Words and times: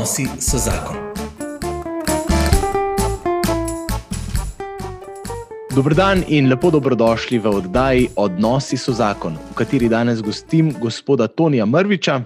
Odnosi 0.00 0.24
so 0.40 0.56
zakon. 0.58 0.96
Dobrodan 5.76 6.22
in 6.28 6.48
lepo 6.48 6.70
dobrodošli 6.70 7.38
v 7.38 7.48
oddaji 7.48 8.06
Odnosi 8.16 8.78
so 8.80 8.94
zakon, 8.96 9.36
v 9.50 9.54
kateri 9.54 9.90
danes 9.92 10.22
gostim 10.24 10.72
gospoda 10.80 11.26
Tonija 11.28 11.66
Mrviča, 11.66 12.22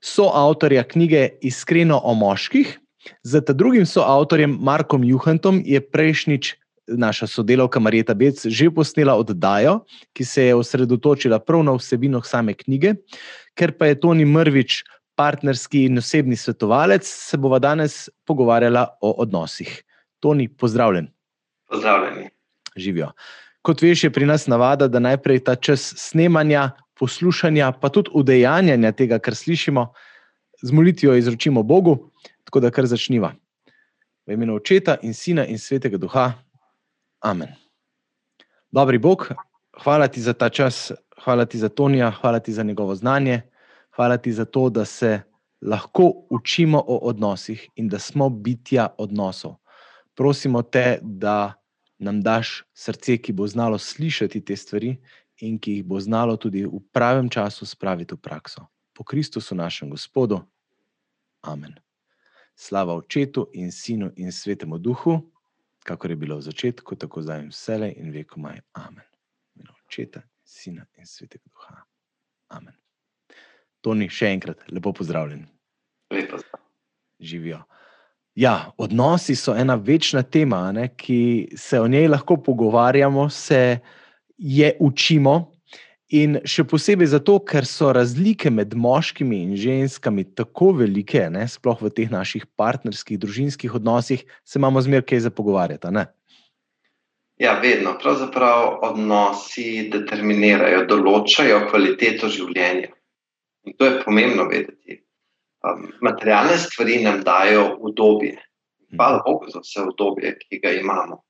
soavtorja 0.00 0.82
knjige 0.82 1.28
Iskreno 1.40 2.00
o 2.04 2.14
moških. 2.14 2.78
Z 3.22 3.40
drugim 3.54 3.86
soavtorjem 3.86 4.58
Markom 4.60 5.04
Juhantom 5.04 5.62
je 5.64 5.78
prejšnjič 5.80 6.56
naša 6.88 7.26
sodelavka 7.26 7.80
Marjeta 7.80 8.14
Bec 8.14 8.46
že 8.46 8.70
posnela 8.70 9.14
oddajo, 9.14 9.84
ki 10.12 10.24
se 10.24 10.50
je 10.50 10.54
osredotočila 10.54 11.38
prav 11.38 11.62
na 11.62 11.78
vsebino 11.78 12.22
same 12.22 12.54
knjige. 12.54 12.94
Ker 13.54 13.78
pa 13.78 13.86
je 13.86 14.00
Toni 14.00 14.24
Mrvič 14.24 14.82
partnerski 15.14 15.84
in 15.84 15.98
osebni 15.98 16.36
svetovalec, 16.36 17.06
se 17.06 17.36
bova 17.36 17.58
danes 17.58 18.08
pogovarjala 18.24 18.86
o 19.00 19.14
odnosih. 19.22 19.82
Toni, 20.20 20.48
pozdravljen. 20.48 21.08
Pozdravljeni. 21.68 22.28
Živijo. 22.76 23.10
Kot 23.62 23.82
veš, 23.82 24.04
je 24.04 24.10
pri 24.12 24.26
nas 24.26 24.46
navada, 24.46 24.88
da 24.88 24.98
najprej 24.98 25.44
ta 25.44 25.54
čas 25.54 25.94
snemanja, 25.96 26.70
poslušanja, 26.98 27.72
pa 27.72 27.88
tudi 27.88 28.10
udejanjanja 28.14 28.92
tega, 28.92 29.18
kar 29.18 29.34
slišimo, 29.34 29.92
z 30.62 30.72
molitvijo 30.72 31.14
izročimo 31.16 31.62
Bogu, 31.62 32.10
tako 32.44 32.60
da 32.60 32.70
kar 32.70 32.86
začniva. 32.86 33.32
V 34.26 34.32
imenu 34.32 34.54
Očeta 34.54 34.96
in 35.02 35.14
Sina 35.14 35.46
in 35.46 35.58
Svetega 35.58 35.98
Duha. 35.98 36.32
Amen. 37.20 37.54
Dobri 38.70 38.98
Bog, 38.98 39.28
hvala 39.82 40.08
ti 40.08 40.20
za 40.20 40.32
ta 40.32 40.48
čas, 40.48 40.92
hvala 41.24 41.44
ti 41.44 41.58
za 41.58 41.68
Tonija, 41.68 42.10
hvala 42.10 42.38
ti 42.38 42.52
za 42.52 42.62
njegovo 42.62 42.94
znanje, 42.94 43.42
hvala 43.96 44.16
ti 44.16 44.32
za 44.32 44.44
to, 44.44 44.68
da 44.70 44.84
se 44.84 45.20
lahko 45.62 46.12
učimo 46.30 46.78
o 46.86 46.96
odnosih 46.96 47.68
in 47.74 47.88
da 47.88 47.98
smo 47.98 48.28
bitja 48.28 48.88
odnosov. 48.98 49.54
Prosimo 50.14 50.62
te, 50.62 50.98
da 51.02 51.54
nam 51.98 52.20
daš 52.22 52.64
srce, 52.74 53.16
ki 53.18 53.32
bo 53.32 53.46
znalo 53.46 53.78
slišati 53.78 54.44
te 54.44 54.56
stvari 54.56 54.96
in 55.40 55.58
ki 55.58 55.72
jih 55.72 55.84
bo 55.84 56.00
znalo 56.00 56.36
tudi 56.36 56.64
v 56.66 56.80
pravem 56.92 57.30
času 57.30 57.66
spraviti 57.66 58.14
v 58.14 58.18
prakso. 58.18 58.66
Po 58.92 59.04
Kristusu, 59.04 59.54
našem 59.54 59.90
Gospodu. 59.90 60.40
Amen. 61.42 61.74
Slava 62.54 62.94
Očetu 62.94 63.48
in 63.52 63.72
Sinu 63.72 64.10
in 64.16 64.32
Svetemu 64.32 64.78
Duhu 64.78 65.32
kako 65.82 66.08
je 66.08 66.16
bilo 66.16 66.36
v 66.36 66.42
začetku, 66.42 66.96
tako 66.96 67.22
zdaj 67.22 67.40
in 67.40 67.48
vse, 67.50 67.94
in 67.96 68.10
veko 68.12 68.40
maj. 68.40 68.60
Amen. 68.72 69.04
Očeta, 69.86 70.22
sina 70.44 70.86
in 70.96 71.06
svetega 71.06 71.44
duha. 71.52 71.82
Amen. 72.48 72.81
Toni, 73.82 74.08
še 74.08 74.30
enkrat, 74.36 74.62
lepo 74.70 74.92
pozdravljen. 74.94 75.46
Lepo 76.14 76.38
zdrav. 76.38 76.60
Živijo. 77.22 77.62
Ja, 78.38 78.72
odnosi 78.80 79.34
so 79.36 79.52
ena 79.58 79.74
večna 79.76 80.22
tema, 80.22 80.64
ne, 80.72 80.86
ki 80.96 81.52
se 81.58 81.80
o 81.80 81.88
njej 81.90 82.08
lahko 82.08 82.38
pogovarjamo, 82.40 83.28
se 83.28 83.80
je 84.38 84.70
učimo, 84.80 85.52
In 86.12 86.36
še 86.44 86.66
posebej 86.68 87.08
zato, 87.08 87.38
ker 87.40 87.64
so 87.64 87.88
razlike 87.96 88.50
med 88.52 88.74
moškimi 88.76 89.38
in 89.46 89.54
ženskami 89.56 90.26
tako 90.36 90.74
velike, 90.82 91.22
ne, 91.32 91.46
sploh 91.48 91.78
v 91.80 91.88
teh 91.88 92.10
naših 92.12 92.44
partnerskih, 92.60 93.16
družinskih 93.16 93.72
odnosih, 93.80 94.20
se 94.44 94.60
imamo 94.60 94.82
zmeraj 94.84 95.06
kaj 95.08 95.22
za 95.24 95.32
pogovarjati. 95.32 95.88
Ne? 95.96 96.04
Ja, 97.40 97.56
vedno. 97.64 97.94
Pravzaprav 98.02 98.84
odnosi 98.90 99.88
determinirajo, 99.94 100.84
določajo 100.90 101.62
kvaliteto 101.72 102.28
življenja. 102.28 102.92
In 103.64 103.76
to 103.78 103.86
je 103.86 104.02
pomembno 104.04 104.48
vedeti. 104.48 105.02
Um, 105.62 105.92
materialne 106.02 106.56
stvari 106.58 107.02
nam 107.02 107.22
dajo 107.22 107.76
udobje. 107.80 108.38
Hvala 108.96 109.22
Bogu 109.26 109.50
za 109.50 109.60
vse 109.62 109.84
udobje, 109.88 110.34
ki 110.38 110.58
ga 110.58 110.72
imamo. 110.72 111.22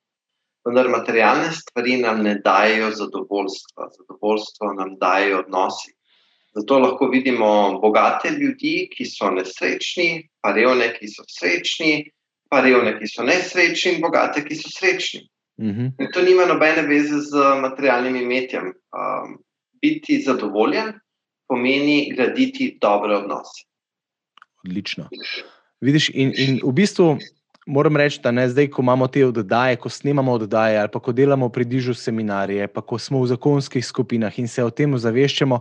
Vendar 0.64 0.88
materialne 0.88 1.50
stvari 1.52 1.96
nam 1.96 2.22
ne 2.22 2.34
dajo 2.44 2.90
zadovoljstva, 2.90 3.88
zadovoljstvo 3.98 4.72
nam 4.78 4.96
dajo 4.98 5.42
odnosi. 5.44 5.92
Zato 6.54 6.78
lahko 6.78 7.08
vidimo 7.08 7.78
bogate 7.80 8.30
ljudi, 8.30 8.88
ki 8.92 9.04
so 9.08 9.30
nesrečni, 9.30 10.28
pa 10.40 10.52
revne, 10.52 10.92
ki 10.98 11.08
so 11.08 11.24
srečni, 11.28 12.10
pa 12.50 12.60
revne, 12.60 12.98
ki 12.98 13.08
so 13.08 13.24
nesrečni, 13.24 13.94
in 13.96 14.02
bogate, 14.04 14.44
ki 14.44 14.56
so 14.56 14.72
srečni. 14.72 15.22
Uh 15.58 15.66
mhm. 15.66 15.86
-huh. 15.86 16.12
To 16.12 16.22
nima 16.22 16.46
nobene 16.46 16.82
veze 16.82 17.20
z 17.20 17.36
materialnim 17.60 18.16
imetjem. 18.16 18.72
Um, 18.92 19.38
biti 19.80 20.22
zadovoljen 20.22 20.92
pomeni 21.52 22.14
graditi 22.16 22.72
dobre 22.80 23.20
odnose. 23.20 23.66
Odlično. 24.64 25.08
Vidiš, 25.84 26.08
in, 26.14 26.32
in 26.38 26.60
v 26.64 26.72
bistvu 26.72 27.18
moram 27.66 27.96
reči, 27.96 28.20
da 28.22 28.30
ne 28.30 28.46
zdaj, 28.48 28.70
ko 28.72 28.82
imamo 28.82 29.06
te 29.12 29.24
oddaje, 29.26 29.76
ko 29.76 29.90
snemamo 29.92 30.32
oddaje, 30.38 30.78
ali 30.78 30.90
pa 30.92 31.00
ko 31.00 31.12
delamo 31.12 31.48
pri 31.52 31.66
dižu 31.68 31.94
seminarije, 31.94 32.68
pa 32.72 32.80
ko 32.80 32.98
smo 32.98 33.20
v 33.22 33.28
zakonskih 33.34 33.84
skupinah 33.86 34.38
in 34.38 34.48
se 34.48 34.64
o 34.64 34.70
tem 34.70 34.94
ozaveščamo, 34.94 35.60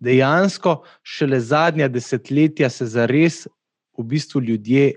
dejansko 0.00 0.82
šele 1.02 1.40
zadnja 1.40 1.88
desetletja 1.88 2.70
se 2.70 2.86
zares 2.86 3.46
v 3.98 4.04
bistvu 4.04 4.42
ljudje. 4.50 4.92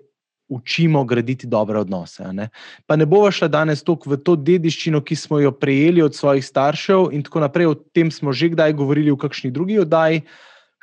Učimo 0.54 1.04
graditi 1.10 1.48
dobre 1.48 1.80
odnose. 1.80 2.28
Ne? 2.34 2.50
Pa 2.88 2.96
ne 2.96 3.06
bomo 3.10 3.32
šli 3.32 3.50
danes 3.50 3.84
toliko 3.84 4.14
v 4.14 4.20
to 4.22 4.36
dediščino, 4.36 5.02
ki 5.02 5.16
smo 5.18 5.40
jo 5.42 5.52
prejeli 5.52 6.04
od 6.06 6.16
svojih 6.16 6.46
staršev, 6.46 7.10
in 7.12 7.24
tako 7.26 7.42
naprej. 7.48 7.72
O 7.72 7.76
tem 7.76 8.12
smo 8.12 8.34
že 8.34 8.54
kdaj 8.54 8.76
govorili 8.78 9.12
v 9.12 9.18
kakšni 9.18 9.52
drugi 9.52 9.80
oddaji. 9.82 10.22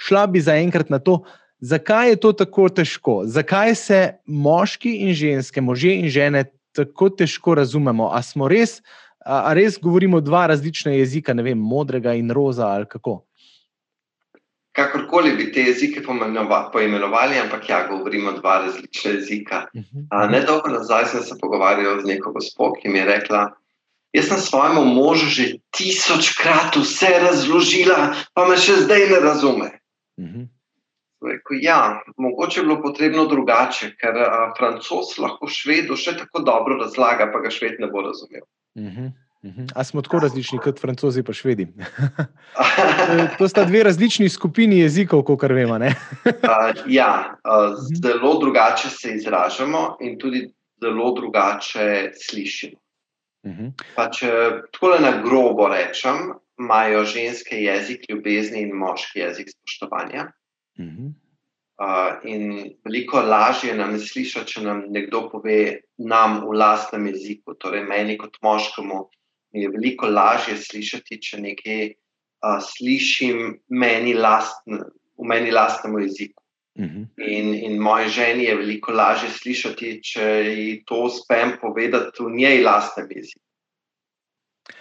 Šla 0.01 0.27
bi 0.27 0.41
zaenkrat 0.41 0.91
na 0.91 0.99
to, 0.99 1.23
Zakaj 1.61 2.09
je 2.09 2.17
to 2.17 2.33
tako 2.33 2.69
težko? 2.69 3.23
Zakaj 3.29 3.75
se 3.75 3.99
moški 4.25 4.95
in 5.05 5.13
ženske, 5.15 5.61
može 5.61 5.93
in 5.93 6.09
žene, 6.09 6.45
tako 6.73 7.11
težko 7.11 7.55
razumemo? 7.55 8.09
A 8.13 8.23
smo 8.23 8.49
res, 8.49 8.81
a 9.21 9.53
res 9.53 9.77
govorimo 9.83 10.21
dva 10.25 10.47
različna 10.47 10.95
jezika, 10.97 11.35
ne 11.37 11.45
vem, 11.45 11.59
modrega 11.59 12.15
in 12.17 12.31
roza 12.33 12.67
ali 12.67 12.89
kako? 12.89 13.21
Kakorkoli 14.81 15.33
bi 15.37 15.51
te 15.53 15.67
jezike 15.67 16.03
poimenovali, 16.73 17.39
ampak 17.39 17.69
ja, 17.69 17.87
govorimo 17.89 18.33
dva 18.39 18.59
različna 18.65 19.11
jezika. 19.11 19.67
Uh 19.75 19.81
mhm. 19.81 20.07
-huh. 20.11 20.31
Ne 20.31 20.41
dolgo 20.41 20.69
nazaj 20.69 21.07
sem 21.07 21.23
se 21.23 21.35
pogovarjal 21.41 22.01
z 22.01 22.07
neko 22.07 22.33
gospod, 22.33 22.79
ki 22.83 22.89
mi 22.89 22.99
je 22.99 23.05
rekla. 23.05 23.51
Jaz 24.13 24.29
sem 24.29 24.39
svojemu 24.39 24.85
možu 24.85 25.27
že 25.27 25.45
tisočkrat 25.71 26.77
vse 26.77 27.11
razložila, 27.23 28.15
pa 28.35 28.49
me 28.49 28.57
še 28.57 28.73
zdaj 28.87 29.07
ne 29.11 29.21
razume. 29.21 29.71
Uh 30.17 30.25
mhm. 30.25 30.41
-huh. 30.41 30.49
Rekel, 31.21 31.59
ja, 31.61 32.01
mogoče 32.17 32.61
je 32.61 32.65
bilo 32.65 32.83
potrebno 32.83 33.27
drugače, 33.27 33.91
ker 34.01 34.17
a, 34.19 34.55
francos 34.59 35.19
lahko 35.19 35.49
švedu 35.49 35.97
še 35.97 36.17
tako 36.17 36.41
dobro 36.41 36.79
razlaga, 36.81 37.29
pa 37.33 37.41
ga 37.45 37.51
šved 37.51 37.77
ne 37.81 37.87
bo 37.87 38.01
razumel. 38.01 38.43
Uh 38.75 38.85
-huh, 38.85 39.11
uh 39.43 39.51
-huh. 39.51 39.73
A 39.75 39.85
smo 39.85 40.03
tako 40.03 40.19
različni 40.19 40.59
kot 40.59 40.81
francozi, 40.81 41.23
pa 41.23 41.33
švedi? 41.33 41.67
to 43.39 43.49
sta 43.49 43.65
dve 43.65 43.83
različni 43.83 44.29
skupini 44.29 44.79
jezikov, 44.79 45.23
kot 45.23 45.43
vemo. 45.43 45.75
a, 45.75 46.73
ja, 46.87 47.39
mhm. 47.47 47.75
zelo 48.03 48.39
drugače 48.41 48.89
se 48.89 49.15
izražamo 49.15 49.97
in 50.01 50.19
tudi 50.19 50.53
zelo 50.81 51.15
drugače 51.15 52.11
slišimo. 52.29 52.81
Uh 53.43 53.53
-huh. 53.53 53.73
pa, 53.97 54.11
če 54.11 54.27
tako 54.73 54.99
na 55.01 55.23
grobo 55.23 55.69
rečem, 55.69 56.17
imajo 56.59 57.05
ženske 57.05 57.57
jezik 57.57 58.01
ljubezni 58.09 58.63
in 58.63 58.75
moški 58.77 59.19
jezik 59.19 59.49
spoštovanja. 59.51 60.33
Uh, 61.81 62.21
in 62.25 62.75
veliko 62.85 63.21
lažje 63.21 63.75
nam 63.75 63.95
je 63.95 63.99
slišati, 63.99 64.53
če 64.53 64.61
nam 64.61 64.83
nekdo 64.89 65.31
pove 65.33 65.81
nam 65.99 66.41
v 66.45 66.53
lastnem 66.53 67.07
jeziku. 67.07 67.55
Torej, 67.55 67.85
meni 67.85 68.19
kot 68.19 68.37
moškemu 68.43 69.09
je 69.53 69.69
veliko 69.69 70.07
lažje 70.07 70.57
slišati, 70.57 71.21
če 71.23 71.41
nekaj 71.41 71.83
uh, 71.91 72.59
slišim 72.65 73.59
meni 73.69 74.15
lastn, 74.15 74.83
v 75.19 75.29
meni 75.29 75.51
lastnem 75.51 75.99
jeziku. 76.03 76.37
Uh 76.79 76.87
-huh. 76.87 77.07
in, 77.19 77.55
in 77.55 77.79
moje 77.83 78.09
ženi 78.09 78.45
je 78.45 78.55
veliko 78.57 78.93
lažje 78.93 79.31
slišati, 79.31 80.01
če 80.03 80.27
ji 80.57 80.85
to 80.87 81.03
uspem 81.03 81.53
povedati 81.61 82.23
v 82.23 82.31
njej 82.37 82.63
lastnem 82.63 83.09
jeziku. 83.11 83.45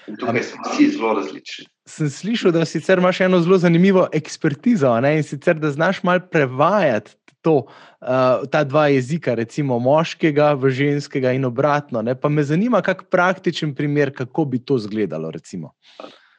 In 0.08 0.16
tukaj 0.16 0.44
smo 0.44 0.62
vsi 0.64 0.90
zelo 0.90 1.14
različni 1.14 1.66
sem 1.90 2.10
slišal, 2.10 2.52
da 2.52 2.66
sicer 2.66 2.98
imaš 2.98 3.22
eno 3.22 3.42
zelo 3.42 3.58
zanimivo 3.58 4.08
ekspertizo 4.14 5.00
ne? 5.02 5.16
in 5.18 5.24
sicer 5.24 5.60
da 5.60 5.72
znaš 5.72 6.04
malo 6.04 6.20
prevajati 6.32 7.16
to, 7.42 7.56
uh, 8.02 8.48
ta 8.52 8.64
dva 8.64 8.88
jezika, 8.88 9.34
recimo 9.36 9.80
moškega 9.80 10.54
v 10.60 10.72
ženskega 10.76 11.32
in 11.36 11.46
obratno. 11.46 12.02
Ne? 12.02 12.16
Pa 12.16 12.30
me 12.30 12.44
zanima, 12.44 12.82
kak 12.82 13.08
praktičen 13.12 13.76
primer, 13.76 14.14
kako 14.16 14.46
bi 14.46 14.60
to 14.60 14.78
izgledalo. 14.78 15.32
Recimo. 15.32 15.74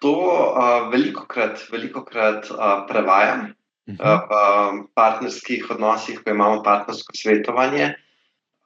To 0.00 0.12
uh, 0.12 0.88
veliko 0.92 1.26
krat, 1.28 1.60
veliko 1.72 2.04
krat 2.04 2.50
uh, 2.50 2.84
prevajam 2.88 3.40
uh 3.50 3.94
-huh. 3.96 4.20
uh, 4.24 4.84
v 4.84 4.86
partnerskih 4.94 5.70
odnosih, 5.70 6.20
ko 6.24 6.30
imamo 6.30 6.62
partnersko 6.62 7.12
svetovanje. 7.16 7.94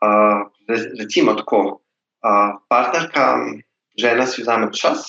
Uh, 0.05 0.51
recimo 0.99 1.35
tako, 1.35 1.81
uh, 2.23 2.61
partnerka, 2.69 3.39
žena 3.99 4.27
si 4.27 4.43
vzame 4.43 4.73
čas. 4.73 5.07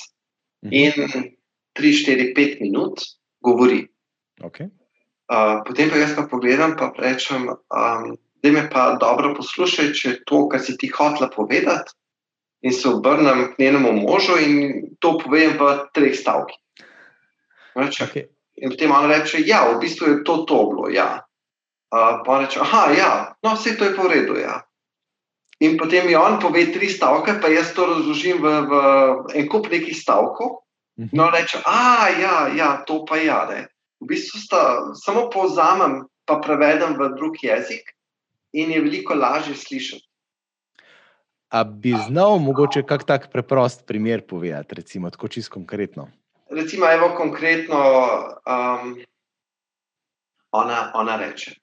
Uh 0.62 0.70
-huh. 0.70 0.74
In 0.74 0.92
3, 1.76 1.94
4, 1.94 2.34
5 2.36 2.62
minut 2.62 3.02
govori. 3.42 3.88
Okay. 4.42 4.70
Uh, 5.26 5.66
potem 5.66 5.90
pa 5.90 5.98
jaz 5.98 6.14
pa 6.14 6.28
pogledam 6.30 6.76
in 6.78 6.92
rečem, 7.02 7.50
um, 7.50 8.18
da 8.44 8.52
me 8.52 8.70
pa 8.70 8.94
dobro 9.02 9.34
poslušaj, 9.34 9.94
če 9.98 10.10
je 10.10 10.20
to, 10.30 10.46
kar 10.50 10.62
si 10.62 10.78
ti 10.78 10.88
hotla 10.88 11.30
povedati. 11.34 11.94
In 12.62 12.74
se 12.74 12.90
obrnem 12.90 13.54
k 13.54 13.60
njenemu 13.60 13.92
možu 13.94 14.38
in 14.38 14.86
to 15.00 15.18
povem 15.18 15.58
v 15.58 15.90
treh 15.94 16.14
stavkih. 16.14 16.58
Okay. 17.76 18.30
In 18.62 18.70
potem 18.70 18.92
on 18.92 19.10
reče, 19.10 19.42
ja, 19.46 19.66
v 19.70 19.80
bistvu 19.82 20.08
je 20.08 20.24
to 20.24 20.46
to 20.46 20.70
bilo. 20.70 20.90
Ja. 20.90 21.26
Uh, 21.90 22.22
pa 22.26 22.40
reče, 22.46 22.62
ah, 22.62 22.94
ja, 22.94 23.36
no, 23.44 23.56
vse 23.58 23.76
to 23.78 23.86
je 23.86 23.96
po 23.96 24.08
redu. 24.08 24.38
Ja. 24.38 24.62
In 25.60 25.78
potem 25.78 26.06
mi 26.06 26.16
on 26.16 26.40
pove 26.40 26.70
tri 26.74 26.90
stavke, 26.90 27.40
pa 27.42 27.50
jaz 27.50 27.74
to 27.74 27.86
razložim 27.86 28.42
v, 28.44 28.54
v 28.70 28.74
en 29.42 29.50
kup 29.50 29.70
nekih 29.72 29.98
stavkov. 29.98 30.62
Mhm. 31.02 31.18
No, 31.18 31.30
reče, 31.34 31.60
a 31.66 32.10
ja, 32.14 32.36
ja, 32.56 32.70
to 32.86 33.06
pa. 33.06 33.18
Ja, 33.18 33.46
v 34.06 34.14
bistvu 34.14 34.40
sta, 34.40 34.62
samo 34.94 35.30
povzamem, 35.34 36.06
pa 36.30 36.38
prevedem 36.38 36.94
v 36.94 37.10
drug 37.18 37.42
jezik, 37.42 37.96
in 38.54 38.72
je 38.72 38.82
veliko 38.82 39.18
lažje 39.18 39.56
slišati. 39.58 40.06
A 41.50 41.64
bi 41.64 41.94
znal 42.08 42.38
mogoče 42.40 42.84
kak 42.84 43.04
tak 43.04 43.32
preprost 43.32 43.86
primer 43.86 44.22
povedati, 44.28 44.76
recimo, 44.76 45.10
tako 45.10 45.28
čisto 45.28 45.54
konkretno? 45.54 46.10
Recimo, 46.50 46.86
evo 46.92 47.14
konkretno, 47.18 47.80
um, 48.46 48.98
ona, 50.52 50.92
ona 50.94 51.16
reče: 51.18 51.56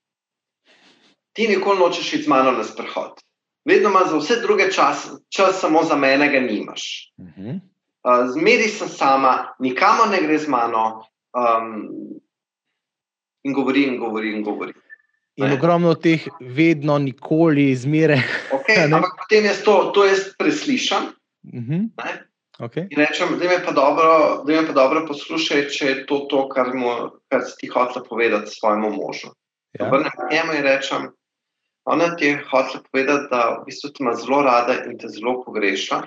Ti 1.32 1.48
nikoli 1.48 1.78
nočeš 1.78 2.12
iti 2.12 2.22
z 2.22 2.28
mano 2.28 2.52
na 2.52 2.64
sprehod. 2.64 3.20
Vedno 3.64 3.90
imaš 3.90 4.10
za 4.10 4.16
vse 4.16 4.40
druge 4.42 4.70
čas, 4.72 5.10
čas 5.28 5.60
samo 5.60 5.84
za 5.84 5.96
mene, 5.96 6.28
ga 6.32 6.40
nimaš. 6.40 7.12
Uh 7.16 7.26
-huh. 7.26 7.60
uh, 8.04 8.32
zmeri 8.32 8.68
sem 8.68 8.88
sama, 8.88 9.54
nikamor 9.58 10.08
ne 10.08 10.22
gre 10.22 10.38
z 10.38 10.48
mano. 10.48 11.04
Um, 11.32 11.88
in 13.42 13.52
govori, 13.52 13.86
in 13.86 13.98
govori, 13.98 14.32
in 14.32 14.42
govori. 14.42 14.72
In 15.34 15.46
ne. 15.46 15.54
ogromno 15.56 15.94
teh, 15.94 16.26
vedno, 16.40 16.98
nikoli, 16.98 17.72
zmeraj. 17.76 18.20
Okay, 18.52 18.84
ampak 18.92 19.16
potem 19.22 19.48
jaz 19.48 19.62
to, 19.64 19.76
to 19.96 20.04
jaz 20.06 20.28
preslišam. 20.38 21.08
Uh 21.42 21.60
mhm. 21.60 21.80
-huh. 21.96 22.18
okay. 22.58 22.86
In 22.90 22.98
rečem, 22.98 23.38
da 23.38 23.48
me 23.48 23.64
pa 23.64 23.72
dobro, 23.72 24.42
da 24.46 24.52
me 24.52 24.66
pa 24.66 24.72
dobro 24.72 25.06
poslušaj, 25.06 25.68
če 25.68 25.86
je 25.86 26.06
to, 26.06 26.18
to 26.30 26.48
kar, 26.48 26.74
mu, 26.74 27.10
kar 27.28 27.42
si 27.42 27.56
ti 27.60 27.66
hoče 27.66 28.00
povedati 28.08 28.50
svojemu 28.50 28.90
možu. 28.90 29.28
Ja. 29.72 29.88
Vrnem 29.90 30.10
k 30.10 30.32
njemu 30.32 30.52
in 30.52 30.62
rečem, 30.62 31.08
ona 31.84 32.16
ti 32.16 32.24
je 32.26 32.44
hoče 32.50 32.78
povedati, 32.92 33.26
da 33.30 33.58
v 33.60 33.64
bistvu 33.66 33.90
te 33.90 34.04
ima 34.04 34.14
zelo 34.14 34.42
rada 34.42 34.84
in 34.84 34.98
te 34.98 35.08
zelo 35.08 35.42
pogreša 35.44 36.02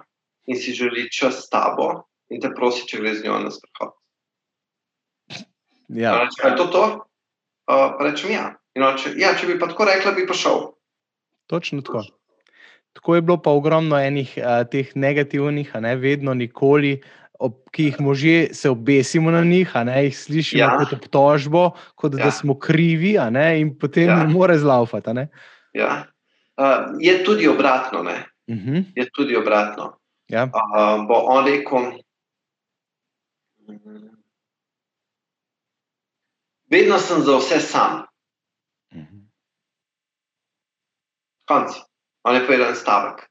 in 0.45 0.55
si 0.55 0.71
želi 0.71 1.11
čas 1.11 1.35
s 1.35 1.49
tabo 1.49 2.05
in 2.29 2.41
te 2.41 2.49
prosi, 2.55 2.87
če 2.87 2.97
greš 2.97 3.17
z 3.17 3.25
njo 3.25 3.39
na 3.39 3.51
sprehod. 3.51 3.91
Ja. 5.87 6.11
Rečem, 6.21 6.51
je 6.51 6.55
to 6.57 6.65
to? 6.65 7.05
Uh, 7.65 7.97
rečem, 7.99 8.31
ja. 8.31 8.45
Če, 8.75 9.15
ja, 9.17 9.33
če 9.39 9.47
bi 9.47 9.59
pa 9.59 9.69
tako 9.71 9.87
rekla, 9.87 10.11
bi 10.17 10.27
pa 10.27 10.35
šel. 10.37 10.75
Točno 11.49 11.81
tako. 11.85 12.03
Tako 12.95 13.15
je 13.15 13.21
bilo 13.21 13.37
pa 13.41 13.51
ogromno 13.51 13.97
enih 13.99 14.37
a, 14.39 14.63
teh 14.63 14.91
negativnih, 14.95 15.71
a 15.75 15.81
ne 15.83 15.95
vedno, 15.99 16.33
nikoli, 16.33 16.95
ob, 17.39 17.57
ki 17.75 17.89
jih 17.89 17.99
možje 17.99 18.37
se 18.55 18.69
obesimo 18.71 19.31
na 19.31 19.43
njih, 19.43 19.71
a 19.75 19.83
ne 19.83 20.05
jih 20.05 20.15
slišimo 20.17 20.61
ja. 20.63 20.77
kot 20.79 20.93
obtožbo, 20.95 21.65
kot 21.95 22.15
ja. 22.15 22.25
da 22.25 22.31
smo 22.31 22.55
krivi, 22.59 23.17
a 23.19 23.29
ne 23.29 23.59
in 23.59 23.73
potem 23.79 24.07
ja. 24.07 24.21
ne 24.23 24.31
more 24.31 24.57
zlaufati. 24.59 25.27
Ja. 25.75 26.05
Uh, 26.55 26.95
je 26.99 27.17
tudi 27.23 27.47
obratno. 27.47 27.99
Uh 28.01 28.55
mhm. 28.55 28.75
-huh. 28.75 28.83
Je 28.95 29.09
tudi 29.11 29.35
obratno. 29.35 29.97
Ja. 30.27 30.43
Uh, 30.43 31.07
bo 31.07 31.13
on 31.13 31.45
rekel. 31.45 31.91
Vedno 36.71 36.99
sem 36.99 37.21
za 37.21 37.37
vse 37.37 37.59
sam. 37.59 38.05
konc. 41.45 41.71
On 42.23 42.35
je 42.35 42.45
povedal 42.45 42.69
en 42.69 42.75
stavek. 42.75 43.29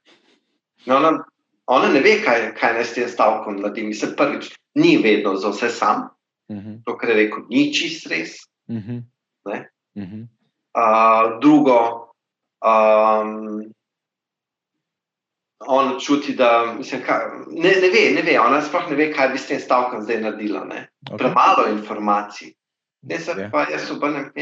No, 0.86 0.96
ona, 0.96 1.24
ona 1.66 1.88
ne 1.88 2.00
ve, 2.00 2.20
kaj, 2.22 2.52
kaj 2.54 2.76
naj 2.78 2.86
s 2.86 2.94
tem 2.94 3.08
stavkom 3.10 3.58
naredi. 3.58 3.86
Mislim, 3.88 4.14
prvič, 4.16 4.52
ni 4.78 4.96
vedno 5.02 5.34
za 5.36 5.50
vse 5.50 5.70
sam. 5.70 6.08
Uh 6.48 6.56
mhm. 6.56 6.70
-huh. 6.70 6.84
To, 6.84 6.96
kar 6.96 7.10
je 7.10 7.16
rekel, 7.16 7.38
ni 7.50 7.72
čist 7.72 8.06
res. 8.06 8.36
Uh 8.68 8.76
-huh. 8.76 9.02
uh 9.44 9.52
-huh. 9.94 10.26
uh, 10.74 11.40
drugo, 11.40 12.08
um, 12.62 13.64
on 15.66 16.00
čuti, 16.00 16.34
da 16.34 16.74
mislim, 16.78 17.02
kaj, 17.02 17.18
ne, 17.46 17.70
ne, 17.70 17.88
ve, 17.88 18.12
ne 18.14 18.22
ve, 18.22 18.40
ona 18.40 18.62
sploh 18.62 18.90
ne 18.90 18.96
ve, 18.96 19.12
kaj 19.12 19.28
bi 19.28 19.38
s 19.38 19.46
tem 19.46 19.60
stavkom 19.60 20.02
zdaj 20.02 20.20
naredila. 20.20 20.60
Okay. 20.60 21.18
Premalo 21.18 21.68
informacij. 21.68 22.54
Ne, 23.08 23.18
se 23.18 23.34
ja. 23.36 23.50
pa 23.52 23.66
jaz 23.68 23.90
obrnem 23.90 24.30
k 24.32 24.36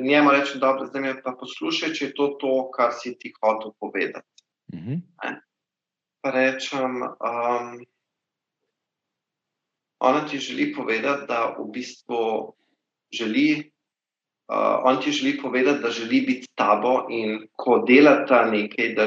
njemu 0.00 0.32
in 0.32 0.38
rečem, 0.38 0.60
da 0.60 0.76
zdaj 0.86 1.02
me 1.02 1.14
pa 1.22 1.34
poslušaj, 1.40 1.92
če 1.92 2.04
je 2.04 2.14
to 2.14 2.28
to, 2.40 2.70
kar 2.72 2.94
si 2.96 3.12
ti 3.18 3.32
hotel 3.40 3.74
povedati. 3.80 4.28
Uh 4.72 4.78
mhm. 4.78 4.92
-huh. 4.92 5.36
Pa 6.22 6.30
rečem, 6.30 7.02
um, 7.02 7.84
ona 9.98 10.26
ti 10.26 10.38
želi 10.38 10.72
povedati, 10.74 11.26
da 11.28 11.56
v 11.58 11.70
bistvu 11.72 12.54
želi. 13.12 13.72
Uh, 14.48 14.78
on 14.84 15.02
ti 15.02 15.12
želi 15.12 15.40
povedati, 15.42 15.82
da 15.82 15.90
želi 15.90 16.20
biti 16.20 16.42
s 16.42 16.54
tabo, 16.54 17.06
in 17.10 17.48
ko 17.52 17.84
delata 17.88 18.44
nekaj, 18.50 18.94
da, 18.94 19.06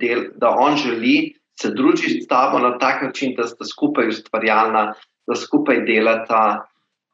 del, 0.00 0.24
da 0.34 0.50
on 0.50 0.76
želi 0.76 1.34
se 1.60 1.70
družiti 1.70 2.22
s 2.22 2.26
tabo 2.26 2.58
na 2.58 2.78
tak 2.78 3.02
način, 3.02 3.34
da 3.36 3.46
sta 3.46 3.64
skupaj 3.64 4.08
ustvarjalna, 4.08 4.94
da 5.26 5.34
skupaj 5.36 5.84
delata, 5.86 6.66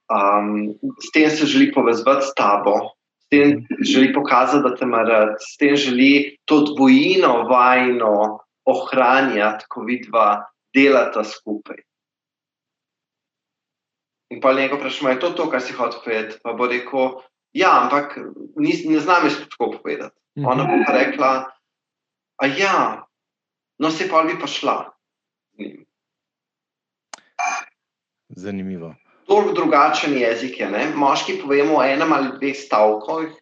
um, 0.09 0.75
s 0.99 1.11
tem 1.13 1.31
se 1.31 1.47
želi 1.47 1.73
povezati 1.73 2.27
s 2.27 2.35
tabo, 2.35 2.97
s 3.21 3.29
tem 3.29 3.67
želi 3.81 4.13
pokazati, 4.13 4.63
da 4.63 4.75
te 4.75 4.85
ima 4.85 5.03
rad, 5.03 5.37
s 5.41 5.57
tem 5.57 5.77
želi 5.77 6.37
to 6.45 6.61
dvojino 6.61 7.43
vajno 7.49 8.39
ohranjati, 8.65 9.65
ko 9.69 9.85
vidva 9.85 10.45
delata 10.75 11.25
skupaj. 11.25 11.77
In 14.31 14.41
pa 14.41 14.53
nekaj 14.53 14.77
vprašanje, 14.79 15.15
je 15.15 15.21
to 15.21 15.31
to, 15.31 15.51
kar 15.51 15.61
si 15.61 15.73
hotel 15.73 16.01
povedati? 16.05 16.37
Pa 16.45 16.53
bo 16.53 16.67
rekel, 16.69 17.21
ja, 17.53 17.71
ampak 17.83 18.19
ni, 18.57 18.75
ne 18.85 19.01
znam 19.01 19.25
jaz 19.25 19.39
tako 19.51 19.71
povedati. 19.83 20.17
Mhm. 20.39 20.47
Ona 20.47 20.65
bo 20.65 20.85
pa 20.87 20.93
rekla, 20.93 21.33
a 22.37 22.47
ja, 22.47 23.07
no 23.79 23.91
se 23.91 24.09
pa 24.09 24.23
bi 24.23 24.37
pa 24.41 24.47
šla. 24.47 24.93
Zanimivo 28.29 28.95
tako 29.29 29.53
drugačen 29.55 30.19
jezik 30.19 30.61
je. 30.61 30.71
Ne? 30.71 30.87
Moški 30.95 31.39
povemo 31.43 31.83
enem 31.85 32.13
ali 32.13 32.33
dveh 32.39 32.57
stavkih, 32.57 33.37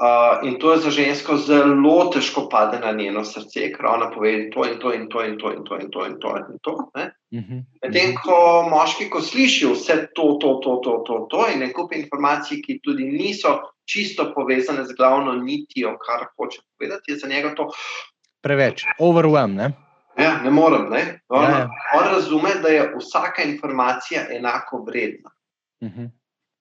uh, 0.00 0.48
in 0.48 0.58
to 0.58 0.72
je 0.72 0.78
za 0.78 0.90
žensko 0.90 1.36
zelo 1.36 2.10
težko 2.14 2.48
pade 2.48 2.78
na 2.78 2.92
njeno 2.92 3.24
srce, 3.24 3.72
ker 3.72 3.86
ona 3.86 4.10
pove 4.14 4.50
to 4.50 4.64
in 4.64 4.78
to 4.80 4.94
in 4.94 5.08
to 5.08 5.24
in 5.24 5.38
to 5.38 5.52
in 5.52 5.64
to 5.64 5.76
in 5.80 5.90
to 5.90 6.06
in 6.06 6.18
to. 6.20 6.36
In 6.52 6.58
to 6.62 6.76
mhm. 7.34 7.58
Medtem 7.82 8.14
ko 8.22 8.68
moški, 8.70 9.10
ko 9.10 9.20
slišijo 9.20 9.74
vse 9.74 10.06
to, 10.14 10.38
to, 10.40 10.60
to, 10.64 10.80
to, 10.84 11.02
to, 11.06 11.26
to 11.30 11.44
in 11.52 11.60
nekaj 11.66 12.00
informacij, 12.02 12.62
ki 12.62 12.80
tudi 12.84 13.04
niso 13.04 13.58
čisto 13.84 14.32
povezane 14.34 14.84
z 14.84 14.94
glavno 14.96 15.34
nitijo, 15.34 15.96
kar 15.98 16.26
hoče 16.36 16.62
povedati, 16.78 17.12
je 17.12 17.18
za 17.18 17.28
njega 17.28 17.54
to. 17.54 17.70
Preveč, 18.40 18.84
overwhelmed. 18.98 19.89
Ja, 20.18 20.42
ne 20.42 20.50
morem. 20.50 20.90
Ne? 20.90 21.20
On, 21.28 21.44
ja, 21.44 21.58
ja. 21.58 21.68
on 21.94 22.04
razume, 22.14 22.54
da 22.62 22.68
je 22.68 22.94
vsaka 22.98 23.42
informacija 23.42 24.26
enako 24.30 24.84
vredna. 24.86 25.30
Uh 25.80 25.88
mhm. 25.88 26.00
-huh. 26.00 26.10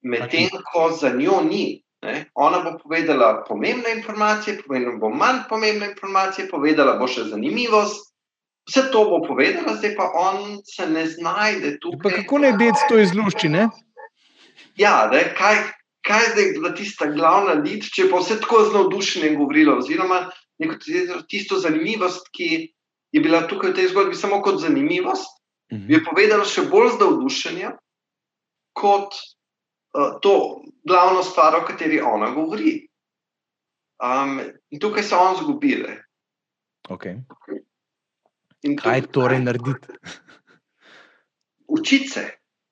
Medtem 0.01 0.49
ko 0.73 0.91
za 0.91 1.09
njo 1.09 1.41
ni. 1.41 1.83
Ne? 2.01 2.25
Ona 2.33 2.59
bo 2.59 2.77
povedala 2.83 3.43
pomembne 3.47 3.91
informacije, 3.97 4.61
povedala 4.67 4.95
bo 4.95 5.09
manj 5.09 5.39
pomembne 5.49 5.89
informacije, 5.91 6.47
povedala 6.49 6.95
bo 6.95 7.07
še 7.07 7.23
zanimivost. 7.23 8.07
Vse 8.69 8.85
to 8.93 9.03
bo 9.09 9.19
povedala, 9.27 9.75
zdaj 9.75 9.95
pa 9.97 10.11
on 10.15 10.61
se 10.63 10.87
ne 10.87 11.07
znajde 11.07 11.79
tukaj. 11.81 12.11
Pa 12.11 12.21
kako 12.21 12.37
ne 12.37 12.51
deti 12.51 12.87
to 12.89 12.99
izlušči? 12.99 13.49
Ne? 13.49 13.67
Ja, 14.77 15.09
ne? 15.11 15.25
kaj, 15.35 15.57
kaj 16.07 16.23
je 16.23 16.29
zdaj 16.29 16.51
bila 16.53 16.71
tista 16.75 17.09
glavna 17.11 17.57
nit, 17.59 17.89
če 17.91 18.07
pa 18.11 18.21
vse 18.23 18.39
tako 18.39 18.63
z 18.69 18.75
navdušenjem 18.77 19.35
govorila, 19.41 19.79
oziroma 19.81 20.29
tisto 21.27 21.59
zanimivost, 21.59 22.29
ki 22.31 22.69
je 23.11 23.21
bila 23.21 23.47
tukaj 23.47 23.71
v 23.71 23.75
tej 23.75 23.87
zgodbi 23.93 24.15
samo 24.15 24.41
kot 24.41 24.61
zanimivost, 24.61 25.41
uh 25.71 25.77
mhm. 25.77 25.87
-huh. 25.87 25.91
je 25.91 26.03
povedala 26.03 26.45
še 26.45 26.61
bolj 26.69 26.89
z 26.89 26.99
navdušenjem 26.99 27.73
kot 28.73 29.13
uh, 29.97 30.19
to 30.21 30.61
glavno 30.87 31.23
stvar, 31.23 31.55
o 31.55 31.65
kateri 31.65 32.01
ona 32.01 32.31
govori. 32.31 32.87
Um, 33.99 34.39
in 34.69 34.79
tukaj 34.79 35.03
se 35.03 35.15
on 35.15 35.35
zgubi. 35.35 35.83
Okay. 36.89 37.19
Kaj 38.77 39.01
torej 39.11 39.39
narediti? 39.39 39.87
Učiti 41.75 42.07
se, 42.07 42.29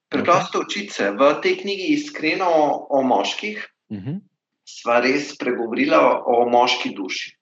preprosto 0.10 0.60
okay. 0.60 0.66
učiti 0.66 0.94
se. 0.94 1.12
V 1.12 1.42
tej 1.42 1.58
knjigi 1.58 1.94
Iskreno 1.94 2.46
o, 2.50 2.88
o 2.90 3.02
moških 3.04 3.74
uh 3.90 3.98
mhm. 3.98 4.10
-huh. 4.10 4.22
sva 4.64 5.00
res 5.00 5.38
pregovorila 5.38 6.00
o, 6.02 6.24
o 6.26 6.50
moški 6.50 6.96
duši 6.96 7.37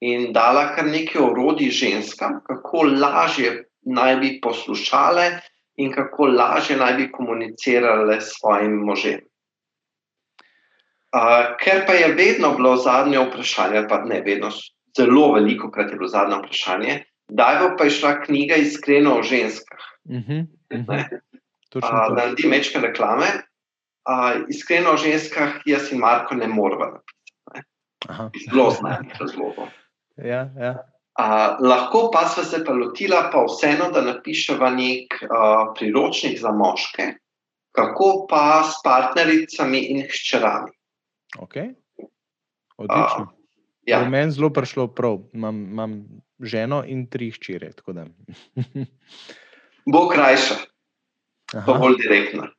in 0.00 0.32
dala 0.32 0.74
kar 0.74 0.86
nekaj 0.86 1.22
orodij 1.22 1.70
ženskam, 1.70 2.40
kako 2.46 2.82
lažje 2.82 3.64
naj 3.82 4.16
bi 4.16 4.40
poslušale 4.42 5.30
in 5.76 5.92
kako 5.92 6.26
lažje 6.26 6.76
naj 6.76 6.94
bi 6.94 7.10
komunicirale 7.12 8.20
s 8.20 8.36
svojim 8.38 8.72
možem. 8.84 9.20
Uh, 11.16 11.56
ker 11.62 11.86
pa 11.86 11.94
je 11.96 12.12
vedno 12.12 12.52
bilo 12.56 12.76
zadnje 12.76 13.18
vprašanje, 13.18 13.86
pa 13.88 14.02
ne 14.04 14.20
vedno, 14.20 14.50
zelo 14.96 15.32
veliko 15.32 15.70
krat 15.70 15.90
je 15.90 15.96
bilo 15.96 16.08
zadnje 16.08 16.36
vprašanje, 16.42 16.96
da 17.28 17.50
je 17.50 17.70
pa 17.78 17.84
išla 17.86 18.20
knjiga 18.24 18.54
Iskreno 18.54 19.18
o 19.18 19.22
ženskah. 19.22 19.80
Uh 20.04 20.14
-huh, 20.14 20.46
uh 20.74 20.80
-huh. 20.80 21.20
uh, 21.74 21.80
da 21.80 22.14
naredi 22.14 22.48
mečke 22.48 22.78
reklame. 22.78 23.26
Uh, 24.06 24.44
iskreno 24.48 24.90
o 24.90 24.96
ženskah, 24.96 25.50
jaz 25.66 25.92
in 25.92 25.98
Marko 25.98 26.34
ne 26.34 26.46
moramo 26.48 27.00
napisati. 28.08 28.50
Zelo 28.50 28.70
znanih 28.70 29.16
razlogov. 29.20 29.66
Ja, 30.16 30.48
ja. 30.56 30.74
Uh, 31.16 31.56
lahko 31.64 32.10
pa 32.12 32.26
smo 32.28 32.44
se 32.44 32.60
pa 32.64 32.74
lotila, 32.76 33.30
pa 33.32 33.44
vseeno, 33.48 33.88
da 33.92 34.02
napišemo 34.04 34.68
nek 34.70 35.16
uh, 35.24 35.72
priročnik 35.76 36.36
za 36.40 36.52
moške, 36.52 37.06
kako 37.72 38.26
pa 38.28 38.64
s 38.64 38.82
partnericami 38.84 39.80
in 39.94 40.02
hčerami. 40.04 40.72
Okay. 41.38 41.72
Odlično. 42.76 43.22
Uh, 43.22 43.32
ja. 43.88 44.02
Meni 44.08 44.32
zelo 44.32 44.52
prišlo 44.52 44.90
prav. 44.92 45.22
Imam, 45.32 45.62
imam 45.70 46.04
ženo 46.40 46.82
in 46.86 47.06
tri 47.08 47.30
hčere. 47.30 47.72
Bo 49.92 50.08
krajša, 50.08 50.54
pa 51.66 51.78
bolj 51.78 51.96
direktna. 52.02 52.50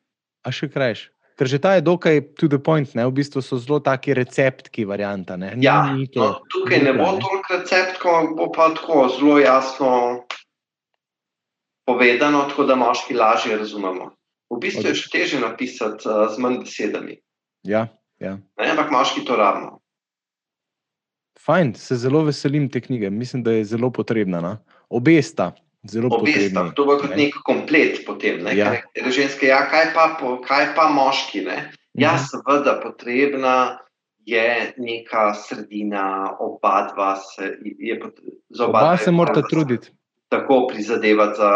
A 0.41 0.51
še 0.51 0.69
krajša. 0.71 1.11
Ker 1.37 1.45
že 1.45 1.61
ta 1.61 1.77
je 1.77 1.85
dokaj 1.85 2.33
to 2.33 2.49
the 2.49 2.57
point, 2.57 2.89
ne? 2.97 3.05
v 3.05 3.13
bistvu 3.13 3.45
so 3.45 3.61
zelo 3.61 3.77
taki 3.77 4.17
receptki, 4.17 4.89
varianta. 4.89 5.37
Ne? 5.37 5.53
Ja, 5.61 5.93
to, 6.09 6.17
no, 6.17 6.29
tukaj 6.49 6.81
ne 6.81 6.93
bo 6.97 7.13
toliko 7.21 7.61
receptkov, 7.61 8.33
bo 8.33 8.49
pa 8.49 8.73
tako 8.73 9.05
zelo 9.13 9.37
jasno 9.37 10.25
povedano, 11.85 12.49
tako 12.49 12.65
da 12.65 12.75
moški 12.75 13.13
lažje 13.13 13.57
razumemo. 13.57 14.17
V 14.49 14.57
bistvu 14.57 14.89
je 14.89 14.95
še 14.97 15.11
teže 15.13 15.37
napisati 15.43 16.09
uh, 16.09 16.25
z 16.31 16.41
manj 16.41 16.63
besedami. 16.65 17.21
Ja, 17.67 17.85
ja. 18.17 18.39
Ne, 18.57 18.71
ampak 18.73 18.89
moški 18.89 19.21
to 19.27 19.37
rabimo. 19.37 19.77
Fajn, 21.37 21.75
se 21.77 21.95
zelo 21.95 22.25
veselim 22.25 22.65
te 22.69 22.81
knjige. 22.81 23.13
Mislim, 23.13 23.43
da 23.43 23.53
je 23.53 23.69
zelo 23.77 23.91
potrebna. 23.93 24.41
Na? 24.41 24.57
Obe 24.89 25.21
sta. 25.21 25.53
Zelo 25.87 26.09
Obe 26.11 26.33
sta. 26.49 26.67
To 26.75 26.85
bo 26.85 26.97
kot 27.01 27.15
nek 27.15 27.35
komplet 27.47 28.01
potem. 28.05 28.41
Ne? 28.43 28.55
Ja. 28.57 28.71
Kaj, 28.75 29.11
ženske, 29.15 29.49
ja, 29.49 29.63
kaj, 29.71 29.91
pa, 29.95 30.07
kaj 30.45 30.71
pa 30.75 30.89
moški? 30.93 31.45
Ne? 31.47 31.57
Ja, 31.97 32.17
mhm. 32.17 32.25
seveda, 32.29 32.77
potrebna 32.83 33.57
je 34.27 34.73
neka 34.77 35.33
sredina, 35.39 36.35
oba 36.39 36.89
dva 36.93 37.15
se, 37.15 37.53
je, 37.63 37.99
za 38.49 38.67
oba, 38.67 38.79
oba 38.79 38.97
se 38.97 39.11
morata 39.11 39.41
truditi. 39.41 39.93
Tako 40.27 40.65
prizadevati 40.67 41.37
za 41.37 41.51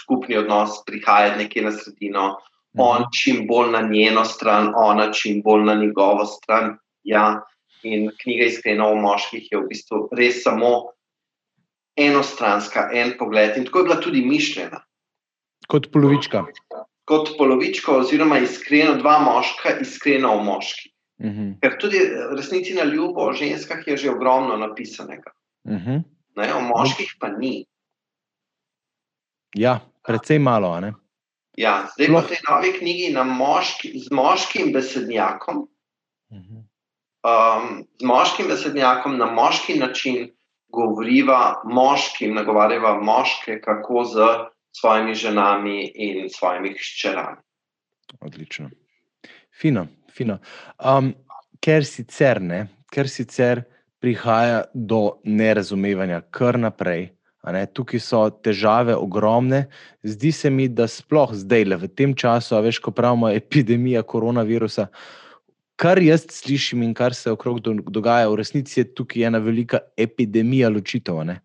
skupni 0.00 0.36
odnos, 0.36 0.80
prihajati 0.86 1.42
nekje 1.42 1.62
na 1.62 1.72
sredino, 1.72 2.28
mhm. 2.28 2.80
on 2.80 3.04
čim 3.12 3.46
bolj 3.46 3.70
na 3.76 3.82
njeno 3.90 4.24
stran, 4.24 4.72
ona 4.76 5.12
čim 5.12 5.42
bolj 5.44 5.64
na 5.64 5.74
njegovo 5.74 6.24
stran. 6.24 6.76
Ja. 7.04 7.44
In 7.82 8.08
knjiga 8.22 8.44
Iskreno 8.44 8.88
o 8.90 8.94
moških 8.98 9.52
je 9.52 9.58
v 9.60 9.68
bistvu 9.70 10.08
res 10.18 10.40
samo 10.42 10.88
enostranska, 11.98 12.88
en 12.92 13.14
pogled. 13.18 13.56
In 13.56 13.64
tako 13.64 13.78
je 13.78 13.84
bila 13.84 14.00
tudi 14.00 14.22
mišljena. 14.26 14.80
Kot 15.68 15.90
polovička. 15.92 16.44
Kot 17.08 17.34
polovička, 17.38 17.92
oziroma 17.92 18.38
iskreno, 18.38 18.96
dva 19.00 19.18
moška, 19.24 19.78
iskreno 19.80 20.32
o 20.34 20.44
moških. 20.44 20.92
Uh 21.18 21.26
mhm. 21.26 21.40
-huh. 21.40 21.60
Ker 21.60 21.78
tudi 21.80 21.98
resnici 22.36 22.74
na 22.74 22.84
ljubo 22.84 23.20
o 23.20 23.32
ženskah 23.32 23.86
je 23.86 23.96
že 23.96 24.10
ogromno 24.10 24.56
napisanega. 24.56 25.30
Uh 25.64 25.72
mhm. 25.72 25.90
-huh. 25.90 26.02
ne, 26.36 26.54
o 26.54 26.60
moških 26.60 27.14
pa 27.20 27.28
ni. 27.28 27.66
Ja, 29.54 29.80
predvsem 30.06 30.42
malo. 30.42 30.80
Ja, 31.56 31.88
zdaj 31.94 32.06
pa 32.06 32.20
v 32.20 32.28
tej 32.28 32.38
novi 32.48 32.72
knjigi 32.78 33.16
moški, 33.24 33.98
z 33.98 34.10
moškim 34.10 34.72
besednjakom. 34.72 35.68
Uh 36.30 36.38
-huh 36.38 36.68
um, 37.22 37.86
z 38.00 38.04
moškim 38.04 38.48
besednjakom 38.48 39.18
na 39.18 39.26
moški 39.32 39.78
način 39.78 40.30
govoriva 40.72 41.62
moškim, 41.64 42.34
nagovarjava 42.34 43.00
moške, 43.00 43.60
kako 43.64 44.04
z 44.04 44.26
svojimi 44.80 45.14
ženami 45.14 45.92
in 45.94 46.28
svojimi 46.30 46.74
hčerami. 46.78 47.36
Odlično. 48.20 48.70
Fino, 49.60 49.86
fino. 50.14 50.38
Um, 50.78 51.14
ker 51.60 51.84
sicer 51.84 52.40
ne, 52.40 52.66
ker 52.92 53.08
sicer 53.08 53.62
prihaja 54.00 54.64
do 54.74 55.18
nerazumevanja, 55.24 56.22
kar 56.30 56.58
naprej. 56.58 57.10
Tukaj 57.72 58.00
so 58.02 58.20
težave 58.44 58.92
ogromne. 58.96 59.66
Zdi 60.04 60.32
se 60.32 60.50
mi, 60.50 60.68
da 60.68 60.84
sploh 60.88 61.32
zdaj, 61.32 61.64
le 61.64 61.78
v 61.80 61.88
tem 61.88 62.12
času, 62.14 62.58
veš, 62.62 62.80
ko 62.84 62.92
pravimo 62.92 63.30
epidemija 63.32 64.02
koronavirusa, 64.04 64.84
uh, 64.84 65.27
kar 65.78 66.00
jaz 66.02 66.26
slišim 66.34 66.82
in 66.82 66.92
kar 66.94 67.14
se 67.14 67.30
okrog 67.30 67.60
dogaja, 67.62 68.28
v 68.28 68.40
resnici 68.40 68.80
je 68.80 68.88
tukaj 68.94 69.28
ena 69.30 69.38
velika 69.38 69.80
epidemija 69.96 70.70
ločitev. 70.74 71.22
Ne? 71.26 71.38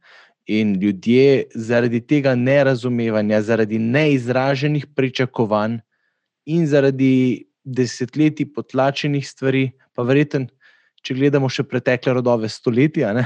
In 0.49 0.73
ljudje 0.81 1.45
zaradi 1.55 2.01
tega 2.01 2.33
nerazumevanja, 2.35 3.41
zaradi 3.41 3.79
neizraženih 3.79 4.89
pričakovanj 4.95 5.79
in 6.45 6.65
zaradi 6.67 7.45
desetletij 7.63 8.49
potlačenih 8.55 9.27
stvari, 9.27 9.69
pa 9.95 10.03
verjeten, 10.03 10.49
če 11.03 11.15
gledamo 11.15 11.47
še 11.51 11.63
pretekle 11.67 12.17
rodove 12.17 12.49
stoletja, 12.51 13.13
ne, 13.15 13.23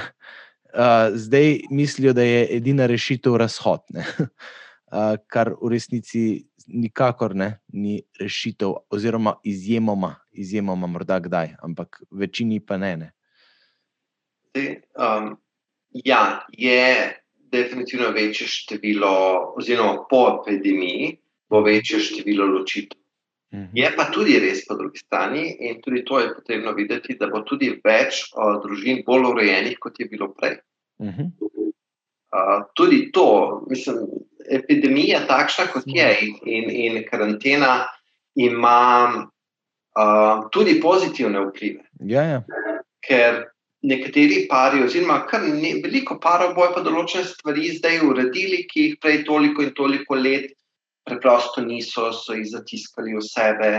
uh, 0.74 1.16
zdaj 1.18 1.64
mislijo, 1.74 2.14
da 2.14 2.26
je 2.26 2.44
edina 2.58 2.86
rešitev 2.90 3.38
razhod. 3.42 3.82
Uh, 3.96 5.16
kar 5.34 5.56
v 5.58 5.72
resnici 5.74 6.24
nikakor 6.68 7.36
ne, 7.36 7.60
ni 7.74 8.02
rešitev, 8.20 8.74
oziroma 8.90 9.36
izjemoma, 9.44 10.16
izjemoma 10.32 10.88
morda 10.88 11.20
kdaj, 11.20 11.56
ampak 11.64 12.02
večini 12.12 12.60
pa 12.60 12.78
ne. 12.78 12.96
ne. 12.98 13.12
Um, 14.98 15.38
ja, 15.92 16.46
je 16.52 17.16
definitivno 17.52 18.12
večje 18.12 18.48
število, 18.48 19.54
oziroma 19.58 20.06
po 20.10 20.42
epidemiji, 20.42 21.18
bo 21.50 21.62
večje 21.62 22.00
število 22.00 22.46
ločitev. 22.46 23.00
Mhm. 23.54 23.72
Je 23.74 23.92
pa 23.96 24.10
tudi 24.12 24.40
res 24.44 24.66
po 24.68 24.76
drugi 24.76 25.00
strani, 25.00 25.56
in 25.60 25.82
tudi 25.82 26.04
to 26.06 26.20
je 26.20 26.34
potrebno 26.36 26.74
videti, 26.76 27.16
da 27.20 27.30
bo 27.32 27.42
tudi 27.48 27.70
več 27.84 28.26
o, 28.36 28.58
družin 28.64 29.06
bolj 29.08 29.30
urejenih, 29.32 29.78
kot 29.80 30.00
je 30.00 30.08
bilo 30.12 30.34
prej. 30.34 30.58
Uh 31.00 31.08
-huh. 31.08 31.30
uh, 32.36 32.66
tudi 32.76 33.12
to, 33.12 33.64
mislim, 33.70 34.04
epidemija, 34.52 35.26
takšna 35.28 35.68
kot 35.74 35.84
je, 35.86 36.08
in, 36.46 36.70
in 36.72 37.04
karantena, 37.10 37.88
ima 38.36 38.80
uh, 39.18 40.48
tudi 40.54 40.80
pozitivne 40.82 41.42
vplive. 41.50 41.84
Ja, 42.00 42.24
ja. 42.24 42.42
Ker 43.04 43.44
nekateri 43.88 44.46
pari, 44.50 44.84
oziroma 44.86 45.22
kar 45.30 45.46
ne, 45.48 45.78
veliko 45.84 46.20
parov, 46.22 46.56
bojo 46.58 46.74
pa 46.76 46.84
določene 46.86 47.26
stvari 47.30 47.72
zdaj 47.78 48.02
uredili, 48.06 48.64
ki 48.70 48.86
jih 48.86 49.00
prej 49.02 49.24
toliko 49.28 49.66
in 49.66 49.74
toliko 49.78 50.18
let 50.20 50.54
preprosto 51.08 51.64
niso, 51.64 52.12
so 52.14 52.36
jih 52.36 52.48
zatiskali 52.52 53.16
v 53.16 53.24
sebe. 53.24 53.72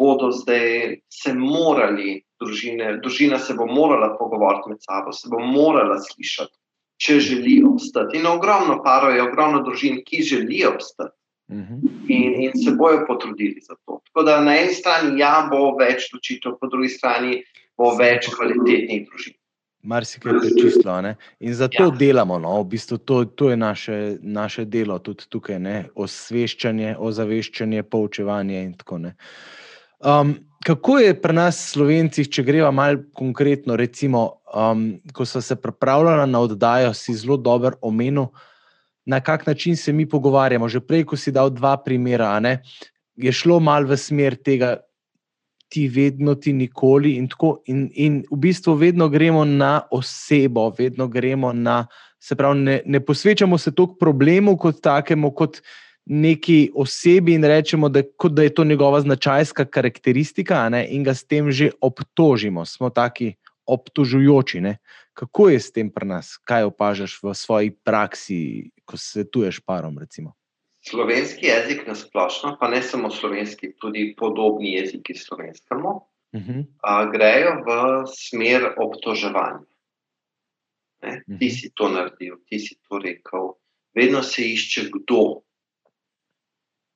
Bodo 0.00 0.30
zdaj 0.32 0.96
se 1.12 1.32
morali, 1.36 2.20
družine, 2.40 2.94
družina 3.04 3.38
se 3.40 3.56
bo 3.56 3.66
morala 3.68 4.14
pogovoriti 4.16 4.72
med 4.72 4.80
sabo, 4.84 5.12
se 5.12 5.28
bo 5.28 5.40
morala 5.44 5.98
slišati 6.00 6.56
če 7.00 7.16
želijo 7.20 7.72
obstati. 7.74 8.18
In 8.18 8.28
ogromno 8.28 8.80
parov 8.84 9.14
je, 9.16 9.22
ogromno 9.24 9.62
družin, 9.64 10.02
ki 10.06 10.22
želijo 10.26 10.74
obstati 10.74 11.16
mhm. 11.52 11.90
in, 12.08 12.36
in 12.44 12.56
se 12.64 12.74
bojo 12.76 13.04
potrudili 13.08 13.60
za 13.60 13.74
to. 13.86 14.00
Tako 14.10 14.26
da 14.26 14.40
na 14.44 14.56
eni 14.60 14.74
strani 14.74 15.20
ja, 15.20 15.48
bo 15.50 15.76
več 15.80 16.10
ločitev, 16.14 16.58
po 16.60 16.68
drugi 16.68 16.88
strani 16.92 17.42
bo 17.78 17.94
več 17.96 18.28
kvalitetnih 18.34 19.06
družin. 19.08 19.36
Mar 19.82 20.04
si 20.04 20.20
kaj 20.20 20.42
prečistilo. 20.42 20.98
In 21.40 21.54
zato 21.56 21.86
ja. 21.86 21.92
delamo, 21.96 22.36
no? 22.38 22.58
v 22.60 22.68
bistvu 22.74 22.98
to, 22.98 23.22
to 23.24 23.48
je 23.50 23.56
naše, 23.56 23.96
naše 24.20 24.66
delo, 24.68 24.98
tudi 25.00 25.24
tukaj, 25.32 25.56
ne? 25.56 25.76
osveščanje, 25.96 26.98
ozaveščanje, 27.00 27.86
poučevanje 27.88 28.60
in 28.60 28.74
tako 28.76 29.00
naprej. 29.06 29.16
Um, 30.00 30.34
kako 30.64 30.98
je 30.98 31.14
pri 31.20 31.34
nas, 31.34 31.58
slovencih, 31.72 32.28
če 32.28 32.44
greva 32.44 32.70
malo 32.70 33.00
konkretno, 33.16 33.76
recimo, 33.80 34.42
um, 34.52 35.00
ko 35.12 35.24
so 35.24 35.40
se 35.40 35.56
pripravljali 35.56 36.30
na 36.30 36.40
oddajo, 36.40 36.92
si 36.94 37.14
zelo 37.16 37.36
dobro 37.36 37.78
omenil, 37.82 38.28
na 39.06 39.20
kak 39.20 39.46
način 39.46 39.76
se 39.76 39.92
mi 39.92 40.08
pogovarjamo. 40.08 40.68
Že 40.68 40.80
prej, 40.80 41.04
ko 41.08 41.16
si 41.16 41.32
dal 41.32 41.50
dva 41.50 41.76
primera, 41.80 42.36
ne, 42.40 42.60
je 43.16 43.32
šlo 43.32 43.60
malo 43.60 43.88
v 43.88 43.96
smer 43.96 44.36
tega, 44.36 44.76
ti 45.70 45.86
vedno, 45.88 46.34
ti 46.34 46.52
nikoli. 46.52 47.14
In, 47.16 47.28
tako, 47.30 47.60
in, 47.70 47.88
in 47.94 48.22
v 48.30 48.38
bistvu 48.42 48.74
vedno 48.74 49.08
gremo 49.08 49.44
na 49.44 49.80
osebo, 49.90 50.70
vedno 50.78 51.08
gremo 51.08 51.52
na. 51.52 51.86
Se 52.20 52.36
pravi, 52.36 52.58
ne, 52.60 52.80
ne 52.84 53.00
posvečamo 53.00 53.58
se 53.58 53.72
toliko 53.72 53.94
problemu 53.96 54.56
kot 54.58 54.82
takemu. 54.82 55.30
Kot, 55.32 55.62
neki 56.10 56.70
osebi 56.74 57.34
in 57.34 57.44
rečemo, 57.44 57.88
da, 57.88 58.02
da 58.30 58.42
je 58.42 58.54
to 58.54 58.64
njegova 58.64 59.00
značajska 59.00 59.64
karakteristika, 59.64 60.68
ne, 60.68 60.82
in 60.90 61.04
ga 61.06 61.14
s 61.14 61.24
tem 61.24 61.52
že 61.52 61.70
obtožimo, 61.80 62.64
smo 62.66 62.90
taki 62.90 63.34
obtožujoči. 63.66 64.60
Ne. 64.60 64.76
Kako 65.14 65.48
je 65.48 65.60
s 65.60 65.72
tem 65.72 65.90
pri 65.90 66.06
nas, 66.10 66.34
kaj 66.42 66.66
opažaš 66.66 67.14
v 67.22 67.34
svoji 67.34 67.70
praksi, 67.70 68.70
ko 68.84 68.98
se 68.98 69.22
tuješ 69.30 69.60
parom? 69.62 69.98
Recimo? 69.98 70.34
Slovenski 70.82 71.46
jezik 71.46 71.86
na 71.86 71.94
splošno, 71.94 72.56
pa 72.60 72.68
ne 72.68 72.82
samo 72.82 73.10
slovenski, 73.10 73.70
tudi 73.78 74.14
podobni 74.18 74.72
jeziki 74.72 75.14
slovenskemu, 75.14 75.90
uh 76.32 76.40
-huh. 76.40 76.64
uh, 76.66 77.12
grejo 77.12 77.52
v 77.62 77.70
smer 78.10 78.74
obtoževanja. 78.78 79.62
Ne? 81.02 81.22
Ti 81.38 81.46
-huh. 81.46 81.60
si 81.60 81.70
to 81.74 81.88
naredil, 81.88 82.42
ti 82.46 82.58
si 82.58 82.74
to 82.88 82.98
rekel. 82.98 83.54
Vedno 83.94 84.22
se 84.22 84.42
išče 84.42 84.90
kdo. 84.90 85.42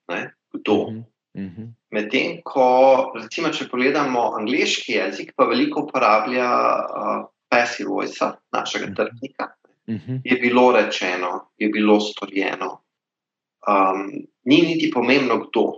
Ne? 0.08 0.34
Kdo. 0.52 0.72
Uh 0.74 0.88
-huh. 0.88 1.04
Uh 1.34 1.42
-huh. 1.42 1.68
Medtem 1.90 2.40
ko, 2.44 3.12
recimo, 3.14 3.48
če 3.48 3.68
pogledamo 3.68 4.32
angliški 4.38 4.92
jezik, 4.92 5.32
pa 5.36 5.44
veliko 5.44 5.80
uporablja 5.80 6.46
uh, 6.46 7.26
passive 7.48 7.88
voice, 7.88 8.24
našega 8.52 8.94
trdnika, 8.94 9.48
uh 9.86 9.94
-huh. 9.94 10.20
je 10.24 10.36
bilo 10.36 10.72
rečeno, 10.72 11.50
je 11.58 11.68
bilo 11.68 12.00
storjeno. 12.00 12.80
Um, 13.66 14.26
ni 14.44 14.62
niti 14.62 14.90
pomembno, 14.90 15.38
kdo. 15.38 15.72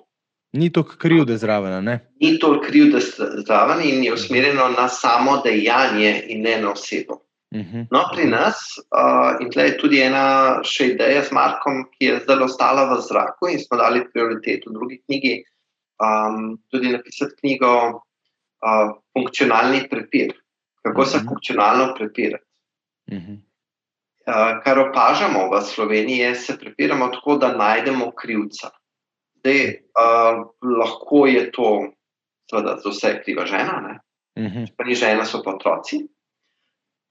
Ni 0.53 0.73
to 0.73 0.83
krivde 0.83 1.37
zraven. 1.37 1.85
Ne? 1.85 2.13
Ni 2.21 2.39
to 2.39 2.61
krivde 2.61 3.01
zraven 3.47 3.85
in 3.85 4.05
je 4.05 4.13
usmerjeno 4.13 4.69
na 4.69 4.89
samo 4.89 5.43
dejanje 5.45 6.25
in 6.29 6.43
ne 6.43 6.61
na 6.61 6.73
osebo. 6.73 7.26
Mhm. 7.57 7.87
No, 7.91 8.03
pri 8.13 8.27
nas, 8.29 8.59
uh, 8.93 9.41
in 9.41 9.51
tukaj 9.51 9.71
je 9.71 9.77
tudi 9.81 10.01
ena 10.05 10.25
še 10.67 10.91
ideja 10.93 11.23
s 11.25 11.33
Markom, 11.33 11.87
ki 11.95 12.11
je 12.11 12.19
zelo 12.27 12.49
ostala 12.51 12.85
v 12.91 12.99
zraku, 13.01 13.49
in 13.53 13.63
smo 13.63 13.79
dali 13.81 14.03
prioriteto 14.05 14.75
drugi 14.75 14.99
knjigi, 15.07 15.39
um, 16.03 16.59
tudi 16.73 16.93
napisati 16.93 17.39
knjigo 17.41 17.73
uh, 17.97 18.93
Funkcionalni 19.17 19.87
prepir. 19.89 20.35
Kako 20.85 21.05
se 21.05 21.19
mhm. 21.19 21.29
funkcionalno 21.29 21.95
prepirati. 21.97 22.45
Mhm. 23.13 23.43
Uh, 24.27 24.59
kar 24.65 24.79
opažamo 24.83 25.47
v 25.51 25.63
Sloveniji, 25.63 26.19
je, 26.19 26.31
da 26.35 26.41
se 26.43 26.59
prepiramo 26.59 27.09
tako, 27.15 27.39
da 27.43 27.55
najdemo 27.57 28.11
krivca. 28.19 28.73
Zdaj, 29.39 29.63
uh, 29.95 30.43
lahko 30.67 31.27
je 31.31 31.47
to, 31.55 31.71
seveda, 32.51 32.77
za 32.83 32.91
vse 32.91 33.13
kriva 33.23 33.47
žena, 33.47 33.99
uh 34.37 34.45
-huh. 34.45 34.67
pa 34.77 34.85
ni 34.85 34.95
žena, 34.95 35.25
so 35.25 35.43
pa 35.43 35.55
otroci. 35.55 36.03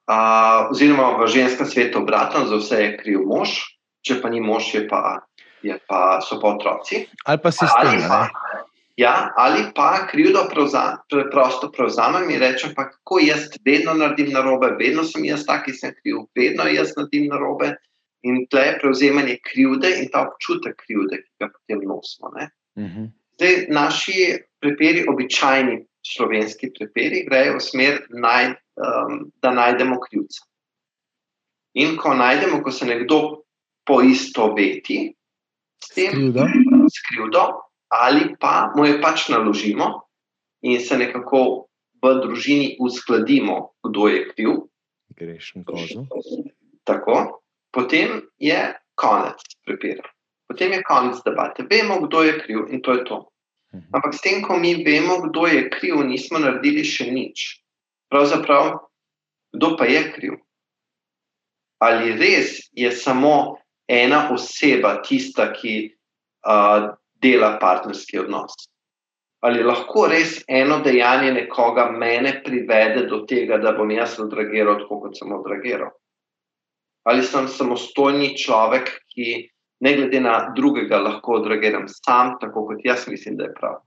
Uh, 0.06 0.70
oziroma, 0.70 1.18
v 1.18 1.26
ženskem 1.34 1.66
svetu 1.66 2.06
obratno, 2.06 2.46
za 2.46 2.60
vse 2.62 2.78
je 2.78 2.90
kriv 3.00 3.24
mož, 3.26 3.58
če 4.06 4.20
pa 4.22 4.30
ni 4.30 4.38
mož, 4.38 4.70
je 4.76 4.84
pa, 4.86 5.26
je 5.66 5.74
pa, 5.90 6.22
so 6.22 6.38
pa 6.38 6.54
otroci. 6.54 7.08
Ali 7.26 7.42
pa 7.42 7.50
sistem. 7.50 7.90
Ali 7.90 8.06
pa, 8.06 8.30
ja, 9.02 9.34
ali 9.34 9.64
pa 9.74 10.06
krivdo 10.06 10.46
prevzam, 10.52 11.02
preprosto 11.10 11.72
prevzamem 11.74 12.30
in 12.30 12.38
rečem, 12.38 12.76
pa 12.78 12.86
kako 12.92 13.18
jaz 13.26 13.50
vedno 13.66 13.98
naredim 13.98 14.30
narobe, 14.30 14.76
vedno 14.78 15.02
sem 15.10 15.26
jaz 15.26 15.42
tak, 15.50 15.66
ki 15.66 15.74
sem 15.74 15.98
kriv, 15.98 16.30
vedno 16.38 16.70
jaz 16.70 16.94
naredim 16.94 17.26
narobe. 17.34 17.74
In 18.26 18.46
tle 18.50 18.62
je 18.62 18.78
prevzemanje 18.82 19.36
krivde 19.46 19.90
in 20.02 20.08
ta 20.10 20.24
občutek 20.26 20.80
krivde, 20.86 21.22
ki 21.22 21.32
ga 21.42 21.50
potem 21.50 21.82
nosimo. 21.86 22.30
Uh 22.30 22.84
mhm. 22.84 22.90
-huh. 22.94 23.10
Zdaj, 23.36 23.66
naši 23.70 24.38
prepiri, 24.62 25.06
običajni 25.10 25.82
slovenski 26.06 26.72
prepiri, 26.74 27.26
grejo 27.30 27.58
v 27.58 27.64
smer, 27.64 28.02
naj, 28.10 28.54
um, 28.78 29.26
da 29.42 29.52
najdemo 29.56 29.98
krivca. 30.04 30.46
In 31.82 31.98
ko 31.98 32.14
najdemo, 32.16 32.62
ko 32.64 32.72
se 32.72 32.86
nekdo 32.86 33.20
poistoveti 33.86 35.00
s 35.84 35.94
tem, 35.94 36.32
s 36.88 37.02
krivdo, 37.10 37.48
ali 37.92 38.34
pa 38.40 38.72
mu 38.76 38.86
je 38.86 39.00
pač 39.02 39.30
naložimo 39.30 40.08
in 40.62 40.80
se 40.80 40.98
nekako 40.98 41.68
v 42.02 42.14
družini 42.22 42.76
uskladimo, 42.80 43.76
kdo 43.84 44.08
je 44.14 44.22
kriv. 44.30 44.54
Grešen 45.18 45.66
kozel. 45.66 46.06
Tako 46.86 47.42
potem 47.76 48.22
je 48.40 48.74
konec 48.96 49.42
prepira. 49.66 50.08
Potem 50.48 50.72
je 50.72 50.84
konec 50.84 51.20
debate. 51.26 51.66
Vemo, 51.68 52.00
kdo 52.08 52.24
je 52.24 52.40
kriv 52.40 52.60
in 52.70 52.82
to 52.82 52.94
je 52.94 53.04
to. 53.04 53.18
Mhm. 53.75 53.91
Ampak 53.94 54.13
s 54.15 54.22
tem, 54.24 54.41
ko 54.41 54.58
mi 54.58 54.75
vemo, 54.84 55.20
kdo 55.27 55.48
je 55.48 55.67
kriv, 55.70 56.00
nismo 56.08 56.39
naredili 56.39 56.86
še 56.88 57.10
nič. 57.12 57.62
Pravzaprav, 58.12 58.79
kdo 59.55 59.75
pa 59.77 59.88
je 59.89 60.01
kriv? 60.15 60.38
Ali 61.84 62.15
res 62.15 62.71
je 62.71 62.91
samo 62.91 63.60
ena 63.88 64.30
oseba 64.32 65.02
tista, 65.04 65.52
ki 65.54 65.91
uh, 66.47 66.95
dela 67.21 67.58
partnerski 67.60 68.23
odnos? 68.23 68.56
Ali 69.43 69.62
lahko 69.62 70.08
res 70.10 70.39
eno 70.47 70.80
dejanje 70.82 71.36
nekoga 71.36 71.91
mene 71.91 72.39
privede 72.45 73.06
do 73.12 73.26
tega, 73.30 73.60
da 73.62 73.76
bom 73.76 73.91
jaz 73.91 74.15
odreagiral 74.23 74.80
tako, 74.82 75.04
kot 75.06 75.19
sem 75.19 75.36
odreagiral? 75.36 75.91
ali 77.06 77.23
sem 77.23 77.47
samostojni 77.47 78.34
človek, 78.38 78.89
ki 79.13 79.50
ne 79.80 79.96
glede 79.96 80.20
na 80.20 80.54
drugega 80.56 81.00
lahko 81.00 81.40
odreagiram 81.40 81.88
sam, 81.88 82.36
tako 82.42 82.66
kot 82.68 82.84
jaz 82.84 83.08
mislim, 83.08 83.38
da 83.38 83.44
je 83.44 83.54
prav. 83.54 83.80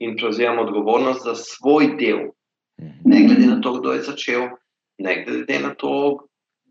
In 0.00 0.16
prevzemam 0.16 0.58
odgovornost 0.58 1.24
za 1.24 1.34
svoj 1.34 1.94
del, 1.98 2.30
ne 3.04 3.22
glede 3.26 3.46
na 3.46 3.60
to, 3.60 3.74
kdo 3.80 3.92
je 3.92 4.02
začel, 4.02 4.48
ne 4.98 5.24
glede 5.24 5.58
na 5.58 5.74
to, 5.74 5.94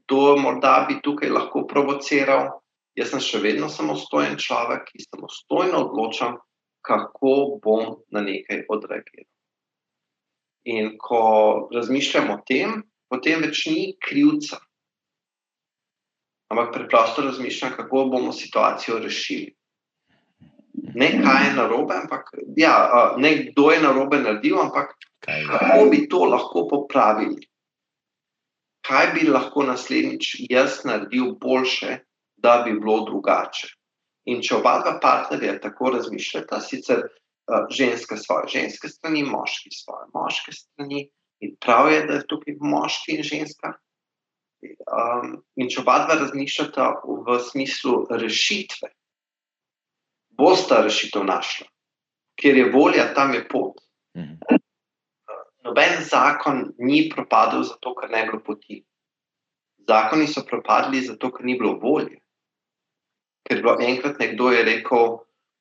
kdo 0.05 0.37
morda 0.37 0.85
bi 0.89 1.01
tukaj 1.03 1.29
lahko 1.29 1.67
provociral. 1.67 2.49
Jaz 2.97 3.13
sem 3.13 3.21
še 3.23 3.39
vedno 3.43 3.69
samostojen 3.69 4.35
človek, 4.41 4.87
ki 4.89 5.05
samostojno 5.05 5.83
odločam, 5.85 6.39
kako 6.81 7.59
bom 7.63 7.99
na 8.11 8.23
nekaj 8.25 8.65
odreagiral. 8.71 9.27
In 10.69 10.95
ko 10.99 11.21
razmišljam 11.73 12.31
o 12.33 12.39
tem, 12.47 12.81
potem 13.09 13.43
več 13.45 13.67
ni 13.69 13.93
krivca 14.03 14.59
ampak 16.49 16.73
preprosto 16.73 17.21
razmišljam, 17.21 17.71
kako 17.77 18.05
bomo 18.05 18.33
situacijo 18.33 18.99
rešili. 18.99 19.55
Ne 20.73 21.09
kaj 21.23 21.47
je 21.47 21.53
narobe, 21.55 21.93
ampak 22.03 22.31
ja, 22.57 23.13
ne 23.17 23.31
kdo 23.37 23.71
je 23.71 23.81
narobe 23.81 24.17
naredil, 24.17 24.59
ampak 24.61 24.95
kako 25.25 25.89
bi 25.91 26.07
to 26.09 26.25
lahko 26.25 26.67
popravili. 26.67 27.47
Kaj 28.85 29.11
bi 29.13 29.27
lahko 29.27 29.63
naslednjič 29.63 30.35
jaz 30.49 30.83
naredil 30.85 31.35
boljše, 31.41 31.99
da 32.37 32.61
bi 32.65 32.73
bilo 32.79 33.03
drugače. 33.05 33.67
In 34.31 34.41
če 34.41 34.55
oba 34.55 34.79
dva 34.83 34.95
partnerja 35.01 35.57
tako 35.59 35.91
razmišljata, 35.95 36.61
sicer 36.63 37.03
uh, 37.03 37.67
ženska 37.73 38.17
svoje, 38.17 38.47
ženske 38.55 38.89
strani, 38.89 39.23
moški 39.27 39.71
svoje, 39.75 40.07
moške 40.13 40.53
strani, 40.55 41.09
in 41.43 41.55
prav 41.59 41.91
je, 41.91 42.01
da 42.07 42.19
je 42.19 42.27
tukaj 42.31 42.57
moški 42.61 43.17
in 43.17 43.23
ženska, 43.23 43.73
Um, 44.61 45.37
in 45.55 45.69
če 45.71 45.81
oba 45.83 46.01
dva 46.03 46.17
razmišljata 46.19 46.87
v 47.05 47.35
smislu 47.47 48.01
rešitve, 48.11 48.89
bosta 50.35 50.81
rešitev 50.83 51.23
našla, 51.27 51.67
ker 52.39 52.57
je 52.59 52.65
volja, 52.73 53.07
tam 53.15 53.33
je 53.37 53.45
pot. 53.47 53.79
Mhm. 54.17 54.59
Noben 55.63 56.03
zakon 56.03 56.63
ni 56.79 57.03
propadel 57.11 57.63
zato, 57.67 57.93
ker 57.95 58.09
ne 58.09 58.23
bi 58.23 58.31
bilo 58.31 58.39
poti. 58.43 58.79
Zakoni 59.87 60.27
so 60.27 60.43
propadli 60.47 61.01
zato, 61.05 61.31
ker 61.35 61.45
ni 61.45 61.57
bilo 61.59 61.75
volje. 61.79 62.19
Ker 63.45 63.59
je 63.59 63.63
bilo 63.63 63.75
enkrat 63.83 64.19
nekdo 64.19 64.51
je 64.51 64.63
rekel, 64.65 65.19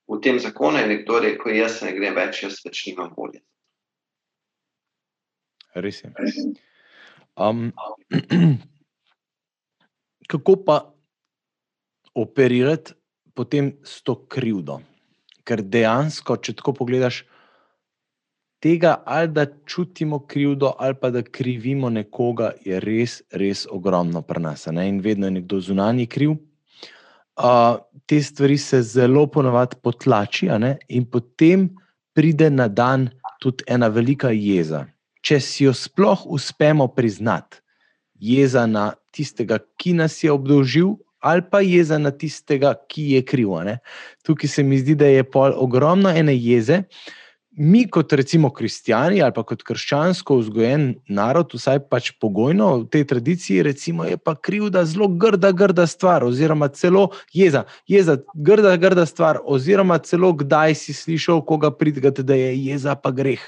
v 0.09 0.21
tem 0.25 0.39
zakonu 0.41 0.81
je 0.81 0.87
nekdo 0.87 1.21
rekel, 1.21 1.55
jaz 1.59 1.83
ne 1.85 1.93
grem 1.93 2.17
več, 2.17 2.43
jaz 2.47 2.63
več 2.65 2.87
nimam 2.89 3.13
volje. 3.17 3.43
Res 5.77 6.03
je. 6.03 6.11
Um, 7.37 7.71
kako 10.29 10.57
pa 10.65 10.79
operirati 12.15 12.95
potem 13.35 13.73
s 13.85 14.03
to 14.05 14.15
krivdo? 14.29 14.81
Ker 15.49 15.63
dejansko, 15.65 16.37
če 16.37 16.59
tako 16.61 16.75
pogledaš, 16.83 17.23
tega 18.61 18.99
ali 19.07 19.33
da 19.33 19.47
čutimo 19.67 20.21
krivdo, 20.27 20.75
ali 20.79 20.95
pa 21.01 21.11
da 21.11 21.23
krivimo 21.23 21.91
nekoga, 21.91 22.53
je 22.65 22.81
res, 22.81 23.23
res 23.33 23.67
ogromno 23.71 24.23
pri 24.23 24.43
nas. 24.43 24.67
In 24.67 25.01
vedno 25.01 25.27
je 25.27 25.39
nekdo 25.39 25.61
zunanji 25.61 26.07
kriv. 26.07 26.37
Uh, 27.39 27.79
te 28.07 28.19
stvari 28.23 28.59
se 28.59 28.83
zelo 28.83 29.27
ponovadi 29.27 29.77
potlačijo, 29.83 30.59
in 30.89 31.05
potem 31.07 31.69
pride 32.13 32.51
na 32.51 32.69
dan 32.69 33.09
tudi 33.41 33.65
ena 33.67 33.89
velika 33.89 34.31
jeza. 34.35 34.87
Če 35.23 35.41
si 35.41 35.65
jo 35.65 35.73
sploh 35.75 36.27
uspemo 36.27 36.89
priznati, 36.89 37.61
jeza 38.19 38.67
na 38.67 38.93
tistega, 39.19 39.59
ki 39.77 39.99
nas 39.99 40.17
je 40.23 40.33
obdolžil, 40.33 40.95
ali 41.21 41.43
pa 41.51 41.61
jeza 41.61 41.99
na 41.99 42.11
tistega, 42.15 42.75
ki 42.89 43.11
je 43.17 43.23
kriv. 43.27 43.57
Tukaj 44.23 44.49
se 44.49 44.63
mi 44.63 44.79
zdi, 44.79 44.95
da 44.95 45.07
je 45.11 45.25
pol 45.25 45.55
ogromno 45.57 46.11
ene 46.15 46.37
jeze. 46.37 46.85
Mi, 47.59 47.89
kot 47.91 48.13
recimo 48.13 48.53
kristijani 48.55 49.19
ali 49.23 49.35
pa 49.35 49.43
kot 49.43 49.65
krščansko 49.67 50.37
vzgojen 50.39 50.85
narod, 51.11 51.51
vsaj 51.59 51.81
pač 51.91 52.13
pogojno 52.23 52.69
v 52.77 52.87
tej 52.87 53.03
tradiciji, 53.11 53.65
recimo, 53.67 54.05
je 54.07 54.15
pa 54.15 54.37
krivda 54.39 54.85
zelo 54.87 55.09
grda, 55.11 55.51
grda 55.51 55.89
stvar, 55.91 56.23
oziroma 56.23 56.69
celo 56.71 57.09
jeza, 57.35 57.65
jeza, 57.91 58.21
grda, 58.35 58.77
grda 58.79 59.09
stvar, 59.11 59.41
oziroma 59.43 59.99
celo 59.99 60.31
kdaj 60.39 60.79
si 60.79 60.95
slišal, 60.95 61.43
koga 61.43 61.73
pridgati, 61.75 62.23
da 62.23 62.39
je 62.39 62.55
jeza 62.69 62.95
pa 62.95 63.11
greh 63.11 63.43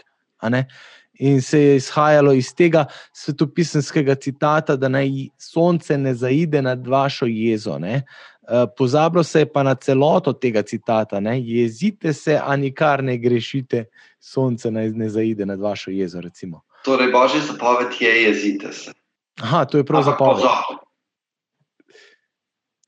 in 1.20 1.42
se 1.42 1.61
je 1.61 1.76
izhajalo 1.76 2.33
iz 2.33 2.54
tega 2.54 2.87
svetopisanskega 3.12 4.14
citata, 4.14 4.76
da 4.76 4.88
naj 4.88 5.09
sonce 5.38 5.98
ne 5.98 6.14
zaide 6.14 6.62
nad 6.62 6.87
vašo 6.87 7.26
jezo. 7.28 7.78
Ne? 7.78 8.02
Uh, 8.42 8.64
pozabilo 8.76 9.24
se 9.24 9.44
je 9.44 9.52
pa 9.52 9.62
na 9.62 9.74
celoto 9.74 10.33
tega 10.33 10.62
citata. 10.62 11.20
Ne? 11.20 11.40
Jezite 11.42 12.12
se, 12.12 12.40
a 12.44 12.56
nikar 12.56 13.04
ne 13.04 13.18
grešite, 13.18 13.85
sonce 14.20 14.70
naj 14.70 14.90
ne 14.90 15.09
zaide 15.09 15.46
nad 15.46 15.61
vašo 15.61 15.90
jezo. 15.90 16.20
Recimo. 16.20 16.62
Torej, 16.85 17.12
božji 17.12 17.40
zapoved 17.40 18.00
je 18.00 18.22
jezite 18.22 18.72
se. 18.72 18.92
Aha, 19.40 19.64
to 19.64 19.78
je 19.78 19.85
prav 19.85 20.02
zapoved. 20.02 20.44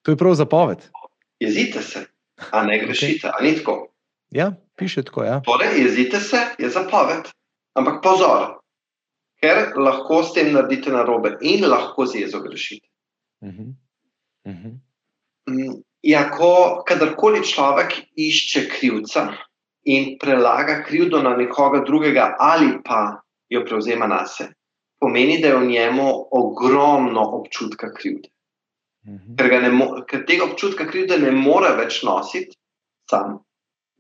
To 0.02 0.10
je 0.10 0.16
prav 0.16 0.34
zapoved. 0.34 0.78
Jezite 1.40 1.82
se, 1.82 2.06
a 2.50 2.64
ne 2.64 2.78
grešite, 2.78 3.28
okay. 3.28 3.32
a 3.38 3.44
ni 3.44 3.56
tako. 3.56 3.88
Ja, 4.30 4.52
piše 4.76 5.02
tako. 5.02 5.24
Ja. 5.24 5.40
Torej, 5.44 5.82
jezite 5.82 6.20
se, 6.20 6.40
je 6.58 6.70
zapoved. 6.70 7.28
Ampak 7.74 8.02
pozor, 8.02 8.60
ker 9.40 9.72
lahko 9.76 10.22
s 10.22 10.34
tem 10.36 10.52
naredite 10.52 10.92
narobe 10.92 11.36
in 11.40 11.64
lahko 11.68 12.06
z 12.06 12.24
jezo 12.24 12.40
grešite. 12.40 12.88
Uh 13.42 13.48
-huh. 13.48 13.74
Uh 14.44 14.54
-huh. 15.46 15.82
Ja, 16.02 16.30
ko 16.30 16.82
kadarkoli 16.86 17.44
človek 17.46 17.94
išče 18.16 18.68
krivca 18.68 19.32
in 19.84 20.18
prelaga 20.18 20.82
krivdo 20.82 21.22
na 21.22 21.36
nekoga 21.36 21.80
drugega, 21.86 22.36
ali 22.38 22.82
pa 22.84 23.22
jo 23.48 23.64
prevzema 23.64 24.06
na 24.06 24.26
sebe, 24.26 24.54
pomeni, 25.00 25.40
da 25.42 25.48
je 25.48 25.56
v 25.56 25.66
njemu 25.66 26.28
ogromno 26.30 27.22
občutka 27.22 27.92
krivde. 27.94 28.28
Uh 29.06 29.14
-huh. 29.14 29.36
ker, 29.36 29.72
mo 29.72 30.04
ker 30.06 30.26
tega 30.26 30.44
občutka 30.44 30.86
krivde 30.86 31.18
ne 31.18 31.30
more 31.30 31.74
več 31.76 32.02
nositi 32.02 32.56
sam, 33.10 33.38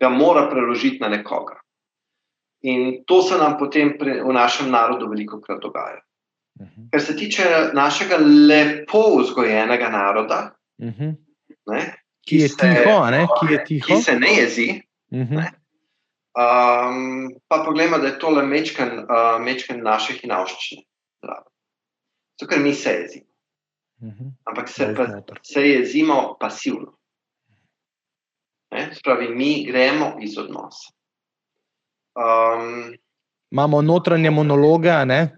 ga 0.00 0.08
mora 0.08 0.50
preložiti 0.50 0.98
na 1.00 1.08
nekoga. 1.08 1.61
In 2.62 3.04
to 3.06 3.22
se 3.22 3.38
nam 3.38 3.56
potem 3.58 3.96
pri, 3.98 4.20
v 4.22 4.32
našem 4.32 4.70
narodu 4.70 5.08
veliko 5.10 5.40
krat 5.40 5.60
dogaja. 5.62 6.00
Uh 6.60 6.66
-huh. 6.66 6.90
Kar 6.90 7.00
se 7.00 7.16
tiče 7.16 7.44
našega 7.72 8.16
lepo 8.48 9.18
vzgojenega 9.18 9.88
naroda, 9.88 10.54
uh 10.78 10.88
-huh. 10.88 11.16
ne, 11.66 11.94
ki, 12.20 12.36
ki, 12.36 12.42
je 12.42 12.48
se, 12.48 12.56
tiho, 12.56 13.10
ne, 13.10 13.26
ki 13.40 13.52
je 13.52 13.64
tiho, 13.64 13.86
ki 13.86 14.02
se 14.02 14.18
ne 14.18 14.28
jezi. 14.32 14.82
Uh 15.10 15.18
-huh. 15.18 15.36
ne, 15.36 15.50
um, 16.38 17.34
pa 17.48 17.62
poglejmo, 17.64 17.98
da 17.98 18.06
je 18.06 18.18
to 18.18 18.30
le 18.30 18.46
mečken, 18.46 18.98
uh, 18.98 19.40
mečken 19.40 19.82
naše 19.82 20.12
hinavščine. 20.12 20.82
Zato, 21.22 22.46
ker 22.48 22.60
mi 22.60 22.74
se 22.74 22.90
jezimo. 22.90 23.26
Uh 24.00 24.08
-huh. 24.08 24.32
Ampak 24.44 24.68
se, 24.68 24.94
pa, 24.96 25.34
se 25.42 25.68
jezimo 25.68 26.36
pasivno. 26.40 26.98
Ne, 28.70 28.94
spravi, 28.94 29.34
mi 29.34 29.64
gremo 29.64 30.16
iz 30.20 30.38
odnosa. 30.38 30.92
Um, 32.14 32.94
Imamo 33.50 33.82
notranje 33.82 34.30
monologe, 34.30 35.04
ne? 35.04 35.36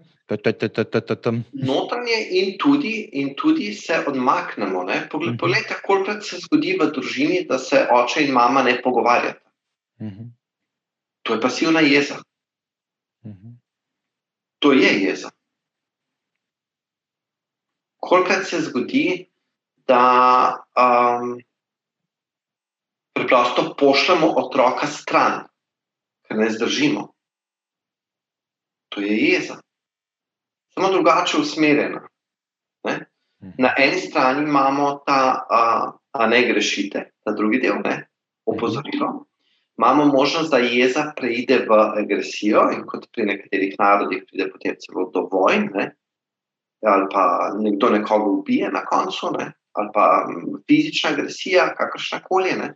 Notranje 1.53 2.17
in 2.31 2.57
tudi, 2.57 3.09
in 3.13 3.35
tudi 3.35 3.73
se 3.73 4.03
odmaknemo. 4.07 4.79
Uh 4.79 4.85
-huh. 4.85 5.37
Poglejte, 5.37 5.75
koliko 5.85 6.21
se 6.21 6.37
zgodi 6.37 6.77
v 6.79 6.91
družini, 6.91 7.45
da 7.49 7.59
se 7.59 7.87
oče 7.91 8.23
in 8.25 8.31
mama 8.31 8.63
ne 8.63 8.81
pogovarjata. 8.81 9.49
-huh. 9.99 10.31
To 11.21 11.33
je 11.33 11.41
pasivna 11.41 11.79
jeza. 11.79 12.15
-huh. 13.23 13.55
To 14.59 14.71
je 14.71 15.03
jeza. 15.03 15.29
Koliko 17.97 18.33
se 18.43 18.61
zgodi, 18.61 19.29
da 19.87 20.65
um, 20.75 21.39
preprosto 23.13 23.75
pošljemo 23.79 24.27
otroka 24.27 24.87
stran 24.87 25.43
ker 26.27 26.37
ne 26.37 26.49
zdržimo. 26.49 27.07
To 28.89 29.01
je 29.01 29.17
jeza. 29.17 29.59
Samo 30.73 30.91
drugače 30.91 31.37
usmerjena. 31.37 32.07
Ne? 32.83 33.05
Mhm. 33.43 33.51
Na 33.57 33.73
eni 33.77 34.01
strani 34.01 34.43
imamo 34.43 34.99
ta, 35.05 35.45
a, 35.49 35.91
a 36.11 36.27
ne 36.27 36.41
grešite, 36.47 37.09
ta 37.23 37.31
drugi 37.31 37.59
del, 37.59 37.81
ne? 37.83 38.07
opozorilo. 38.45 39.25
Imamo 39.77 40.05
možnost, 40.05 40.51
da 40.51 40.57
jeza 40.57 41.11
preide 41.17 41.65
v 41.69 41.77
agresijo, 41.99 42.69
in 42.71 42.85
kot 42.87 43.09
pri 43.11 43.25
nekaterih 43.25 43.75
narodih, 43.79 44.23
pride 44.29 44.47
potem 44.51 44.75
celo 44.79 45.09
do 45.13 45.25
vojne, 45.31 45.89
ali 46.85 47.07
pa 47.11 47.25
nekdo 47.59 47.89
nekoga 47.89 48.29
ubije 48.29 48.69
na 48.71 48.85
koncu, 48.85 49.33
ne? 49.37 49.51
ali 49.75 49.89
pa 49.93 50.27
fizična 50.67 51.09
agresija, 51.09 51.73
kakršna 51.75 52.21
koli. 52.23 52.53
Ne? 52.55 52.73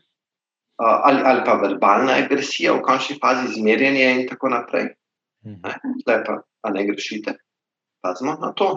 Ali, 0.79 1.21
ali 1.25 1.41
pa 1.45 1.53
verbalna 1.53 2.13
agresija, 2.23 2.73
v 2.73 2.81
končni 2.81 3.17
fazi 3.19 3.49
izmerjenje 3.51 4.11
in 4.11 4.27
tako 4.29 4.49
naprej. 4.49 4.93
Mhm. 5.45 5.59
Zdaj 6.01 6.23
pa, 6.25 6.41
pa 6.61 6.69
ne 6.69 6.85
grešite, 6.87 7.35
pazimo 8.01 8.37
na 8.41 8.53
to. 8.53 8.71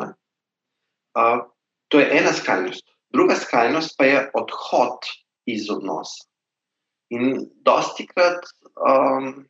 Uh, 1.12 1.46
to 1.88 2.00
je 2.00 2.18
ena 2.18 2.32
skrajnost. 2.32 2.86
Druga 3.12 3.34
skrajnost 3.34 3.94
pa 3.98 4.04
je 4.04 4.30
odhod 4.34 5.08
iz 5.46 5.70
odnosa. 5.70 6.26
In 7.12 7.46
dosti 7.62 8.06
krat 8.06 8.46
um, 8.80 9.44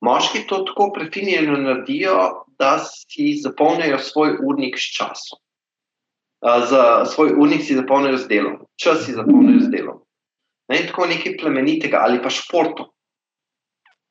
moški 0.00 0.46
to 0.46 0.62
tako 0.68 0.92
prefinjeno 0.94 1.56
naredijo, 1.58 2.44
da 2.58 2.78
si 2.78 3.34
zapolnijo 3.42 3.98
svoj 3.98 4.36
urnik 4.46 4.78
s 4.78 4.94
časom. 4.96 5.40
Uh, 6.40 6.62
za 6.70 7.04
svoj 7.04 7.34
urnik 7.38 7.64
si 7.66 7.74
zapolnijo 7.74 8.16
z 8.16 8.28
delom, 8.28 8.56
čas 8.78 9.04
si 9.04 9.12
zapolnijo 9.12 9.66
z 9.66 9.70
delom 9.70 10.02
ne, 10.72 10.82
tako 10.88 11.06
nekaj 11.10 11.36
plemenitega 11.40 12.00
ali 12.02 12.20
pa 12.22 12.32
športu. 12.32 12.88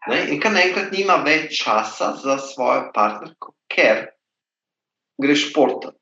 Ne, 0.10 0.24
in 0.34 0.40
kar 0.42 0.54
naenkrat 0.54 0.94
nima 0.96 1.20
več 1.26 1.60
časa 1.62 2.16
za 2.18 2.38
svojo 2.42 2.88
partnerko, 2.94 3.54
ker 3.70 4.08
gre 5.22 5.36
športati, 5.38 6.00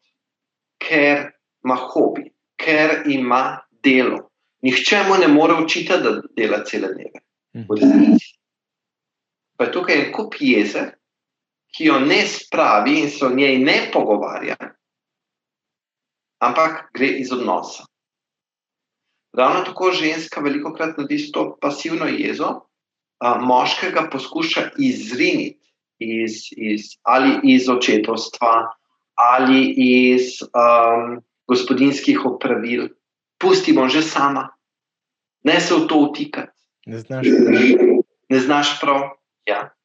ker 0.80 1.26
ima 1.66 1.76
hobi, 1.76 2.30
ker 2.60 3.04
ima 3.12 3.60
delo. 3.84 4.30
Nihče 4.64 5.04
mu 5.08 5.18
ne 5.20 5.28
more 5.32 5.56
učiti, 5.64 6.00
da 6.04 6.16
dela 6.36 6.64
cele 6.68 6.94
dneve. 6.94 7.24
Mhm. 7.56 8.16
Pa 9.58 9.68
je 9.68 9.72
tukaj 9.76 9.96
en 10.00 10.12
kup 10.16 10.36
jeze, 10.40 10.86
ki 11.76 11.90
jo 11.90 12.00
ne 12.00 12.22
spravi 12.28 13.00
in 13.04 13.10
se 13.12 13.26
o 13.26 13.30
njej 13.36 13.58
ne 13.60 13.78
pogovarja, 13.94 14.56
ampak 16.40 16.90
gre 16.96 17.08
iz 17.20 17.32
odnosa. 17.36 17.84
Ravno 19.34 19.62
tako 19.66 19.92
ženska 19.92 20.42
veliko 20.42 20.74
krat 20.74 20.98
naredi 20.98 21.32
to 21.32 21.58
pasivno 21.62 22.06
jezo, 22.06 22.50
a, 23.20 23.38
moškega 23.42 24.08
poskuša 24.12 24.70
izriniti 24.78 25.60
iz, 26.00 26.32
iz, 26.52 26.82
ali 27.04 27.40
iz 27.44 27.70
očetovstva 27.70 28.80
ali 29.20 29.74
iz 29.78 30.40
um, 30.42 31.20
gospodinskih 31.48 32.26
opravil. 32.26 32.88
Pustimo 33.38 33.88
že 33.90 34.02
sama, 34.02 34.50
ne 35.44 35.60
se 35.60 35.76
v 35.76 35.88
to 35.88 35.96
utikati. 35.96 36.56
Ne 36.86 37.00
znaš 37.00 37.28
prav. 37.28 38.00
Ne 38.30 38.40
znaš 38.40 38.80
prav. 38.82 39.02
Ja. 39.46 39.76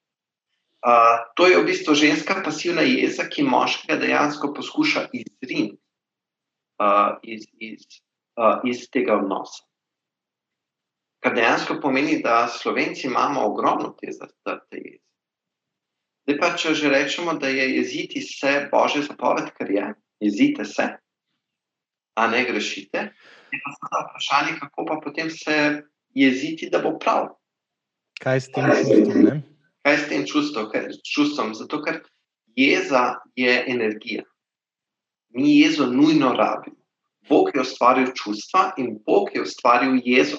Uh, 0.86 1.18
to 1.34 1.46
je 1.46 1.58
v 1.58 1.66
bistvu 1.66 1.94
ženska 1.94 2.42
pasivna 2.44 2.82
jeza, 2.82 3.26
ki 3.26 3.42
moškega 3.42 3.96
dejansko 3.98 4.52
poskuša 4.54 5.08
izriniti 5.12 5.78
uh, 6.78 7.16
iz, 7.22 7.46
iz, 7.58 7.82
uh, 8.36 8.60
iz 8.68 8.88
tega 8.90 9.18
odnosa. 9.18 9.64
Kar 11.24 11.34
dejansko 11.34 11.78
pomeni, 11.80 12.18
da 12.22 12.48
Slovenci 12.52 13.06
imamo 13.06 13.46
ogromno 13.46 13.94
te 14.00 14.12
zastrte 14.12 14.76
jezi. 14.76 15.00
Zdaj 16.24 16.38
pa, 16.40 16.50
če 16.56 16.74
že 16.74 16.90
rečemo, 16.92 17.34
da 17.36 17.48
je 17.52 17.64
jeziti 17.76 18.20
se 18.24 18.68
Božja 18.72 19.02
zapoved, 19.04 19.50
ker 19.56 19.70
je, 19.70 19.88
jezite 20.24 20.64
se, 20.64 20.86
a 22.16 22.26
ne 22.32 22.44
grešite, 22.48 23.08
je 23.52 23.60
pa 23.64 23.72
seveda 23.76 24.04
vprašanje, 24.06 24.54
kako 24.60 24.86
pa 24.88 25.00
potem 25.04 25.30
se 25.30 25.56
jeziti, 26.14 26.70
da 26.72 26.80
bo 26.80 26.94
prav. 26.98 27.34
Kaj 28.20 28.40
s 28.40 28.52
tem 28.54 28.70
čustvom? 28.70 29.42
Kaj 29.84 29.98
s 29.98 30.08
tem 30.08 30.26
čustvom? 30.26 30.70
čustvom? 31.14 31.54
Zato, 31.54 31.82
ker 31.84 32.00
jeza 32.56 33.04
je 33.36 33.64
energija. 33.68 34.24
Mi 35.34 35.58
jezo 35.58 35.86
nujno 35.90 36.32
rabimo. 36.32 36.83
Bog 37.28 37.50
je 37.54 37.60
ustvaril 37.60 38.12
čustva 38.14 38.72
in 38.76 38.98
Bog 39.06 39.30
je 39.34 39.42
ustvaril 39.42 40.00
jezo. 40.04 40.36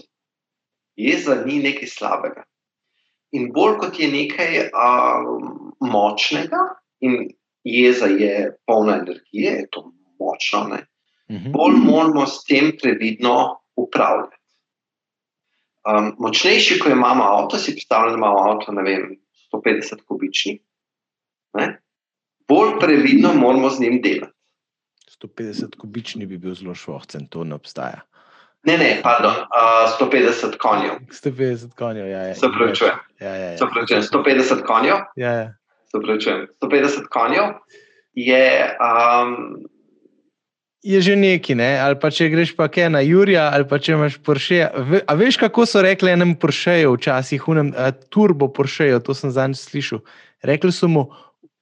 Jeza 0.96 1.36
ni 1.46 1.60
nekaj 1.60 1.88
slabega. 1.88 2.44
In 3.36 3.50
bolj 3.54 3.78
kot 3.82 4.00
je 4.00 4.08
nekaj 4.12 4.70
um, 4.70 5.74
močnega, 5.84 6.62
in 7.04 7.28
jeza 7.64 8.06
je 8.06 8.56
polna 8.66 9.00
energije, 9.02 9.52
je 9.52 9.68
to 9.72 9.92
močno, 10.20 10.68
ne? 10.70 10.86
Mhm. 11.32 11.52
bolj 11.52 11.76
moramo 11.82 12.26
s 12.26 12.44
tem 12.46 12.72
previdno 12.82 13.58
upravljati. 13.76 14.38
Um, 15.86 16.14
močnejši, 16.20 16.80
ko 16.80 16.90
imamo 16.90 17.24
avto, 17.24 17.58
si 17.58 17.74
predstavljamo, 17.74 18.12
da 18.12 18.18
imamo 18.18 18.52
avto, 18.52 18.72
ne 18.72 18.84
vem, 18.84 19.10
150 19.54 20.06
kubični, 20.08 20.60
ne? 21.54 21.82
bolj 22.48 22.80
previdno 22.80 23.34
moramo 23.34 23.70
z 23.70 23.80
njim 23.80 24.02
delati. 24.02 24.35
150 25.22 25.78
kubični 25.80 26.26
bi 26.26 26.38
bil 26.38 26.56
zelo 26.56 26.76
šlohcen, 26.76 27.28
to 27.32 27.44
ne 27.44 27.56
obstaja. 27.56 28.04
Ne, 28.66 28.78
ne, 28.78 29.00
pardon, 29.04 29.32
uh, 29.32 29.86
150 30.00 30.58
konjev. 30.58 30.98
150 31.14 31.76
konjev, 31.78 32.08
ja. 32.10 32.24
Se 32.36 32.50
pravi, 32.50 32.74
če 32.76 34.00
je 34.00 34.02
150 34.10 34.66
konjev. 34.66 35.04
Ja, 35.22 35.32
ja. 35.32 35.48
Se 35.92 36.02
pravi, 36.02 36.48
150 36.62 37.10
konjev 37.14 37.54
je, 38.16 38.78
um, 38.80 39.36
je 40.82 41.02
že 41.02 41.16
neki, 41.16 41.56
ne? 41.56 41.76
ali 41.80 42.00
pa 42.00 42.10
če 42.10 42.30
greš 42.32 42.56
pa 42.58 42.68
kaj 42.72 42.90
na 42.94 43.04
Jurija, 43.06 43.50
ali 43.54 43.68
pa 43.68 43.78
če 43.78 43.98
imaš 43.98 44.18
Porsche. 44.24 44.64
A 45.06 45.14
veš, 45.20 45.38
kako 45.42 45.68
so 45.70 45.84
rekli 45.86 46.14
enem 46.16 46.34
Porscheju 46.40 46.96
včasih, 46.96 47.48
unem, 47.52 47.74
uh, 47.76 47.92
turbo 48.10 48.50
Porscheju, 48.54 49.04
to 49.04 49.14
sem 49.14 49.34
zadnjič 49.36 49.68
slišal. 49.68 50.02
Rekli 50.46 50.72
so 50.74 50.90
mu, 50.90 51.10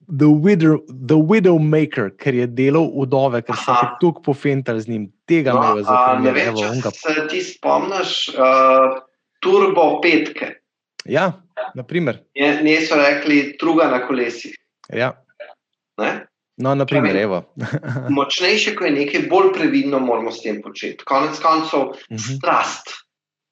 the 0.07 0.29
widow, 0.29 0.79
the 0.89 1.17
widow 1.17 1.59
maker, 1.59 2.09
ker 2.09 2.33
je 2.33 2.47
delal 2.47 2.89
udove, 2.93 3.41
ker 3.41 3.55
so 3.55 3.75
se 3.75 3.87
tukaj 4.01 4.23
pofentali 4.23 4.81
z 4.81 4.87
njim. 4.87 5.07
Tega 5.27 5.53
no, 5.53 5.61
me 5.61 5.79
je 5.79 5.83
zanimalo. 5.83 6.91
Se 6.91 7.27
ti 7.29 7.41
spomniš 7.41 8.29
uh, 8.35 8.99
turbo 9.39 10.01
petke? 10.01 10.53
Ja, 11.05 11.31
naprimer. 11.75 12.23
Nje 12.35 12.81
so 12.87 12.95
rekli, 12.95 13.57
druga 13.59 13.87
na 13.91 14.07
kolesih. 14.07 14.55
Ja. 14.89 15.13
Ne? 15.97 16.27
No, 16.57 16.75
naprimer, 16.75 17.15
evo. 17.17 17.43
močnejše, 18.17 18.75
ko 18.75 18.85
je 18.85 18.91
nekaj, 18.91 19.27
bolj 19.29 19.53
previdno 19.57 19.99
moramo 19.99 20.31
s 20.31 20.43
tem 20.43 20.61
početi. 20.61 21.05
Konec 21.05 21.39
koncev, 21.41 21.79
uh 21.79 21.95
mhm. 22.11 22.17
-huh. 22.17 22.37
strast, 22.37 22.93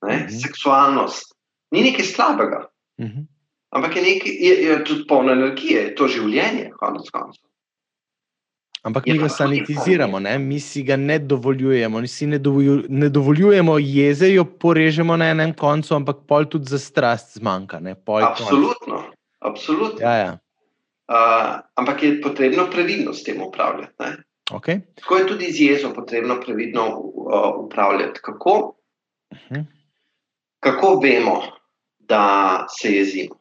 ne, 0.06 0.16
uh 0.16 0.20
mhm. 0.20 0.28
-huh. 0.28 0.42
seksualnost, 0.42 1.36
ni 1.72 1.84
nekaj 1.84 2.06
slabega. 2.06 2.66
Uh 2.98 3.06
mhm. 3.06 3.20
-huh. 3.20 3.26
Ampak 3.72 3.96
je, 3.96 4.02
nekaj, 4.02 4.32
je, 4.32 4.56
je 4.64 4.84
tudi 4.84 5.08
polno 5.08 5.32
energije, 5.32 5.82
je 5.82 5.96
to 5.96 6.08
življenje, 6.12 6.72
konec 6.80 7.08
koncev. 7.10 7.44
Ampak 8.84 9.06
mi 9.06 9.18
ga 9.18 9.30
sanitiziramo, 9.30 10.20
ne? 10.20 10.40
mi 10.42 10.60
si 10.60 10.82
ga 10.84 10.96
ne 10.98 11.20
dovoljujemo, 11.20 12.00
mi 12.02 12.08
si 12.08 12.28
ne, 12.28 12.40
dovolju, 12.42 12.80
ne 12.90 13.10
dovoljujemo 13.10 13.78
jeze, 13.78 14.32
jo 14.34 14.46
porežemo 14.46 15.18
na 15.18 15.30
enem 15.36 15.54
koncu, 15.54 15.94
ampak 15.96 16.24
pol 16.28 16.48
tudi 16.50 16.66
za 16.66 16.80
strast 16.82 17.38
zmanjka. 17.38 17.78
Absolutno, 18.22 19.04
absolutno. 19.40 20.02
Ja, 20.02 20.16
ja. 20.18 20.32
Uh, 21.12 21.60
ampak 21.76 22.04
je 22.04 22.22
potrebno 22.22 22.66
previdno 22.72 23.14
s 23.14 23.24
tem 23.24 23.42
upravljati. 23.42 23.94
Okay. 24.52 24.82
Tako 25.00 25.18
je 25.18 25.28
tudi 25.28 25.52
z 25.52 25.62
jezo 25.62 25.94
potrebno 25.94 26.40
previdno 26.42 26.88
uh, 26.98 27.66
upravljati. 27.66 28.20
Kako, 28.24 28.74
uh 29.32 29.38
mhm. 29.38 29.56
-huh. 29.56 29.66
kako 30.60 31.00
vemo, 31.04 31.42
da 32.00 32.66
se 32.80 32.92
jezimo, 32.92 33.41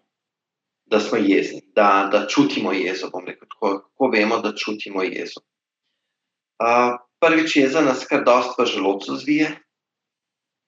da 0.90 1.00
smo 1.00 1.18
jezni, 1.18 1.60
da, 1.74 2.08
da 2.12 2.26
čutimo 2.26 2.72
jezo? 2.72 3.10
Rekel, 3.26 3.48
kako, 3.48 3.78
kako 3.78 4.10
vemo, 4.12 4.38
da 4.38 4.52
čutimo 4.54 5.02
jezo? 5.02 5.40
Uh, 6.60 6.98
prvič, 7.20 7.56
jeza 7.56 7.80
nas 7.80 8.06
kar 8.06 8.24
dosta 8.24 8.62
v 8.62 8.66
želodcu 8.66 9.16
zvije. 9.16 9.50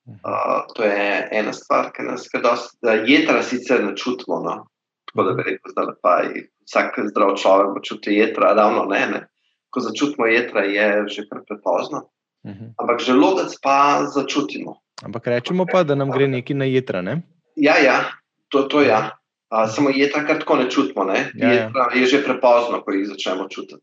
Uh, 0.06 0.66
to 0.74 0.84
je 0.84 1.28
ena 1.32 1.52
stvar, 1.52 1.92
ki 1.92 2.02
nas 2.02 2.28
kar 2.28 2.42
dosta, 2.42 2.92
jedra 3.06 3.42
sicer 3.42 3.84
ne 3.84 3.96
čutimo. 3.96 4.40
No? 4.44 4.66
Tako 5.10 5.28
da 5.28 5.34
bi 5.34 5.42
rekel, 5.42 5.72
da 5.76 5.94
pa 6.02 6.22
vsak 6.66 6.98
zdrav 7.10 7.36
človek 7.36 7.74
počuti 7.76 8.14
jedra, 8.14 8.54
ravno 8.54 8.84
ne. 8.84 9.06
ne. 9.06 9.26
Ko 9.70 9.80
začutimo 9.80 10.26
jedra, 10.26 10.64
je 10.64 11.04
že 11.08 11.26
kar 11.30 11.42
prepozno. 11.48 12.08
Uh 12.44 12.50
mhm. 12.50 12.64
-huh. 12.64 12.72
Ampak 12.78 13.00
želodec 13.00 13.52
pa 13.62 14.06
začutimo. 14.06 14.76
Ampak 15.02 15.26
rečemo 15.26 15.66
pa, 15.72 15.82
da 15.82 15.94
nam 15.94 16.10
gre 16.10 16.28
nekaj 16.28 16.56
na 16.56 16.64
jedra. 16.64 17.02
Ne? 17.02 17.22
Ja, 17.56 17.78
ja, 17.78 18.04
to, 18.48 18.62
to 18.62 18.82
ja. 18.82 19.10
A, 19.52 19.66
samo 19.68 19.90
jedra 19.92 20.22
kar 20.26 20.38
tako 20.40 20.56
ne 20.62 20.70
čutimo. 20.70 21.04
Ne? 21.04 21.30
Ja, 21.36 21.52
jedra 21.52 21.88
ja. 21.92 22.00
je 22.00 22.06
že 22.06 22.22
prepozno, 22.24 22.80
ko 22.82 22.94
jih 22.94 23.08
začnemo 23.10 23.48
čutiti. 23.52 23.82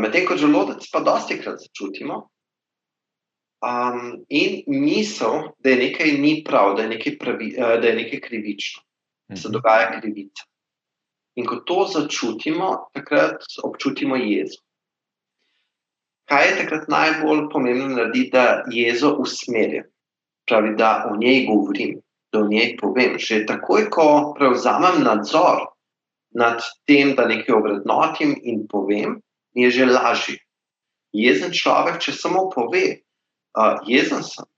Medtem 0.00 0.26
ko 0.28 0.36
želodec 0.36 0.88
pa 0.92 1.00
dosti 1.04 1.38
krat 1.40 1.60
začutimo. 1.60 2.28
Um, 3.62 4.24
in 4.28 4.64
misel, 4.66 5.52
da 5.62 5.70
je 5.70 5.76
nekaj 5.84 6.16
ni 6.18 6.32
prav, 6.44 6.74
da 6.76 6.82
je 6.82 6.88
nekaj, 6.96 7.18
pravi, 7.18 7.52
da 7.56 7.86
je 7.86 7.94
nekaj 7.94 8.20
krivično 8.20 8.82
se 9.36 9.48
mhm. 9.48 9.52
dogaja 9.52 10.00
krivica. 10.00 10.44
In 11.34 11.46
ko 11.46 11.56
to 11.56 11.86
začutimo, 11.88 12.88
takrat 12.92 13.44
občutimo 13.64 14.16
jezo. 14.16 14.60
Kaj 16.28 16.48
je 16.48 16.56
takrat 16.56 16.88
najbolj 16.88 17.48
pomembno 17.52 17.88
narediti, 17.88 18.30
da 18.32 18.64
jezo 18.70 19.16
usmerjam? 19.18 19.88
Pravi, 20.46 20.74
da 20.76 21.08
o 21.10 21.16
njej 21.16 21.46
govorim, 21.46 22.00
da 22.32 22.40
o 22.40 22.48
njej 22.48 22.76
povem. 22.80 23.18
Že 23.20 23.44
takoj, 23.46 23.90
ko 23.92 24.34
prevzamem 24.38 25.02
nadzor 25.04 25.68
nad 26.32 26.64
tem, 26.88 27.14
da 27.16 27.28
nekaj 27.28 27.54
ovrednotim 27.54 28.36
in 28.42 28.64
povem, 28.68 29.20
mi 29.54 29.68
je 29.68 29.70
že 29.70 29.86
lažje. 29.86 30.38
Jezen 31.12 31.52
človek, 31.52 32.00
če 32.00 32.16
samo 32.16 32.48
pove, 32.48 33.04
uh, 33.52 33.84
jezen 33.84 34.24
sem. 34.24 34.48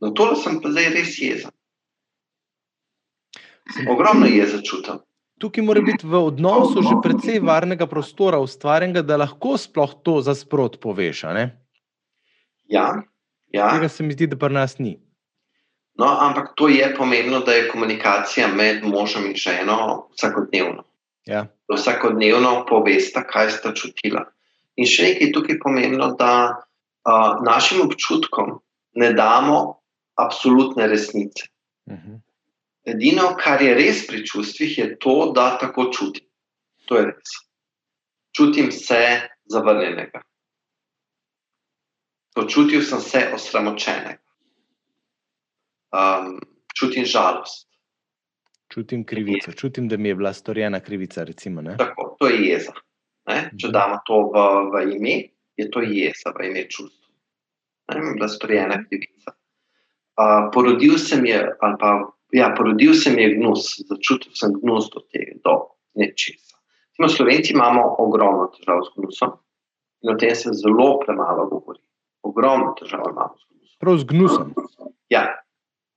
No, 0.00 0.12
to 0.12 0.36
sem 0.36 0.60
pa 0.60 0.72
zdaj 0.72 0.92
res 0.92 1.16
jezen. 1.16 1.52
Ogromno 3.88 4.28
je 4.28 4.44
začutil. 4.46 5.00
Tukaj 5.40 5.64
mora 5.64 5.80
biti 5.80 6.04
v 6.04 6.20
odnosu 6.20 6.82
že 6.84 7.00
precej 7.00 7.40
varnega 7.40 7.88
prostora 7.88 8.36
ustvarjenega, 8.44 9.00
da 9.00 9.16
lahko 9.16 9.56
sploh 9.56 9.94
to 10.04 10.20
za 10.20 10.36
sprot 10.36 10.76
poveš. 10.84 11.24
Ja, 12.68 13.00
ja. 13.48 13.70
Tega 13.72 13.88
se 13.88 14.04
mi 14.04 14.12
zdi, 14.12 14.28
da 14.28 14.36
pri 14.36 14.52
nas 14.52 14.76
ni. 14.78 15.00
No, 15.98 16.06
ampak 16.20 16.52
to 16.56 16.68
je 16.68 16.94
pomembno, 16.96 17.40
da 17.40 17.52
je 17.52 17.68
komunikacija 17.68 18.48
med 18.48 18.84
možem 18.84 19.26
in 19.26 19.36
ženo 19.36 20.08
vsakodnevno. 20.14 20.84
Ja. 21.26 21.46
Vsakodnevno 21.68 22.64
povesta, 22.68 23.24
kaj 23.26 23.50
sta 23.50 23.74
čutila. 23.74 24.24
In 24.76 24.86
še 24.88 25.10
nekaj 25.10 25.26
je 25.26 25.32
tukaj 25.32 25.58
pomembno, 25.60 26.14
da 26.18 26.32
uh, 26.56 27.42
našim 27.44 27.82
občutkom 27.84 28.60
ne 28.96 29.12
damo 29.12 29.80
absolutne 30.16 30.86
resnice. 30.86 31.50
Uh 31.86 31.94
mhm. 31.94 32.10
-huh. 32.10 32.20
Edino, 32.84 33.36
kar 33.36 33.62
je 33.62 33.74
res 33.74 34.06
pri 34.06 34.24
čustvih, 34.26 34.78
je 34.78 34.98
to, 34.98 35.32
da 35.36 35.58
tako 35.58 35.90
čutim. 35.92 36.24
To 36.88 36.96
je 36.96 37.04
res. 37.06 37.34
Čutim 38.32 38.72
se 38.72 39.20
zavrnjenega. 39.44 40.22
Počutil 42.34 42.82
sem 42.82 43.00
se 43.00 43.30
osramočenega. 43.34 44.22
Um, 45.90 46.38
čutim 46.74 47.04
žalost. 47.04 47.66
Čutim 48.70 49.02
krivico, 49.04 49.52
čutim, 49.52 49.88
da 49.88 49.96
mi 49.96 50.08
je 50.08 50.14
bila 50.14 50.32
storjena 50.32 50.80
krivica. 50.80 51.24
Recimo, 51.24 51.62
tako, 51.78 52.16
to 52.18 52.28
je 52.28 52.38
jeza. 52.46 52.72
Ne? 53.26 53.50
Če 53.58 53.66
mhm. 53.66 53.72
damo 53.72 53.98
to 54.06 54.20
v, 54.30 54.44
v 54.70 54.84
ime, 54.96 55.16
je 55.56 55.70
to 55.70 55.82
jeza, 55.82 56.32
v 56.38 56.46
ime 56.50 56.68
čustva. 56.70 57.08
Ne 57.90 58.00
mi 58.00 58.12
je 58.12 58.14
bila 58.14 58.28
storjena 58.28 58.78
krivica. 58.86 59.34
Uh, 60.20 60.48
porodil 60.54 60.98
sem 60.98 61.26
je, 61.26 61.42
ali 61.60 61.76
pa 61.80 61.90
Ja, 62.32 62.54
porodil 62.56 62.94
se 62.94 63.10
mi 63.10 63.22
je 63.22 63.34
gnus, 63.34 63.74
začutil 63.88 64.32
sem 64.34 64.52
gnus 64.62 64.90
do 64.94 65.02
tega, 65.10 65.34
do 65.44 65.54
nečesa. 65.98 66.56
Mi, 66.98 67.08
Slovenci, 67.08 67.52
imamo 67.52 67.82
ogromno 67.98 68.50
težav 68.54 68.84
z 68.86 68.94
gnusom 68.96 69.32
in 70.04 70.12
o 70.12 70.16
tem 70.20 70.34
se 70.36 70.52
zelo 70.54 70.98
premalo 71.00 71.48
govori. 71.50 71.80
Ogromno 72.22 72.74
težav 72.78 73.02
imamo 73.08 73.34
z 73.34 73.44
gnusom. 73.48 73.78
Prav 73.82 73.98
z 73.98 74.04
gnusom. 74.12 74.52
Ja, 75.10 75.24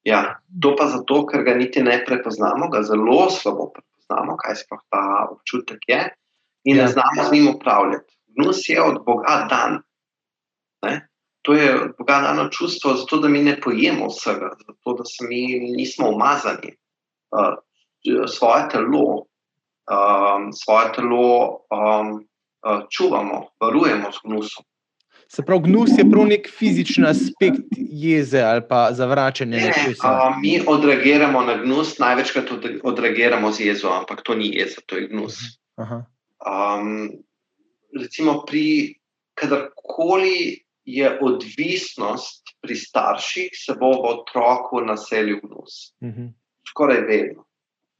ja, 0.04 0.40
to 0.62 0.76
pa 0.76 0.88
zato, 0.92 1.24
ker 1.28 1.44
ga 1.44 1.56
niti 1.56 1.84
ne 1.84 2.02
prepoznamo, 2.06 2.70
ga 2.70 2.84
zelo 2.84 3.30
slabo 3.32 3.70
prepoznamo, 3.76 4.36
kaj 4.42 4.60
sploh 4.64 4.84
ta 4.92 5.04
občutek 5.32 5.88
je, 5.88 6.02
in 6.64 6.78
ja. 6.78 6.84
ne 6.84 6.92
znamo 6.92 7.24
z 7.30 7.32
njim 7.32 7.48
upravljati. 7.56 8.12
Gnus 8.36 8.70
je 8.70 8.82
od 8.82 9.04
Boga 9.06 9.46
dan. 9.50 9.82
Ne? 10.84 11.08
to 11.44 11.54
je 11.54 11.76
Boga 11.98 12.20
dano 12.22 12.50
čustvo, 12.50 12.94
zato 12.94 13.18
da 13.18 13.28
mi 13.28 13.44
ne 13.44 13.62
pojemo 13.62 14.08
vsega, 14.08 14.50
zato 14.68 14.94
da 14.98 15.06
se 15.06 15.28
mi 15.28 15.60
nismo 15.60 16.10
umazani. 16.10 16.76
Uh, 17.32 18.28
svoje 18.28 18.70
telo, 18.70 19.26
um, 19.92 20.54
svoje 20.54 20.94
telo 20.94 21.50
um, 21.50 22.14
uh, 22.68 22.82
čuvamo, 22.90 23.48
varujemo 23.60 24.12
z 24.12 24.20
gnusom. 24.24 24.66
Se 25.36 25.42
pravi, 25.42 25.62
gnus 25.64 25.90
je 25.98 26.04
prav 26.12 26.28
nek 26.30 26.50
fizični 26.58 27.08
aspekt 27.10 27.78
jeze 27.78 28.42
ali 28.42 28.62
pa 28.70 28.90
zavračanja. 28.94 29.58
Ne, 29.58 29.72
uh, 29.90 30.36
mi 30.42 30.60
odreagiramo 30.68 31.42
na 31.42 31.56
gnus, 31.64 31.98
največkrat 32.00 32.52
odreagiramo 32.84 33.52
z 33.52 33.60
jezo, 33.60 33.90
ampak 33.90 34.22
to 34.22 34.36
ni 34.36 34.52
jeza, 34.54 34.82
to 34.86 34.98
je 34.98 35.08
gnus. 35.08 35.40
Um, 35.78 37.10
recimo, 38.02 38.44
pri 38.46 39.00
kadarkoli 39.34 40.62
je 40.86 41.18
odvisnost 41.22 42.54
pri 42.62 42.76
starših, 42.76 43.50
se 43.58 43.74
bo 43.80 43.90
v 43.90 44.14
otroku 44.14 44.86
naselil 44.86 45.42
gnus. 45.42 45.96
Uh 46.02 46.08
mhm. 46.08 46.22
-huh. 46.22 46.32
Skoraj 46.70 47.02
vedno. 47.02 47.46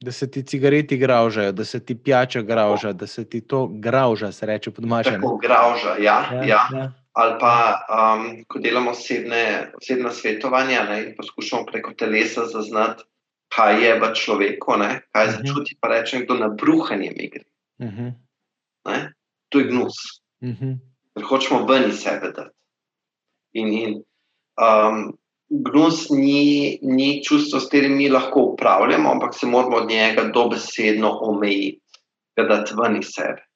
Da 0.00 0.12
se 0.12 0.30
ti 0.30 0.42
cigareti 0.42 0.96
graužajo, 0.96 1.52
da 1.52 1.64
se 1.64 1.84
ti 1.84 1.94
pijača 1.94 2.42
grauža, 2.42 2.92
da 2.92 3.06
se 3.06 3.24
ti 3.24 3.40
to 3.40 3.66
grauža, 3.66 4.32
se 4.32 4.46
reče 4.46 4.70
po 4.70 4.82
domačem. 4.82 5.14
Tako 5.14 5.36
grauža, 5.36 5.96
ja. 5.98 6.28
ja, 6.32 6.44
ja. 6.44 6.68
ja. 6.72 7.03
Ali 7.14 7.36
pa, 7.40 7.54
um, 7.86 8.24
ko 8.50 8.58
delamo 8.58 8.90
osebne, 8.90 9.72
osebna 9.78 10.10
svetovanja 10.10 10.82
ne, 10.88 10.96
in 11.04 11.12
poskušamo 11.16 11.66
preko 11.66 11.92
telesa 11.94 12.46
zaznati, 12.50 13.04
kaj 13.54 13.84
je 13.84 13.92
v 14.00 14.08
človeku, 14.18 14.76
ne, 14.82 14.88
kaj 15.12 15.26
uh 15.26 15.30
mhm. 15.30 15.42
-huh. 15.42 15.46
začuti, 15.46 15.76
pa 15.80 15.88
reče 15.88 16.18
nekdo 16.18 16.34
na 16.34 16.48
bruhanje 16.48 17.12
mi 17.16 17.28
gre. 17.30 17.44
Uh 17.78 17.86
mhm. 17.86 18.08
-huh. 18.84 19.12
To 19.48 19.58
je 19.58 19.64
gnus. 19.64 19.94
Uh 20.40 20.48
-huh. 20.48 20.78
Ker 21.14 21.24
hočemo 21.24 21.66
ven 21.66 21.90
iz 21.90 22.02
sebe 22.02 22.32
dati. 22.32 22.56
In, 23.52 23.68
in 23.72 24.02
um, 24.58 25.18
gnus 25.48 26.10
ni, 26.10 26.78
ni 26.82 27.22
čustvo, 27.24 27.60
s 27.60 27.64
katerim 27.64 27.96
mi 27.96 28.08
lahko 28.08 28.40
upravljamo, 28.40 29.10
ampak 29.10 29.34
se 29.34 29.46
moramo 29.46 29.76
od 29.76 29.88
njega 29.88 30.22
dobesedno 30.34 31.18
omejiti, 31.22 31.80
da 32.36 32.42
dati 32.42 32.72
ven 32.82 32.96
iz 32.96 33.06
sebe. 33.08 33.46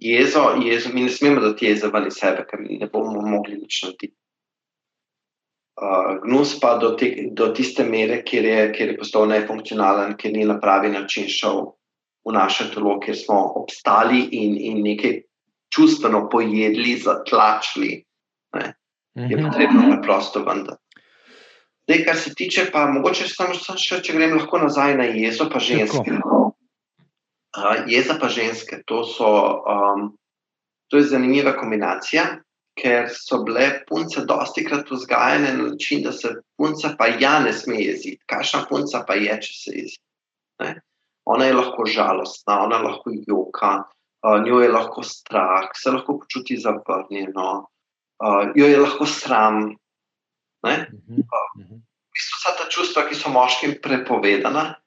Jezo, 0.00 0.54
jezo, 0.64 0.90
mi 0.92 1.02
ne 1.04 1.10
smemo 1.12 1.40
dati 1.40 1.74
ven 1.92 2.06
iz 2.08 2.16
sebe, 2.16 2.46
ker 2.48 2.60
ne 2.64 2.86
bomo 2.88 3.20
mogli 3.20 3.58
nič 3.60 3.82
narediti. 3.84 4.14
Uh, 5.80 6.16
gnus 6.24 6.58
pa 6.60 6.74
do, 6.76 6.90
te, 6.96 7.08
do 7.32 7.50
tiste 7.56 7.84
mere, 7.84 8.22
kjer 8.24 8.44
je, 8.44 8.64
kjer 8.72 8.90
je 8.90 8.96
postal 9.00 9.28
nefunkcionalen, 9.28 10.16
ker 10.20 10.32
ni 10.32 10.44
na 10.48 10.58
pravi 10.60 10.90
način 10.92 11.28
šel 11.28 11.62
v 12.28 12.34
naše 12.36 12.68
telo, 12.74 12.98
kjer 13.00 13.16
smo 13.16 13.38
obstali 13.62 14.26
in, 14.36 14.56
in 14.60 14.82
nekaj 14.84 15.22
čustveno 15.72 16.26
pojedli, 16.32 16.98
zatlačili, 17.00 18.04
ne, 18.56 18.66
je 19.14 19.36
mhm. 19.36 19.46
potrebno 19.46 19.86
preprosto 19.90 20.44
vendar. 20.44 20.76
Zdaj, 21.88 22.04
kar 22.04 22.16
se 22.16 22.34
tiče, 22.34 22.68
pa 22.72 22.86
mogoče 22.86 23.28
samo 23.28 23.54
še, 23.56 24.02
če 24.04 24.14
grem 24.14 24.36
lahko 24.36 24.60
nazaj 24.62 24.94
na 25.00 25.08
jezo, 25.10 25.48
pa 25.50 25.58
ženske. 25.58 26.12
Uh, 27.50 27.82
jeza 27.90 28.14
pa 28.20 28.28
ženske, 28.30 28.82
to, 28.86 29.02
so, 29.04 29.26
um, 29.66 30.12
to 30.86 31.00
je 31.00 31.08
zanimiva 31.10 31.56
kombinacija, 31.58 32.38
ker 32.78 33.08
so 33.10 33.40
bile 33.42 33.82
punce 33.88 34.22
dosti 34.26 34.62
krat 34.64 34.90
vzgajane 34.90 35.52
na 35.56 35.64
način, 35.72 36.04
da 36.06 36.12
se 36.12 36.30
punca 36.56 36.94
pa 36.98 37.08
ja 37.10 37.40
ne 37.42 37.52
sme 37.52 37.80
jeziti. 37.82 38.22
Kakšna 38.30 38.64
punca 38.70 39.02
pa 39.06 39.18
je, 39.18 39.34
če 39.42 39.56
se 39.56 39.74
jezi? 39.74 39.98
Ne? 40.62 40.76
Ona 41.26 41.48
je 41.50 41.56
lahko 41.58 41.86
žalostna, 41.86 42.60
ona 42.64 42.78
lahko 42.84 43.10
joka, 43.26 43.72
uh, 44.22 44.38
njo 44.46 44.62
je 44.62 44.70
lahko 44.70 45.02
strah, 45.02 45.68
se 45.74 45.90
lahko 45.90 46.20
počuti 46.22 46.56
zavrnjeno, 46.56 47.50
uh, 48.22 48.44
jo 48.54 48.70
je 48.70 48.78
lahko 48.78 49.06
sram. 49.06 49.74
Uh, 50.62 50.86
vsa 52.14 52.54
ta 52.58 52.68
čustva, 52.70 53.08
ki 53.08 53.18
so 53.18 53.32
moškim 53.32 53.78
prepovedana, 53.82 54.79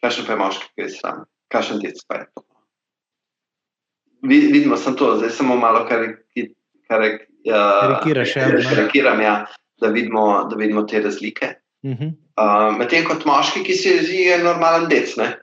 kakšen 0.00 0.26
pa 0.26 0.32
je 0.32 0.38
je 0.76 0.88
sram, 0.90 1.24
kakšen 1.48 1.80
dec 1.82 2.04
pa 2.08 2.14
je 2.14 2.26
to. 2.34 2.42
Vidimo 4.22 4.76
samo 4.76 4.96
to, 4.96 5.16
zdaj 5.16 5.30
samo 5.30 5.56
malo 5.56 5.86
karikiram, 8.66 9.20
ja, 9.20 9.46
da, 9.80 9.88
vidimo, 9.88 10.44
da 10.50 10.56
vidimo 10.56 10.82
te 10.82 11.00
razlike. 11.00 11.54
Uh 11.82 11.90
-huh. 11.90 12.12
uh, 12.36 12.78
Medtem 12.78 13.04
kot 13.04 13.24
moški, 13.24 13.62
ki 13.64 13.74
se 13.74 13.88
jezi, 13.88 14.16
je 14.16 14.38
normalen 14.44 14.88
dec. 14.88 15.16
Ne? 15.16 15.38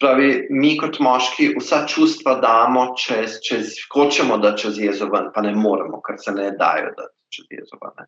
Pravi, 0.00 0.46
mi 0.50 0.76
kot 0.78 0.98
moški 0.98 1.54
vsa 1.58 1.86
čustva 1.86 2.34
damo, 2.34 2.94
če 2.96 3.26
hočemo, 3.94 4.38
da 4.38 4.56
čez 4.56 4.78
jezo 4.78 5.06
ven, 5.06 5.28
pa 5.34 5.40
ne 5.40 5.54
moremo, 5.54 6.00
ker 6.00 6.16
se 6.18 6.32
ne 6.32 6.50
dajo, 6.50 6.90
da 6.96 7.06
čez 7.28 7.46
jezo 7.50 7.76
ven. 7.82 8.06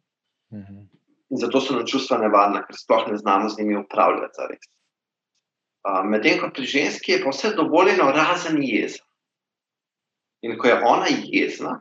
Uh 0.51 0.59
-huh. 0.59 0.87
In 1.31 1.39
zato 1.39 1.61
so 1.61 1.75
nam 1.75 1.87
čustva 1.87 2.19
nevarna, 2.19 2.67
ker 2.67 2.77
sploh 2.77 3.09
ne 3.11 3.17
znamo 3.17 3.49
z 3.49 3.59
njimi 3.59 3.77
upravljati. 3.77 4.59
Medtem 5.83 6.39
ko 6.41 6.51
pri 6.55 6.67
ženski 6.67 7.13
je 7.13 7.23
pa 7.25 7.31
vse 7.31 7.55
dovoljeno, 7.59 8.13
razen 8.15 8.63
jeza. 8.63 9.03
In 10.43 10.59
ko 10.59 10.69
je 10.69 10.77
ona 10.85 11.07
jezna, 11.11 11.73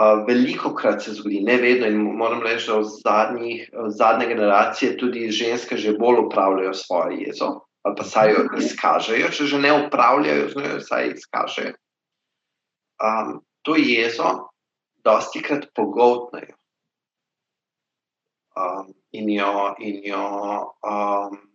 uh, 0.00 0.24
veliko 0.28 0.74
krat 0.74 1.02
se 1.02 1.12
zgodi, 1.16 1.40
ne 1.40 1.56
vedno, 1.56 1.86
in 1.86 2.00
moram 2.16 2.42
reči, 2.42 2.68
da 2.68 2.78
v 2.78 2.84
zadnjih, 2.84 3.70
zadnje 3.88 4.26
generacije 4.26 4.96
tudi 4.96 5.30
ženske 5.30 5.76
že 5.76 5.96
bolj 5.98 6.24
upravljajo 6.26 6.74
svojo 6.74 7.16
jezo, 7.20 7.50
ali 7.82 7.96
pa 7.96 8.04
saj 8.04 8.32
jo 8.32 8.46
izkažejo, 8.58 9.28
če 9.28 9.44
že 9.44 9.60
ne 9.60 9.72
upravljajo, 9.86 10.48
znajo 10.48 10.80
saj 10.80 11.12
izkažejo. 11.16 11.74
Um, 13.02 13.40
to 13.62 13.76
jezo 13.76 14.48
dosti 15.04 15.42
krat 15.42 15.66
pogotnejo. 15.74 16.56
Um, 18.56 18.92
in 19.12 19.30
jo, 19.30 19.74
in 19.80 20.00
jo 20.04 20.24
um, 20.84 21.51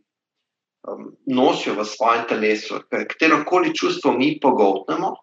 um, 0.88 1.12
nosijo 1.26 1.76
v 1.76 1.86
svojem 1.86 2.23
telesu, 2.30 2.82
katero 2.89 3.43
koli 3.45 3.76
čustvo 3.76 4.13
mi 4.17 4.39
pogotnemo, 4.41 5.15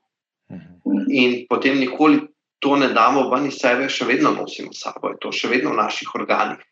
mhm. 0.52 1.04
in 1.08 1.46
potem 1.48 1.78
nikoli 1.80 2.20
to 2.58 2.76
ne 2.76 2.88
damo 2.88 3.28
ven 3.28 3.48
iz 3.48 3.58
sebe, 3.60 3.88
še 3.88 4.06
vedno 4.08 4.32
nosimo 4.32 4.72
s 4.72 4.84
sabo, 4.84 5.12
je 5.12 5.20
to 5.20 5.32
še 5.32 5.50
vedno 5.52 5.74
v 5.74 5.80
naših 5.82 6.14
organih. 6.16 6.62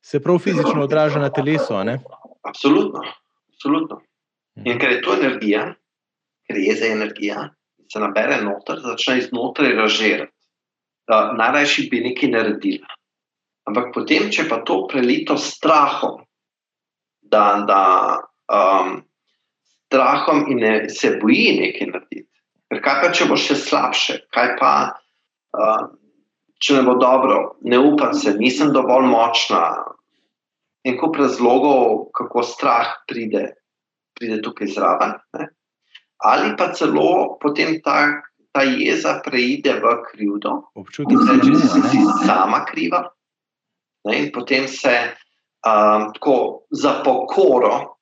Se 0.00 0.20
prav 0.24 0.38
fizično 0.40 0.86
odraža 0.86 1.20
na 1.20 1.28
telesu? 1.28 1.76
Absolutno. 2.42 3.02
absolutno. 3.52 4.00
In 4.64 4.78
ker 4.80 4.94
je 4.96 5.00
to 5.04 5.16
energija, 5.18 5.74
ker 6.48 6.56
je 6.56 6.76
za 6.76 6.86
energija, 6.88 7.50
se 7.92 8.00
nabere 8.00 8.40
noter, 8.40 8.80
začne 8.80 9.18
iznotraj 9.20 9.74
ražirati. 9.76 10.32
Najrajši 11.10 11.88
bi 11.90 12.00
nekaj 12.06 12.30
naredili. 12.30 12.86
Ampak 13.68 13.92
potem, 13.94 14.30
če 14.32 14.46
pa 14.48 14.62
to 14.64 14.86
prelito 14.88 15.36
s 15.36 15.52
strahom, 15.58 16.22
da, 17.30 17.44
da 17.66 17.82
um, 18.50 19.00
strahom 19.90 20.44
in 20.50 20.60
ne, 20.62 20.74
se 20.88 21.16
boji 21.22 21.56
nekaj 21.60 21.92
narediti. 21.92 22.28
Ker 22.70 22.82
kaj 22.84 22.98
pa, 23.02 23.12
če 23.14 23.26
bo 23.30 23.38
še 23.40 23.56
slabše, 23.58 24.18
kaj 24.34 24.52
pa, 24.60 24.72
uh, 25.58 25.88
če 26.62 26.76
ne 26.78 26.84
bo 26.86 26.94
dobro, 27.00 27.40
ne 27.66 27.80
upam 27.82 28.14
se, 28.14 28.36
nisem 28.38 28.74
dovolj 28.76 29.08
močna. 29.10 29.62
En 30.86 30.96
kup 31.00 31.18
razlogov, 31.20 32.10
kako 32.16 32.44
strah 32.46 32.94
pride, 33.10 33.50
pride 34.16 34.38
tukaj 34.44 34.70
zraven. 34.72 35.18
Ne? 35.36 35.50
Ali 36.24 36.54
pa 36.56 36.70
celo 36.76 37.36
potem 37.42 37.80
ta, 37.84 38.22
ta 38.54 38.62
jeza 38.64 39.18
preide 39.24 39.74
v 39.82 39.96
krivdo, 40.06 40.54
občutek, 40.78 41.20
da 41.26 41.36
si 41.80 42.04
sama 42.24 42.62
kriva. 42.68 43.02
Ne? 44.06 44.22
In 44.22 44.30
potem 44.32 44.68
se 44.68 44.94
um, 45.66 46.12
tako 46.12 46.66
za 46.70 47.02
pokoro 47.04 47.96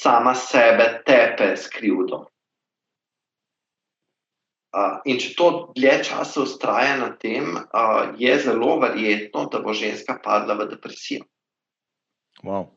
sama 0.00 0.34
sebe 0.34 1.02
tepe 1.06 1.56
s 1.56 1.68
krivdo. 1.68 2.26
Uh, 4.68 5.00
in 5.08 5.16
če 5.18 5.32
to 5.34 5.46
dlje 5.74 5.94
časa 6.10 6.42
ustraja 6.44 6.98
na 7.00 7.08
tem, 7.16 7.56
uh, 7.56 8.12
je 8.20 8.34
zelo 8.38 8.76
verjetno, 8.82 9.46
da 9.48 9.62
bo 9.64 9.72
ženska 9.74 10.18
padla 10.22 10.58
v 10.58 10.68
depresijo. 10.74 11.24
Wow. 12.44 12.68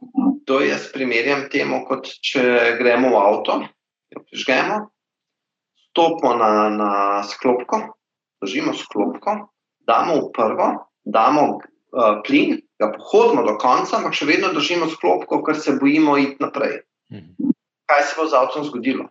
To 0.47 0.61
jaz 0.63 0.87
primerjam 0.93 1.45
temu, 1.51 1.83
kot 1.85 2.07
če 2.23 2.77
gremo 2.79 3.11
v 3.13 3.19
avto, 3.19 3.59
jo 4.09 4.23
prižgemo, 4.23 4.77
stopimo 5.91 6.31
na, 6.39 6.71
na 6.73 6.93
sklopko, 7.27 7.83
držimo 8.41 8.73
sklopko, 8.73 9.35
damo 9.85 10.15
v 10.23 10.31
prvo, 10.33 10.71
damo 11.03 11.45
uh, 11.59 12.23
plin, 12.25 12.55
ga 12.81 12.91
pohodimo 12.97 13.45
do 13.45 13.55
konca, 13.61 13.99
ampak 13.99 14.17
še 14.17 14.25
vedno 14.29 14.49
držimo 14.55 14.89
sklopko, 14.89 15.43
ker 15.45 15.59
se 15.61 15.77
bojimo 15.77 16.17
iti 16.17 16.41
naprej. 16.41 16.81
Mhm. 17.13 17.53
Kaj 17.91 18.03
se 18.09 18.17
bo 18.17 18.27
z 18.27 18.37
avtom 18.39 18.65
zgodilo? 18.65 19.09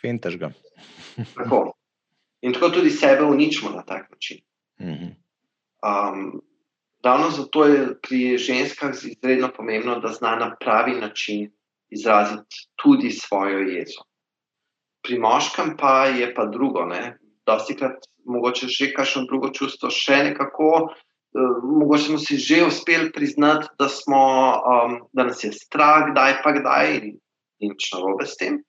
Fentaž 0.00 0.38
ga. 0.40 0.52
tako. 1.38 1.74
In 2.40 2.54
tako 2.56 2.70
tudi 2.78 2.90
sebe 2.90 3.26
uničimo 3.28 3.74
na 3.74 3.82
tak 3.84 4.08
način. 4.10 4.40
Mhm. 4.80 5.10
Um, 5.84 6.40
ravno 7.04 7.30
zato 7.30 7.64
je 7.64 7.82
pri 8.00 8.38
ženskah 8.38 8.94
izredno 8.94 9.48
pomembno, 9.56 9.98
da 10.00 10.12
zna 10.12 10.36
na 10.36 10.56
pravi 10.60 10.96
način 11.00 11.50
izraziti 11.90 12.68
tudi 12.76 13.10
svojo 13.10 13.58
jezo. 13.58 14.04
Pri 15.02 15.18
moškem 15.18 15.76
pa 15.76 16.06
je 16.06 16.34
pa 16.34 16.44
drugo, 16.46 16.84
ne? 16.84 17.18
dosti 17.46 17.76
krat 17.76 18.04
mogoče 18.24 18.68
že 18.68 18.92
kakšno 18.94 19.24
drugo 19.26 19.50
čustvo, 19.50 19.90
še 19.90 20.22
nekako 20.30 20.92
mogoče 21.62 22.04
smo 22.04 22.18
si 22.18 22.36
že 22.36 22.64
uspeli 22.66 23.12
priznati, 23.12 23.68
da, 23.78 23.88
smo, 23.88 24.22
um, 24.66 25.00
da 25.12 25.24
nas 25.24 25.44
je 25.44 25.52
strah, 25.52 26.10
kdaj 26.10 26.42
pa 26.42 26.52
kdaj, 26.52 26.96
in 26.96 27.18
nič 27.60 27.92
narobe 27.94 28.26
s 28.26 28.36
tem. 28.36 28.62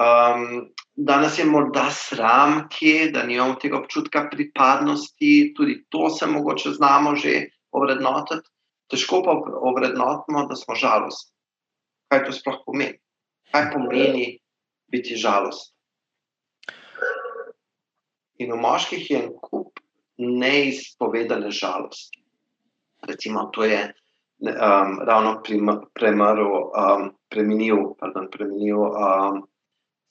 Um, 0.00 0.70
da 0.96 1.20
nas 1.20 1.38
je 1.38 1.44
morda 1.44 1.90
sram, 1.90 2.68
kje, 2.72 3.10
da 3.14 3.22
nimamo 3.22 3.54
tega 3.54 3.78
občutka 3.78 4.28
pripadnosti, 4.30 5.52
tudi 5.56 5.84
to 5.88 6.10
se 6.10 6.26
mogoče 6.26 6.70
znamo 6.70 7.16
že 7.16 7.50
ovrednotiti. 7.72 8.48
Težko 8.90 9.22
pa 9.22 9.36
ovrednotimo, 9.70 10.46
da 10.50 10.56
smo 10.56 10.74
žalostni. 10.74 11.30
Kaj 12.10 12.24
to 12.26 12.32
sploh 12.34 12.58
pomeni? 12.66 12.98
Kaj 13.52 13.70
pomeni 13.70 14.40
biti 14.90 15.14
žalosten? 15.14 15.76
In 18.42 18.50
v 18.50 18.56
moških 18.58 19.10
je 19.10 19.18
en 19.20 19.30
kup 19.38 19.79
neizpovedane 20.20 21.50
žalosti. 21.50 22.20
Recimo, 23.08 23.48
to 23.52 23.64
je 23.64 23.92
um, 24.40 24.98
ravno 25.06 25.40
premrl, 25.94 26.46
um, 26.76 27.10
preminil, 27.28 27.94
pardon, 27.98 28.28
preminil 28.30 28.80
um, 28.80 29.46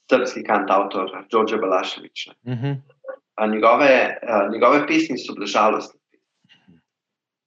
srpski 0.09 0.43
kantautor 0.43 1.25
Đorđe 1.31 1.57
Balašević. 1.57 2.27
Uh 2.27 2.53
mhm. 2.53 2.65
-huh. 2.65 3.51
njegove, 3.51 4.17
uh, 4.23 4.51
njegove 4.51 4.87
pesmi 4.87 5.17
so 5.17 5.33
bile 5.33 5.45
žalostne. 5.45 5.99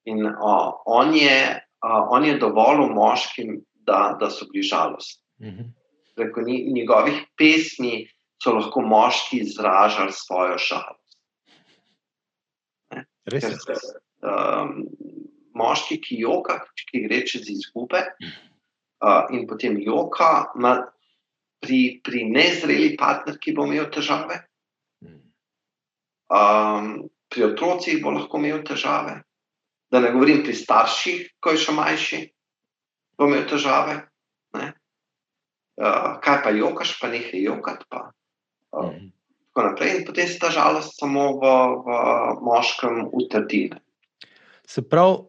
In 0.04 0.26
uh, 0.26 0.72
on, 0.86 1.14
je, 1.14 1.66
uh, 1.84 2.06
on 2.10 2.24
je 2.24 2.38
dovolj 2.38 2.90
moškim, 2.94 3.64
da, 3.74 4.16
da 4.20 4.30
so 4.30 4.46
bili 4.52 4.62
žalostni. 4.62 5.22
Uh 5.38 5.46
mhm. 5.46 5.62
-huh. 5.62 5.70
Preko 6.16 6.40
njegovih 6.74 7.26
pesmi 7.38 8.06
so 8.42 8.52
lahko 8.54 8.80
moški 8.80 9.38
izražali 9.38 10.12
svojo 10.12 10.58
žalost. 10.58 11.01
Res 13.30 13.44
je. 13.44 13.76
Um, 14.22 14.86
moški, 15.58 15.98
ki 16.02 16.18
joka, 16.22 16.58
ki 16.90 17.04
gre 17.06 17.22
čez 17.28 17.48
izgube, 17.50 18.00
uh, 19.02 19.30
in 19.34 19.46
potem 19.46 19.78
joka, 19.82 20.52
ima 20.56 20.76
pri, 21.62 22.00
pri 22.02 22.24
nezreli 22.30 22.94
partnerki 22.98 23.54
bo 23.54 23.66
imel 23.68 23.90
težave, 23.94 24.40
um, 26.32 26.94
pri 27.30 27.44
otrocih 27.50 28.00
bo 28.02 28.14
lahko 28.16 28.40
imel 28.42 28.64
težave. 28.66 29.20
Da 29.92 30.00
ne 30.00 30.10
govorim 30.14 30.40
pri 30.42 30.54
starših, 30.56 31.36
ko 31.42 31.52
je 31.52 31.60
še 31.66 31.74
manjši, 31.76 32.20
bo 33.18 33.28
imel 33.28 33.44
težave. 33.48 34.00
Uh, 34.52 36.20
kaj 36.22 36.42
pa 36.44 36.50
jokaš, 36.52 36.96
pa 37.00 37.08
nekaj 37.12 37.42
jokati. 37.42 37.86
Pa, 37.90 38.08
uh, 39.56 39.64
mm. 39.64 39.88
In 39.98 40.04
potem 40.06 40.28
se 40.28 40.38
ta 40.38 40.50
žalost 40.50 40.98
samo 41.00 41.38
v, 41.40 41.52
v 41.84 41.88
moškem 42.44 43.08
utrdi. 43.12 43.70
Se 44.66 44.82
pravi, 44.82 45.28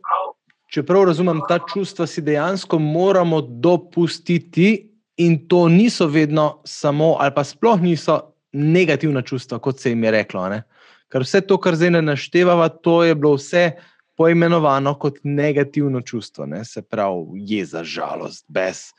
čeprav 0.72 1.06
razumem 1.12 1.42
ta 1.50 1.60
čustva, 1.74 2.08
si 2.08 2.22
dejansko 2.22 2.80
moramo 2.80 3.42
dopustiti, 3.42 4.94
in 5.18 5.48
to 5.48 5.68
niso 5.70 6.08
vedno 6.08 6.62
samo, 6.66 7.16
ali 7.20 7.32
pa 7.36 7.44
sploh 7.44 7.82
niso 7.82 8.34
negativna 8.54 9.22
čustva, 9.22 9.60
kot 9.60 9.80
se 9.80 9.90
jim 9.90 10.04
je 10.04 10.12
reklo. 10.12 10.50
Ne? 10.50 10.64
Ker 11.10 11.26
vse 11.26 11.42
to, 11.42 11.58
kar 11.62 11.76
zdaj 11.76 11.92
ne 11.98 12.02
naštevamo, 12.02 12.70
to 12.82 13.04
je 13.04 13.16
bilo 13.16 13.36
vse 13.38 13.72
poimenovano 14.18 14.96
kot 15.00 15.20
negativno 15.24 16.02
čustvo, 16.02 16.46
ne? 16.46 16.66
se 16.66 16.82
pravi, 16.82 17.46
jeza, 17.50 17.84
žalost, 17.84 18.46
bes. 18.48 18.92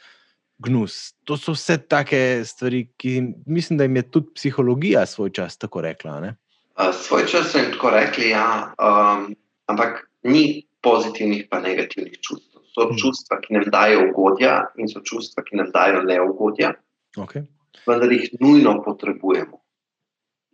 Gnus. 0.58 1.14
To 1.24 1.36
so 1.36 1.52
vse 1.52 1.78
take 1.88 2.44
stvari, 2.44 2.86
ki 2.96 3.22
mislim, 3.46 3.78
da 3.78 3.84
jim 3.84 3.96
je 3.96 4.10
tudi 4.10 4.34
psihologija 4.34 5.06
svoj 5.06 5.32
čas 5.32 5.58
tako 5.58 5.80
rekla. 5.80 6.20
Uh, 6.20 6.94
svoj 6.94 7.26
čas 7.26 7.52
so 7.52 7.58
jim 7.58 7.72
tako 7.72 7.90
rekli, 7.90 8.28
ja, 8.30 8.74
um, 8.78 9.34
ampak 9.66 10.10
ni 10.22 10.66
pozitivnih, 10.80 11.46
pa 11.50 11.60
negativnih 11.60 12.18
čustev. 12.20 12.62
So 12.74 12.88
hmm. 12.88 12.98
čustva, 12.98 13.40
ki 13.40 13.54
nam 13.54 13.68
dajo 13.70 14.08
ugodja, 14.10 14.54
in 14.78 14.88
so 14.90 15.00
čustva, 15.04 15.44
ki 15.46 15.56
nam 15.56 15.70
dajo 15.74 16.02
neugodja. 16.02 16.72
Okay. 17.16 17.46
Vendar 17.86 18.12
jih 18.12 18.32
nujno 18.40 18.80
potrebujemo. 18.82 19.60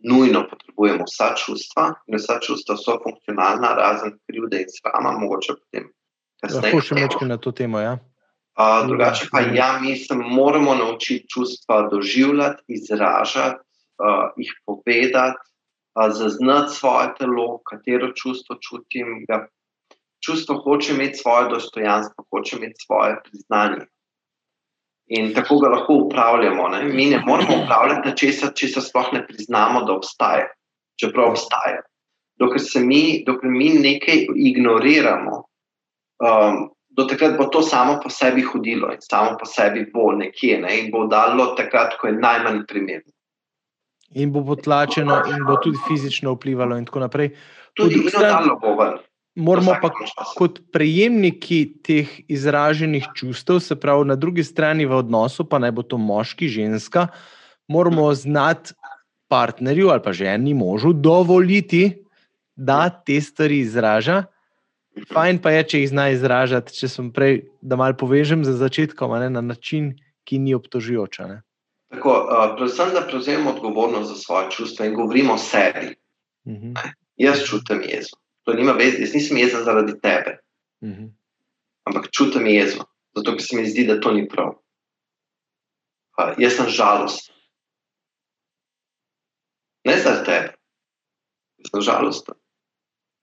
Nujno 0.05 0.43
potrebujemo 0.49 1.05
vsa 1.09 1.33
čustva, 1.37 1.87
in 2.07 2.17
vsa 2.17 2.39
čustva 2.41 2.77
so 2.77 2.97
funkcionalna, 3.03 3.73
razen 3.77 4.17
krivde 4.29 4.61
in 4.65 4.69
srama, 4.69 5.17
mogoče 5.17 5.57
potem. 5.57 5.89
Lahko 6.45 6.81
še 6.81 6.97
nekaj 6.97 7.27
na 7.29 7.37
to 7.37 7.53
temo. 7.53 7.81
Ja? 7.81 7.97
Uh, 8.59 8.87
drugače 8.87 9.27
pa, 9.31 9.39
ja, 9.39 9.79
mi 9.81 9.95
se 9.95 10.15
moramo 10.15 10.75
naučiti 10.75 11.27
čustva 11.27 11.87
doživljati, 11.91 12.63
izražati, 12.67 13.59
uh, 13.59 14.27
jih 14.37 14.51
povedati, 14.65 15.39
uh, 15.95 16.11
zaznati 16.11 16.75
svoje 16.75 17.13
telo, 17.19 17.61
katero 17.69 18.11
čustvo 18.11 18.57
čutim, 18.59 19.23
ga 19.27 19.47
čustvo 20.25 20.57
hoče 20.63 20.93
imeti 20.93 21.17
svoje 21.17 21.49
dostojanstvo, 21.49 22.25
hoče 22.29 22.57
imeti 22.57 22.85
svoje 22.85 23.15
priznanje. 23.23 23.85
In 25.07 25.33
tako 25.33 25.59
ga 25.59 25.69
lahko 25.69 25.93
upravljamo. 25.93 26.67
Ne? 26.67 26.83
Mi 26.83 27.05
ne 27.05 27.23
moramo 27.25 27.63
upravljati 27.63 28.17
česa, 28.17 28.51
če 28.55 28.67
se 28.67 28.81
sploh 28.81 29.09
ne 29.13 29.25
priznamo, 29.27 29.83
da 29.83 29.93
obstaja, 29.93 30.47
čeprav 30.99 31.33
obstaja. 31.33 31.81
Dokler, 32.39 32.61
mi, 32.85 33.23
dokler 33.25 33.51
mi 33.51 33.69
nekaj 33.69 34.25
ignoriramo, 34.35 35.43
um, 36.23 36.61
do 36.91 37.05
takrat 37.07 37.37
bo 37.37 37.47
to 37.47 37.61
samo 37.63 37.99
po 38.03 38.09
sebi 38.09 38.43
hodilo 38.43 38.91
in 38.91 39.01
samo 39.01 39.37
po 39.39 39.45
sebi 39.45 39.85
bo 39.93 40.11
nekje 40.11 40.59
ne? 40.59 40.79
in 40.79 40.91
bo 40.91 41.07
dalo 41.07 41.53
takrat, 41.55 41.95
ko 41.99 42.07
je 42.07 42.13
najmanj 42.19 42.65
primerno. 42.67 43.11
In 44.11 44.31
bo 44.31 44.43
potlačeno, 44.43 45.21
in 45.31 45.45
bo 45.47 45.55
tudi 45.63 45.79
fizično 45.87 46.35
vplivalo, 46.35 46.75
in 46.77 46.85
tako 46.85 47.05
naprej. 47.07 47.31
Tudi 47.79 48.01
inotalno 48.01 48.57
bo 48.59 48.75
ven. 48.75 48.99
Moramo 49.39 49.77
pa 49.79 49.87
kot 50.35 50.59
prejemniki 50.75 51.61
teh 51.87 52.09
izraženih 52.27 53.05
čustev, 53.15 53.61
se 53.63 53.77
pravi 53.79 54.09
na 54.09 54.17
drugi 54.19 54.43
strani 54.43 54.83
v 54.85 54.97
odnosu, 54.99 55.45
pa 55.47 55.61
naj 55.63 55.71
bo 55.71 55.85
to 55.87 55.95
moški, 55.95 56.49
ženska, 56.51 57.07
moramo 57.71 58.09
znati 58.11 58.75
partnerju 59.31 59.87
ali 59.89 60.03
pa 60.03 60.11
ženi, 60.11 60.53
možu 60.53 60.91
dovoliti, 60.93 62.03
da 62.55 62.89
te 62.89 63.21
stvari 63.21 63.61
izraža. 63.63 64.25
Fajn 64.91 65.39
pa 65.39 65.53
je, 65.55 65.63
če 65.63 65.79
jih 65.79 65.89
zna 65.91 66.09
izražati, 66.11 66.73
če 66.75 66.87
sem 66.91 67.11
prej, 67.15 67.45
da 67.63 67.77
malo 67.79 67.95
povežem 67.95 68.43
za 68.43 68.57
začetkom, 68.59 69.13
ne, 69.23 69.29
na 69.31 69.43
način, 69.43 69.93
ki 70.27 70.39
ni 70.43 70.55
obtožujoč. 70.55 71.21
Tako, 71.91 72.11
uh, 72.11 72.43
predvsem, 72.57 72.91
da 72.95 73.05
prevzememo 73.07 73.53
odgovornost 73.55 74.11
za 74.11 74.17
svoje 74.19 74.51
čustva 74.51 74.87
in 74.87 74.95
govorimo 74.95 75.33
o 75.33 75.37
sebi. 75.37 75.95
Uh. 76.45 76.53
-huh. 76.53 76.91
Jaz 77.15 77.43
čutim 77.47 77.83
jezo. 77.87 78.19
To 78.43 78.53
nima 78.53 78.71
veze, 78.71 78.99
jaz 78.99 79.13
nisem 79.13 79.37
jezen 79.37 79.63
zaradi 79.63 79.99
tebe. 80.01 80.37
Uh 80.81 80.89
mhm. 80.89 81.03
-huh. 81.03 81.11
Ampak 81.83 82.11
čutim 82.11 82.47
jezo, 82.47 82.83
zato 83.15 83.31
ker 83.31 83.41
se 83.41 83.55
mi 83.55 83.69
zdi, 83.69 83.87
da 83.87 83.99
to 83.99 84.11
ni 84.11 84.27
prav. 84.27 84.49
Uh, 86.19 86.33
jaz 86.37 86.53
sem 86.55 86.69
žalosten. 86.69 87.35
Ne 89.85 89.97
zaradi 89.97 90.25
tebe, 90.25 90.55
jaz 91.57 91.71
sem 91.71 91.81
žalosten. 91.81 92.40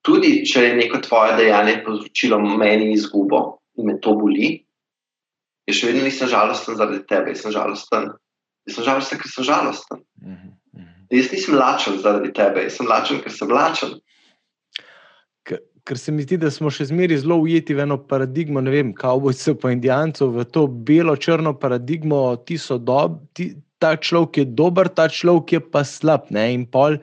Tudi 0.06 0.44
če 0.46 0.62
je 0.64 0.76
neko 0.78 1.00
tvoje 1.04 1.36
dejanje 1.40 1.80
povzročilo 1.86 2.38
meni 2.40 2.92
izgubo 2.94 3.58
in 3.78 3.90
me 3.90 3.98
to 4.02 4.14
boli, 4.18 4.54
jaz 5.68 5.80
še 5.80 5.90
vedno 5.90 6.06
nisem 6.06 6.30
žalosten 6.30 6.78
zaradi 6.78 7.02
tebe, 7.10 7.34
jaz 7.34 7.44
sem 7.44 7.54
žalosten. 7.54 8.12
Jaz 8.68 8.78
sem 8.78 8.86
žalosten, 8.86 9.20
ker 9.20 9.32
sem 9.32 9.44
žalosten. 9.44 9.98
Uh 9.98 10.28
-huh. 10.28 10.52
Uh 10.74 10.82
-huh. 10.82 11.18
Jaz 11.18 11.32
nisem 11.32 11.54
lačen 11.54 11.98
zaradi 11.98 12.32
tebe, 12.32 12.62
jaz 12.62 12.76
sem 12.76 12.86
lačen, 12.86 13.20
ker 13.22 13.32
sem 13.32 13.50
lačen 13.50 13.98
ker 15.88 15.96
se 15.98 16.12
mi 16.12 16.22
zdi, 16.22 16.36
da 16.36 16.50
smo 16.52 16.70
še 16.72 16.90
zmeraj 16.90 17.22
zelo 17.22 17.38
ujeti 17.40 17.76
v 17.76 17.86
eno 17.86 17.96
paradigmo, 18.10 18.60
ne 18.60 18.72
vem, 18.74 18.90
kavbojcev 18.96 19.56
pa 19.62 19.72
indijancev, 19.72 20.34
v 20.36 20.44
to 20.52 20.66
belo-črno 20.68 21.54
paradigmo, 21.60 22.20
ti 22.44 22.58
so 22.60 22.76
dobri, 22.76 23.54
ta 23.80 23.94
človek 23.96 24.42
je 24.42 24.44
dober, 24.58 24.90
ta 24.92 25.06
človek 25.08 25.54
je 25.54 25.60
pa 25.72 25.84
slab. 25.86 26.28
Ne? 26.34 26.44
In 26.52 26.66
pol, 26.68 26.98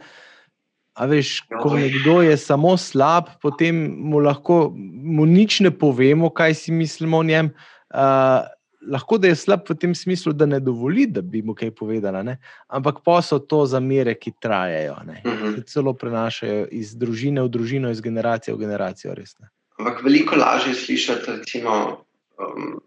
a 0.96 1.06
veš, 1.06 1.42
ko 1.62 1.76
nekdo 1.76 2.22
je 2.24 2.38
samo 2.40 2.78
slab, 2.80 3.36
potem 3.44 3.76
mu 4.00 4.20
lahko 4.24 4.72
mu 4.76 5.26
nič 5.28 5.60
ne 5.60 5.72
povemo, 5.72 6.32
kaj 6.32 6.56
si 6.56 6.72
mislimo 6.72 7.20
o 7.20 7.24
njem. 7.28 7.52
Uh, 7.92 8.48
lahko 8.88 9.18
da 9.18 9.28
je 9.28 9.36
slab 9.36 9.68
v 9.70 9.76
tem 9.76 9.96
smislu, 9.96 10.34
da 10.34 10.46
ne 10.46 10.60
dovoli, 10.60 11.06
da 11.12 11.22
bi 11.22 11.42
mu 11.42 11.56
kaj 11.56 11.74
povedala, 11.76 12.24
ne? 12.24 12.38
ampak 12.68 13.02
pa 13.04 13.20
so 13.22 13.40
to 13.40 13.66
zamere, 13.66 14.16
ki 14.16 14.32
trajajo, 14.42 14.94
uh 14.94 15.04
mhm. 15.04 15.20
-huh. 15.26 15.56
se 15.56 15.62
celo 15.74 15.94
prenašajo 15.94 16.68
iz 16.72 16.96
družine 16.96 17.42
v 17.42 17.50
družino, 17.50 17.92
iz 17.92 18.02
generacije 18.02 18.56
v 18.56 18.58
generacijo. 18.58 19.14
Res, 19.14 19.36
ampak 19.80 20.04
veliko 20.04 20.36
lažje 20.36 20.72
je 20.72 20.76
slišati, 20.76 21.32
recimo, 21.32 22.06
um, 22.40 22.80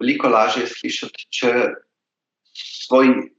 veliko 0.00 0.28
lažje 0.28 0.62
je 0.62 0.66
slišati, 0.66 1.26
če 1.30 1.52
svoj, 2.86 3.30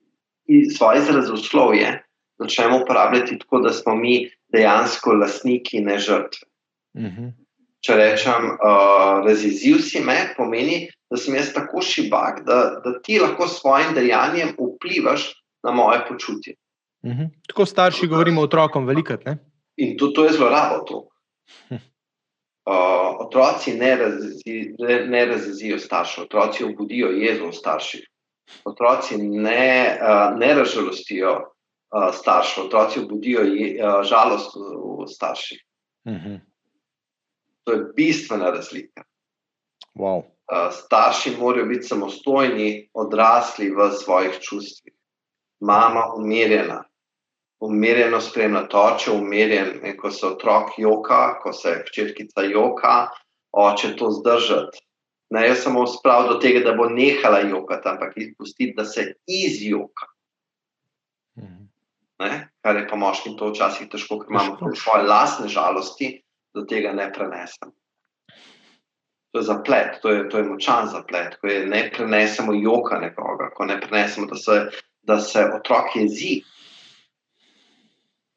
svoj 0.72 0.98
izrazoslovje 0.98 2.05
začnemo 2.38 2.82
uporabljati 2.84 3.40
tako, 3.40 3.60
da 3.60 3.74
smo 3.74 3.96
mi 3.96 4.30
dejansko 4.54 5.14
lastniki, 5.14 5.82
ne 5.82 6.00
žrtve. 6.00 6.48
Uh 6.94 7.02
mhm. 7.04 7.24
-huh. 7.24 7.32
Če 7.86 7.96
rečem, 7.96 8.46
uh, 8.46 9.26
razjezil 9.26 9.78
si 9.80 10.00
me, 10.00 10.34
pomeni, 10.38 10.88
da 11.10 11.18
sem 11.18 11.36
jaz 11.36 11.54
tako 11.54 11.82
šibak, 11.82 12.40
da, 12.46 12.82
da 12.84 13.02
ti 13.02 13.20
lahko 13.20 13.48
s 13.48 13.60
svojim 13.60 13.94
dejanjem 13.94 14.56
vplivaš 14.58 15.34
na 15.64 15.72
moje 15.72 16.00
počutje. 16.08 16.56
Uh 17.04 17.12
mhm. 17.12 17.22
-huh. 17.22 17.30
Tako 17.48 17.66
starši 17.66 18.08
govorimo 18.08 18.42
otrokom, 18.42 18.86
veliko. 18.86 19.14
In 19.78 19.98
to, 19.98 20.08
to 20.08 20.26
je 20.26 20.32
zelo 20.32 20.50
rado. 20.50 21.08
Uh, 22.66 23.20
otroci 23.20 23.74
ne, 23.74 23.96
razzi, 23.96 24.74
ne, 24.80 25.06
ne 25.06 25.26
razjezijo 25.26 25.80
staršev, 25.80 26.24
otroci 26.24 26.64
obudijo 26.64 27.08
jezo 27.08 27.48
v 27.48 27.54
starših. 27.54 28.08
Otroci 28.66 29.18
ne, 29.18 30.00
uh, 30.02 30.40
ne 30.40 30.54
razžalostijo 30.54 31.55
uh, 31.92 32.14
staršev, 32.14 32.66
otroci 32.66 33.00
obudijo 33.00 33.42
je, 33.42 33.76
uh, 33.80 34.04
žalost 34.04 34.56
v, 34.56 34.60
v 35.04 35.08
starših. 35.08 35.62
Uh 36.06 36.14
mhm. 36.14 36.28
-huh. 36.28 36.40
To 37.64 37.72
je 37.72 37.86
bistvena 37.96 38.50
razlika. 38.50 39.04
Wow. 39.96 40.36
Eh, 40.52 40.72
starši 40.72 41.38
morajo 41.40 41.66
biti 41.66 41.88
samostojni, 41.88 42.90
odrasli 42.94 43.70
v 43.70 43.90
svojih 43.92 44.38
čustvih. 44.40 44.94
Mama 45.60 46.14
umirjena, 46.18 46.84
umirjeno 47.60 48.20
spremlja 48.22 48.68
oče, 48.74 49.12
umirjen, 49.12 49.80
in 49.86 49.98
ko 49.98 50.12
se 50.12 50.28
otrok 50.28 50.78
joka, 50.78 51.40
ko 51.42 51.54
se 51.54 51.80
hčerkica 51.88 52.42
joka, 52.42 53.10
oče 53.52 53.96
to 53.96 54.12
zdržati. 54.12 54.84
Ne 55.34 55.48
jo 55.48 55.56
samo 55.56 55.88
spraviti 55.88 56.34
do 56.34 56.40
tega, 56.40 56.60
da 56.60 56.76
bo 56.78 56.90
nehala 56.90 57.40
jokati, 57.40 57.90
ampak 57.90 58.14
jih 58.18 58.36
pustiti, 58.38 58.74
da 58.78 58.86
se 58.86 59.14
izjoka. 59.26 60.06
Ne? 62.24 62.48
Kar 62.64 62.78
je 62.80 62.86
pa 62.88 62.96
moškim 62.96 63.36
to 63.38 63.50
včasih 63.52 63.90
težko, 63.92 64.22
ker 64.22 64.32
imamo 64.32 64.76
svoje 64.76 65.08
lastne 65.10 65.50
žalosti, 65.52 66.14
da 66.56 66.64
tega 66.70 66.94
ne 66.96 67.10
prenesemo 67.14 67.74
to 69.36 69.40
je 69.40 69.44
zaplet, 69.44 70.00
to 70.02 70.10
je, 70.10 70.30
to 70.30 70.38
je 70.38 70.44
močan 70.44 70.88
zaplet, 70.88 71.36
ko 71.42 71.48
ne 71.48 71.92
prenesemo 71.92 72.54
joka 72.54 73.00
nekoga, 73.00 73.50
ko 73.52 73.66
ne 73.66 73.76
prenesemo, 73.82 74.28
da 74.32 74.36
se, 74.36 74.56
da 75.04 75.20
se 75.20 75.44
otrok 75.58 75.96
jezi. 75.96 76.40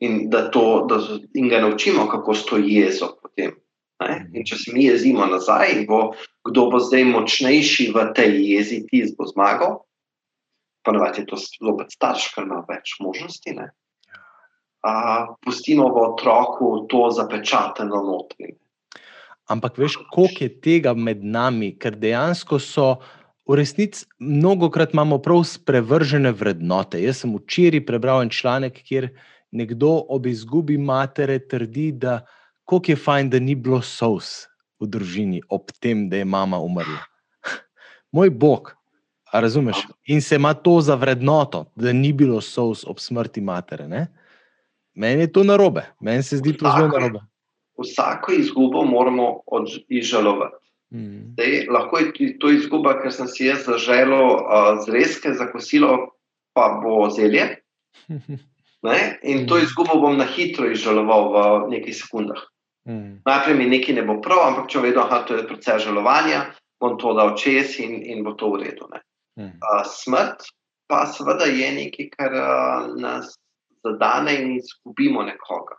In 0.01 0.27
da, 0.31 0.51
to, 0.51 0.87
da 0.91 0.99
in 1.35 1.49
ga 1.49 1.61
naučimo, 1.61 2.09
kako 2.11 2.35
stoji 2.35 2.75
jezo. 2.83 3.13
Potem, 3.23 3.55
in 4.35 4.47
če 4.47 4.59
se 4.59 4.75
mi 4.75 4.89
jezimo 4.89 5.27
nazaj, 5.27 5.85
bo, 5.87 6.17
kdo 6.51 6.67
bo 6.75 6.83
zdaj 6.83 7.07
močnejši 7.13 7.93
v 7.95 8.07
tej 8.19 8.35
jezi, 8.57 8.83
ti 8.91 9.05
bo 9.15 9.31
zmagal. 9.31 9.79
Ponovadi 10.89 11.21
je 11.21 11.29
to 11.29 11.37
zelo 11.37 11.77
starš, 11.93 12.31
ker 12.33 12.49
ima 12.49 12.63
več 12.69 12.97
možnosti. 13.05 13.53
Uh, 13.59 15.35
pustimo 15.45 15.91
v 15.93 16.05
otroku 16.07 16.73
to 16.89 17.09
zapečateno 17.13 18.01
notri. 18.07 18.55
Ampak 19.53 19.77
veš, 19.81 19.99
koliko 20.13 20.45
je 20.45 20.53
tega 20.65 20.95
med 20.97 21.25
nami, 21.25 21.75
ker 21.81 21.97
dejansko 21.97 22.61
so 22.63 22.89
v 23.49 23.57
resnici 23.61 24.07
mnogokrat 24.21 24.93
imamo 24.97 25.19
prav 25.25 25.45
sprevržene 25.49 26.33
vrednote. 26.37 27.01
Jaz 27.01 27.25
sem 27.25 27.33
včeraj 27.37 27.85
prebral 27.89 28.23
en 28.25 28.33
članek, 28.33 28.81
kjer 28.85 29.09
nekdo 29.51 29.95
ob 30.09 30.29
izgubi 30.29 30.77
matere 30.79 31.39
trdi, 31.49 31.91
da 31.93 32.21
je 32.69 32.97
fajn, 32.97 33.31
da 33.33 33.41
ni 33.41 33.55
bilo 33.57 33.81
sous 33.81 34.45
v 34.81 34.87
družini 34.87 35.41
ob 35.49 35.73
tem, 35.81 36.09
da 36.09 36.21
je 36.21 36.25
mama 36.29 36.61
umrla. 36.61 37.01
Moj 38.15 38.31
bog, 38.31 38.78
razumeš? 39.33 39.87
In 40.07 40.23
se 40.23 40.37
ima 40.37 40.55
to 40.55 40.81
za 40.81 40.95
vrednoto, 40.95 41.65
da 41.77 41.93
ni 41.93 42.13
bilo 42.13 42.41
sous 42.41 42.85
ob 42.87 42.99
smrti 42.99 43.41
matere. 43.41 43.89
Ne? 43.89 44.07
Meni 44.95 45.27
je 45.27 45.33
to 45.33 45.45
narobe, 45.45 45.87
meni 46.01 46.23
se 46.23 46.37
zdi 46.37 46.57
to 46.57 46.71
zelo 46.77 46.89
narobe 46.89 47.21
vsako 47.79 48.33
izgubo 48.33 48.85
moramo 48.85 49.41
izžalovati. 49.89 50.67
Mm. 50.91 51.33
Zdaj, 51.33 51.67
lahko 51.71 51.99
je 51.99 52.39
to 52.39 52.51
izguba, 52.51 52.97
ker 53.03 53.13
sem 53.13 53.29
si 53.29 53.47
jaz 53.47 53.67
zaželel 53.67 54.31
uh, 54.35 54.79
zrezke 54.87 55.33
za 55.33 55.51
kosilo, 55.53 55.97
pa 56.53 56.81
bo 56.85 57.11
zelje. 57.11 57.57
Ne? 58.83 59.19
In 59.23 59.49
to 59.49 59.57
mm. 59.57 59.63
izgubo 59.63 59.97
bom 59.99 60.15
na 60.17 60.25
hitro 60.25 60.69
izžaloval 60.71 61.25
v 61.33 61.71
nekaj 61.73 61.97
sekundah. 61.99 62.45
Mm. 62.87 63.17
Najprej 63.27 63.57
mi 63.59 63.67
nekaj 63.67 63.97
ne 63.97 64.05
bo 64.07 64.21
prav, 64.23 64.39
ampak 64.47 64.69
če 64.71 64.83
vedno 64.85 65.03
da 65.11 65.19
je 65.35 65.47
proces 65.49 65.83
žalovanja, 65.83 66.45
bom 66.79 66.95
to 66.95 67.11
dal 67.19 67.33
čez 67.35 67.75
in, 67.83 67.97
in 68.07 68.23
bo 68.23 68.37
to 68.39 68.53
v 68.53 68.63
redu. 68.63 68.87
Mm. 68.87 69.03
Uh, 69.39 69.85
smrt 69.87 70.49
pa 70.91 71.05
seveda 71.07 71.47
je 71.47 71.69
nekaj, 71.73 72.09
kar 72.17 72.35
uh, 72.35 72.89
nas 72.99 73.37
zadane 73.85 74.35
in 74.43 74.57
izgubimo 74.57 75.23
nekoga. 75.23 75.77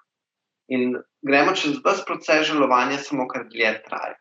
In 0.70 0.96
gremo 1.26 1.56
čez 1.58 1.80
vse 1.82 2.06
proces 2.08 2.48
žalovanja, 2.48 3.02
samo 3.04 3.28
kar 3.28 3.48
dlje 3.50 3.74
traja. 3.88 4.16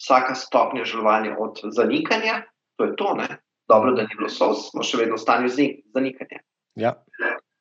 Vsaka 0.00 0.34
stopnja 0.34 0.84
žalovanja 0.84 1.36
od 1.38 1.60
zanikanja, 1.76 2.42
to 2.76 2.84
je 2.84 2.96
to, 2.96 3.14
ne? 3.14 3.38
dobro, 3.70 3.92
da 3.92 4.02
ni 4.02 4.16
bilo 4.18 4.28
sos, 4.28 4.70
smo 4.72 4.82
še 4.82 5.04
vedno 5.04 5.16
v 5.18 5.22
stanju 5.22 5.50
zanikanja. 5.94 6.42
Ja. 6.80 6.94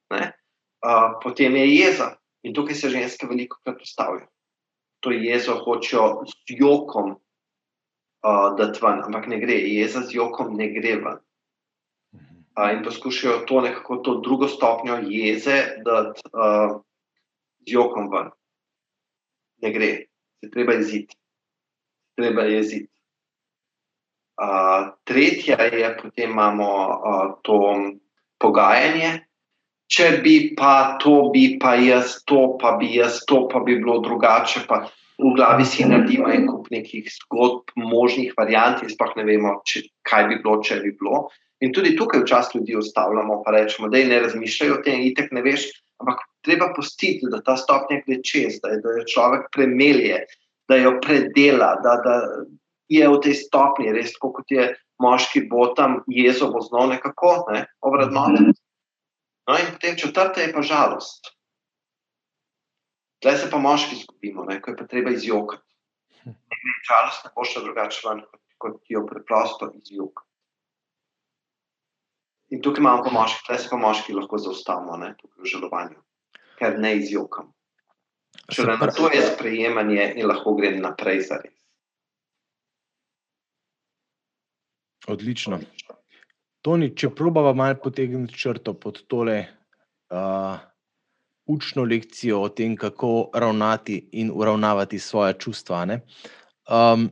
Uh, 0.09 1.19
potem 1.21 1.57
je 1.59 1.65
jeza 1.67 2.13
in 2.47 2.55
tukaj 2.57 2.77
se 2.79 2.89
ženske 2.89 3.27
veliko 3.29 3.59
krat 3.63 3.77
postavijo. 3.81 4.25
To 5.05 5.13
jezo 5.13 5.59
hočejo 5.63 6.25
z 6.27 6.57
jokom 6.59 7.17
uh, 8.25 8.55
dati 8.57 8.79
ven, 8.83 9.03
ampak 9.05 9.27
ne 9.27 9.39
gre, 9.39 9.57
jeza 9.69 10.03
z 10.05 10.15
jokom 10.15 10.55
ne 10.57 10.69
gre 10.73 10.95
ven. 11.03 11.17
Uh, 12.59 12.73
in 12.73 12.83
poskušajo 12.83 13.45
to 13.47 13.61
nekako, 13.61 13.97
to 14.03 14.19
drugo 14.25 14.47
stopnjo 14.47 14.99
jeze 15.07 15.63
dati. 15.85 16.21
Uh, 16.33 16.79
z 17.67 17.73
jokom 17.73 18.09
ven. 18.11 18.31
Ne 19.61 19.71
gre, 19.71 19.89
se 20.39 20.51
treba 20.51 20.73
jeziti. 20.73 21.15
Treba 22.15 22.41
je 22.41 22.55
jeziti. 22.55 22.91
Uh, 24.39 24.95
tretja 25.03 25.57
je, 25.63 25.97
potem 26.01 26.31
imamo 26.31 26.67
uh, 26.87 27.33
to 27.43 27.57
pogajanje. 28.39 29.25
Če 29.89 30.21
bi 30.23 30.53
pa 30.55 30.99
to, 31.01 31.31
bi 31.33 31.57
pa 31.59 31.73
jaz 31.75 32.19
to, 32.23 32.55
pa 32.61 32.75
bi 32.79 32.93
jaz 32.95 33.23
to, 33.27 33.47
pa 33.51 33.59
bi 33.59 33.79
bilo 33.81 33.99
drugače. 34.05 34.63
Pa 34.69 34.85
v 35.19 35.35
glavi 35.35 35.65
si 35.67 35.83
naredimo 35.83 36.29
en 36.31 36.47
kup 36.47 36.69
nekih 36.71 37.09
zgodb, 37.11 37.73
možnih 37.75 38.33
variant, 38.37 38.81
in 38.83 38.91
sploh 38.91 39.11
ne 39.19 39.25
vemo, 39.27 39.57
če, 39.67 39.83
kaj 40.07 40.27
bi 40.31 40.39
bilo, 40.39 40.59
če 40.63 40.79
bi 40.83 40.93
bilo. 40.95 41.27
In 41.59 41.73
tudi 41.75 41.91
tukaj 41.99 42.23
včasih 42.23 42.61
ljudi 42.61 42.77
ustavljamo, 42.79 43.41
pa 43.43 43.51
rečemo, 43.51 43.89
da 43.91 43.99
ne 44.07 44.21
razmišljajo 44.23 44.77
o 44.77 44.83
tem, 44.85 45.03
itek 45.09 45.33
ne 45.35 45.43
veš, 45.43 45.67
ampak 45.99 46.23
treba 46.47 46.69
postiti, 46.75 47.27
da 47.27 47.41
ta 47.43 47.57
stopnja 47.59 47.99
gre 48.05 48.21
čez, 48.23 48.61
da, 48.63 48.77
da 48.79 48.95
jo 48.95 49.03
človek 49.11 49.49
premelje, 49.55 50.21
da 50.71 50.79
jo 50.79 50.95
predela, 51.03 51.73
da, 51.83 51.97
da 52.05 52.15
je 52.87 53.09
v 53.11 53.19
tej 53.25 53.35
stopnji 53.43 53.91
res, 53.97 54.15
kot 54.21 54.47
je 54.47 54.69
moški 55.03 55.45
botam, 55.51 55.99
jezo 56.07 56.47
bo 56.53 56.63
znov 56.63 56.93
nekako, 56.93 57.33
ne, 57.51 57.65
obradnote. 57.83 58.55
No, 59.49 59.57
in 59.57 59.67
potem 59.73 59.99
četrta 59.99 60.41
je 60.41 60.53
pa 60.53 60.63
žalost. 60.63 61.33
Zdaj 63.19 63.37
se 63.37 63.49
pa 63.51 63.59
moški 63.59 63.95
izgubimo, 63.99 64.45
ko 64.47 64.71
je 64.71 64.77
pa 64.77 64.87
treba 64.87 65.11
izjokati. 65.11 65.65
Žalost 66.89 67.25
ne 67.25 67.31
bo 67.35 67.45
šla 67.45 67.63
drugače 67.63 68.03
ven, 68.07 68.21
kot, 68.31 68.41
kot 68.57 68.91
jo 68.91 69.05
preprosto 69.07 69.71
izjokati. 69.75 70.27
In 72.49 72.61
tukaj 72.65 72.81
imamo 72.81 73.03
pa 73.03 73.11
moški, 73.13 73.43
tukaj 73.45 73.59
se 73.63 73.69
pa 73.71 73.77
moški 73.77 74.15
lahko 74.15 74.39
zaustavimo, 74.41 74.97
tukaj 75.19 75.43
v 75.43 75.51
žalovanju 75.51 75.99
ker 76.59 76.79
ne 76.79 76.97
izjokam. 76.99 77.53
Šele 78.51 78.77
na 78.77 78.91
to 78.91 79.09
je 79.13 79.21
sprejemanje 79.33 80.13
in 80.17 80.27
lahko 80.27 80.55
grem 80.57 80.81
naprej 80.83 81.23
za 81.29 81.39
res. 81.43 81.55
Odlično. 85.09 85.61
Toni, 86.65 86.91
če 86.95 87.09
probava 87.15 87.53
malo 87.57 87.79
potegniti 87.83 88.35
črto 88.35 88.75
pod 88.77 88.99
tole 89.09 89.37
uh, 89.39 90.59
učno 91.49 91.83
lekcijo 91.83 92.41
o 92.45 92.49
tem, 92.49 92.75
kako 92.77 93.29
ravnati 93.33 94.09
in 94.11 94.31
uravnavati 94.33 94.99
svoje 94.99 95.33
čustva. 95.39 95.85
Um, 95.89 97.09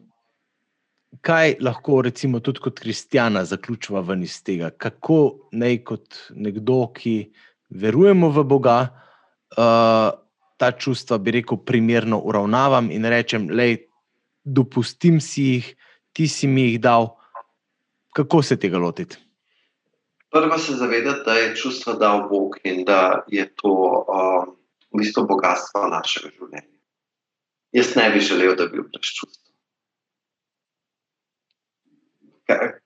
kaj 1.21 1.55
lahko, 1.61 2.01
recimo, 2.01 2.39
tudi 2.39 2.61
kot 2.61 2.79
kristjana 2.79 3.45
zaključva 3.45 4.01
ven 4.05 4.23
iz 4.23 4.38
tega? 4.43 4.69
Kako 4.69 5.49
naj 5.51 5.81
kot 5.83 6.21
nekdo, 6.35 6.85
ki 6.93 7.31
verujemo 7.69 8.29
v 8.29 8.43
Boga, 8.43 8.79
uh, 9.57 10.13
ta 10.57 10.71
čustva, 10.71 11.17
bi 11.17 11.38
rekel, 11.39 11.57
primerno 11.57 12.19
uravnavam 12.19 12.91
in 12.91 13.05
rečem, 13.05 13.47
da 13.49 13.69
dopustim 14.43 15.21
si 15.21 15.43
jih, 15.43 15.75
ti 16.13 16.27
si 16.27 16.47
mi 16.47 16.71
jih 16.71 16.81
dal. 16.81 17.15
Kako 18.17 18.41
se 18.41 18.57
tega 18.57 18.77
lotiti? 18.77 19.26
Prvo 20.32 20.57
se 20.57 20.73
zavedati, 20.73 21.21
da 21.25 21.34
je 21.34 21.55
čustvo 21.55 21.93
dal 21.93 22.28
Bog 22.30 22.57
in 22.63 22.84
da 22.86 23.23
je 23.28 23.45
to 23.55 23.71
uh, 23.71 24.43
v 24.91 24.99
bistvu 24.99 25.23
bogatstvo 25.28 25.88
našega 25.91 26.32
življenja. 26.36 26.78
Jaz 27.75 27.93
ne 27.95 28.09
bi 28.11 28.23
želel, 28.23 28.55
da 28.55 28.67
bi 28.67 28.80
bil 28.80 28.88
brez 28.91 29.11
čustva. 29.19 29.43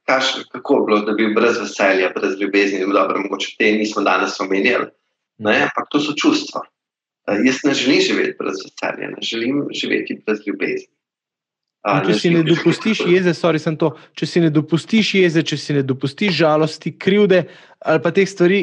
Kaž, 0.10 0.30
kako 0.52 0.78
je 0.78 0.86
bilo, 0.86 1.00
da 1.06 1.14
bi 1.14 1.26
bil 1.26 1.36
brez 1.38 1.60
veselja, 1.62 2.12
brez 2.16 2.38
ljubezni, 2.42 2.86
bi 2.86 2.94
lahko 2.94 3.38
te 3.58 3.72
nismo 3.78 4.02
danes 4.06 4.40
omenjali. 4.42 4.90
Ne, 5.42 5.58
ampak 5.66 5.90
to 5.90 6.02
so 6.02 6.14
čustva. 6.18 6.66
Jaz 7.46 7.62
ne 7.66 7.74
želim 7.78 8.02
živeti 8.02 8.38
brez 8.40 8.58
veselja, 8.66 9.12
ne 9.14 9.22
želim 9.22 9.68
živeti 9.74 10.22
brez 10.26 10.42
ljubezni. 10.48 10.90
Če, 11.82 12.14
si 12.14 12.30
ne 12.30 12.44
dopustiš 12.46 13.00
jeze, 13.10 13.34
sorry, 13.34 13.58
to, 13.78 13.96
če 14.14 14.28
si 14.30 14.42
ne 14.44 14.52
dopustiš 14.54 15.16
jeze, 15.18 15.42
če 15.42 15.58
si 15.58 15.74
ne 15.74 15.82
dopustiš 15.82 16.36
žalosti, 16.38 16.94
krivde 16.94 17.48
ali 17.82 18.02
pa 18.04 18.12
teh 18.14 18.30
stvari 18.30 18.60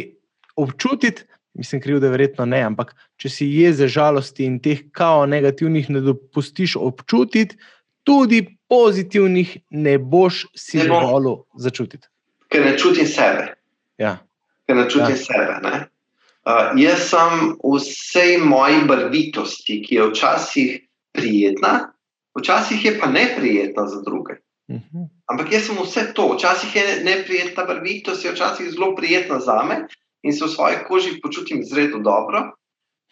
občutiti, 0.54 1.26
mislim, 1.58 1.82
krivde 1.82 2.12
verjetno 2.12 2.46
ne, 2.46 2.62
ampak 2.62 2.94
če 3.18 3.32
si 3.34 3.48
jeze, 3.50 3.88
žalosti 3.90 4.46
in 4.46 4.60
teh 4.62 4.84
kao 4.94 5.26
negativnih 5.26 5.90
ne 5.90 6.04
dopustiš 6.06 6.76
občutiti, 6.78 7.58
tudi 8.06 8.44
pozitivnih 8.70 9.58
ne 9.74 9.98
boš 9.98 10.46
si 10.54 10.78
želel 10.78 11.42
začutiti. 11.58 12.06
Ker 12.48 12.64
ne 12.64 12.78
čutim 12.78 13.06
sebe. 13.10 13.50
Ja. 13.98 14.20
Ker 14.66 14.78
ne 14.78 14.86
čutim 14.86 15.16
ja. 15.16 15.22
sebe. 15.26 15.58
Ne? 15.66 15.76
Uh, 16.46 16.70
jaz 16.78 17.10
sem 17.10 17.56
vsej 17.60 18.38
moji 18.46 18.84
barvitosti, 18.86 19.82
ki 19.82 19.98
je 19.98 20.10
včasih 20.12 20.74
prijetna, 21.12 21.90
včasih 22.38 22.84
je 22.84 22.98
pa 23.00 23.06
neprijetna 23.06 23.86
za 23.86 24.02
druge. 24.02 24.34
Uh 24.68 24.76
mhm. 24.76 24.84
-huh. 24.92 25.08
Ampak 25.26 25.52
jaz 25.52 25.66
sem 25.66 25.76
vse 25.76 26.12
to, 26.14 26.28
včasih 26.34 26.76
je 26.76 27.04
neprijetna 27.04 27.64
barvitost, 27.64 28.24
je 28.24 28.32
včasih 28.32 28.70
zelo 28.70 28.94
prijetna 28.96 29.40
za 29.40 29.62
me 29.62 29.86
in 30.22 30.32
se 30.32 30.44
v 30.44 30.48
svoji 30.48 30.76
koži 30.88 31.20
počutim 31.22 31.60
izredno 31.60 31.98
dobro. 31.98 32.52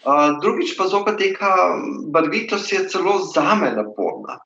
Uh, 0.04 0.40
drugič 0.40 0.76
pa 0.78 0.86
zopet 0.88 1.16
teka 1.18 1.52
barvitost 2.12 2.72
je 2.72 2.88
celo 2.88 3.18
za 3.34 3.54
me 3.54 3.70
naporna. 3.72 4.38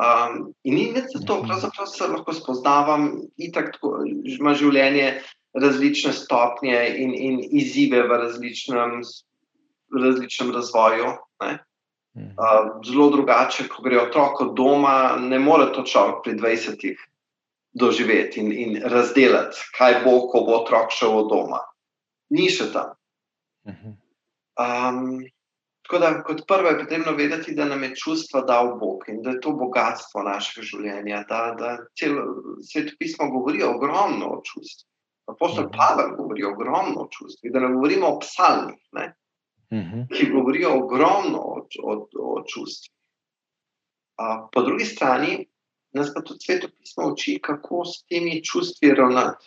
Um, 0.00 0.54
in 0.64 0.74
ni 0.74 0.92
več 0.94 1.12
za 1.12 1.20
to, 1.26 1.38
mhm. 1.38 1.46
pravzaprav 1.48 1.86
se 1.86 2.06
lahko 2.06 2.32
spoznavam, 2.32 3.10
in 3.36 3.52
tako 3.52 4.00
ima 4.06 4.54
življenje 4.54 5.20
različne 5.52 6.12
stopnje 6.12 6.78
in, 6.96 7.14
in 7.14 7.40
izzive 7.50 8.02
v 8.08 8.20
različnem, 8.22 9.00
v 9.90 10.04
različnem 10.04 10.54
razvoju. 10.54 11.12
Uh, 12.20 12.80
zelo 12.86 13.08
drugače, 13.10 13.68
ko 13.68 13.82
gre 13.82 14.00
otrok 14.00 14.40
od 14.40 14.54
doma, 14.56 15.16
ne 15.20 15.38
more 15.38 15.70
to 15.74 15.84
človek 15.86 16.22
pri 16.24 16.36
20-ih 16.38 17.02
doživeti 17.72 18.40
in, 18.40 18.52
in 18.52 18.78
razdeliti, 18.82 19.56
kaj 19.78 20.00
bo, 20.04 20.26
ko 20.30 20.44
bo 20.46 20.60
otrok 20.62 20.94
šel 20.94 21.18
od 21.22 21.28
doma. 21.30 21.60
Ni 22.34 22.48
še 22.50 22.70
tam. 22.74 22.96
Um, 24.60 25.20
Tako 25.90 26.00
da, 26.02 26.22
kot 26.22 26.40
prvo 26.46 26.68
je 26.68 26.78
potrebno 26.78 27.12
vedeti, 27.18 27.54
da 27.54 27.64
nam 27.64 27.82
je 27.82 27.96
čustva 27.96 28.40
dal 28.46 28.76
Bog 28.78 29.08
in 29.08 29.22
da 29.22 29.30
je 29.30 29.40
to 29.42 29.50
bogatstvo 29.58 30.22
našega 30.22 30.62
življenja. 30.66 31.24
Da, 31.28 31.40
da 31.58 31.70
celo 31.98 32.54
svet 32.62 32.92
pismo 32.98 33.26
govori 33.30 33.64
ogromno 33.66 34.28
o 34.36 34.38
čustvih. 34.46 34.86
Apostol 35.32 35.66
mhm. 35.66 35.74
Pavel 35.74 36.12
govori 36.16 36.44
ogromno 36.46 37.06
o 37.06 37.08
čustvih, 37.10 37.50
da 37.52 37.64
ne 37.64 37.72
govorimo 37.74 38.06
o 38.06 38.20
psalmih, 38.22 38.78
ne, 38.94 39.08
uh 39.70 39.78
mhm. 39.78 40.00
-huh. 40.00 40.16
ki 40.16 40.30
govorijo 40.30 40.70
ogromno 40.78 41.38
o, 41.38 41.66
o, 41.82 42.08
o 42.20 42.42
čustvih. 42.46 42.92
Po 44.52 44.62
drugi 44.62 44.84
strani 44.84 45.46
nas 45.92 46.14
pa 46.14 46.20
tudi 46.20 46.40
svet 46.40 46.66
pismo 46.78 47.12
uči, 47.12 47.38
kako 47.42 47.84
s 47.84 48.04
temi 48.04 48.44
čustvi 48.44 48.94
ravnati. 48.94 49.46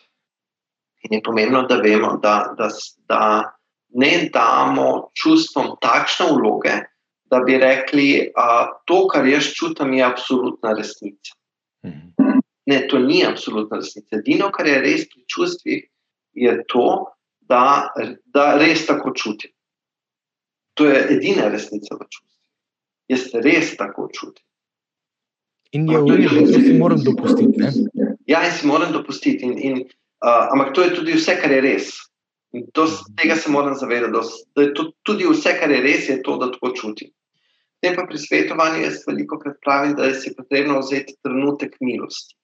In 1.03 1.13
je 1.13 1.21
pomembno, 1.23 1.63
da 1.63 1.75
vemo, 1.75 2.17
da. 2.17 2.55
da, 2.57 2.69
da 3.07 3.53
ne 3.93 4.29
damo 4.33 5.11
čustvom 5.13 5.75
takšne 5.81 6.31
vloge, 6.33 6.73
da 7.29 7.39
bi 7.39 7.57
rekli, 7.57 8.31
da 8.35 8.81
to, 8.85 9.05
kar 9.07 9.27
jaz 9.27 9.51
čutim, 9.53 9.93
je 9.93 10.03
absolutna 10.03 10.73
resnica. 10.73 11.37
Mhm. 11.85 12.39
Ne, 12.65 12.87
to 12.87 12.99
ni 12.99 13.23
absolutna 13.27 13.77
resnica. 13.81 14.17
Edino, 14.17 14.51
kar 14.51 14.67
je 14.67 14.79
res 14.81 15.07
pri 15.09 15.25
čustvih, 15.27 15.83
je 16.33 16.53
to, 16.67 16.87
da, 17.41 17.89
da 18.33 18.53
res 18.57 18.85
tako 18.87 19.13
čutim. 19.13 19.52
To 20.73 20.85
je 20.89 21.01
edina 21.15 21.49
resnica 21.53 21.95
v 21.95 22.07
čustvih. 22.09 22.39
Jaz 23.11 23.27
res 23.45 23.75
tako 23.77 24.07
čutim. 24.13 24.45
In 25.73 25.89
je 25.89 25.99
v 26.01 26.15
redu, 26.17 26.45
da 26.49 26.59
si 26.61 26.73
moram 26.77 27.01
dopustiti. 27.03 27.57
Ne? 27.57 27.71
Ja, 28.29 28.43
in 28.45 28.53
si 28.53 28.67
moram 28.69 28.93
dopustiti. 28.93 29.45
In, 29.45 29.57
in, 29.57 29.77
uh, 30.21 30.49
ampak 30.53 30.73
to 30.77 30.85
je 30.85 30.93
tudi 30.95 31.17
vse, 31.17 31.35
kar 31.41 31.51
je 31.51 31.61
res. 31.65 31.89
In 32.53 32.67
to, 32.73 32.85
tega 33.17 33.35
se 33.35 33.49
moram 33.49 33.73
zavedati, 33.75 34.13
da 34.55 34.61
je 34.61 34.73
to, 34.77 34.91
tudi 35.01 35.25
vse, 35.25 35.55
kar 35.59 35.73
je 35.73 35.81
res, 35.81 36.09
je 36.09 36.19
to, 36.25 36.37
da 36.37 36.51
tako 36.53 36.73
čutim. 36.77 37.09
Potem 37.81 37.97
pa 37.97 38.05
pri 38.07 38.19
svetovanju 38.21 38.83
jaz 38.85 39.01
veliko 39.07 39.39
krat 39.41 39.57
pravim, 39.65 39.95
da 39.97 40.05
je 40.07 40.13
si 40.15 40.35
potrebno 40.37 40.77
vzeti 40.79 41.17
trenutek 41.25 41.73
milosti. 41.81 42.37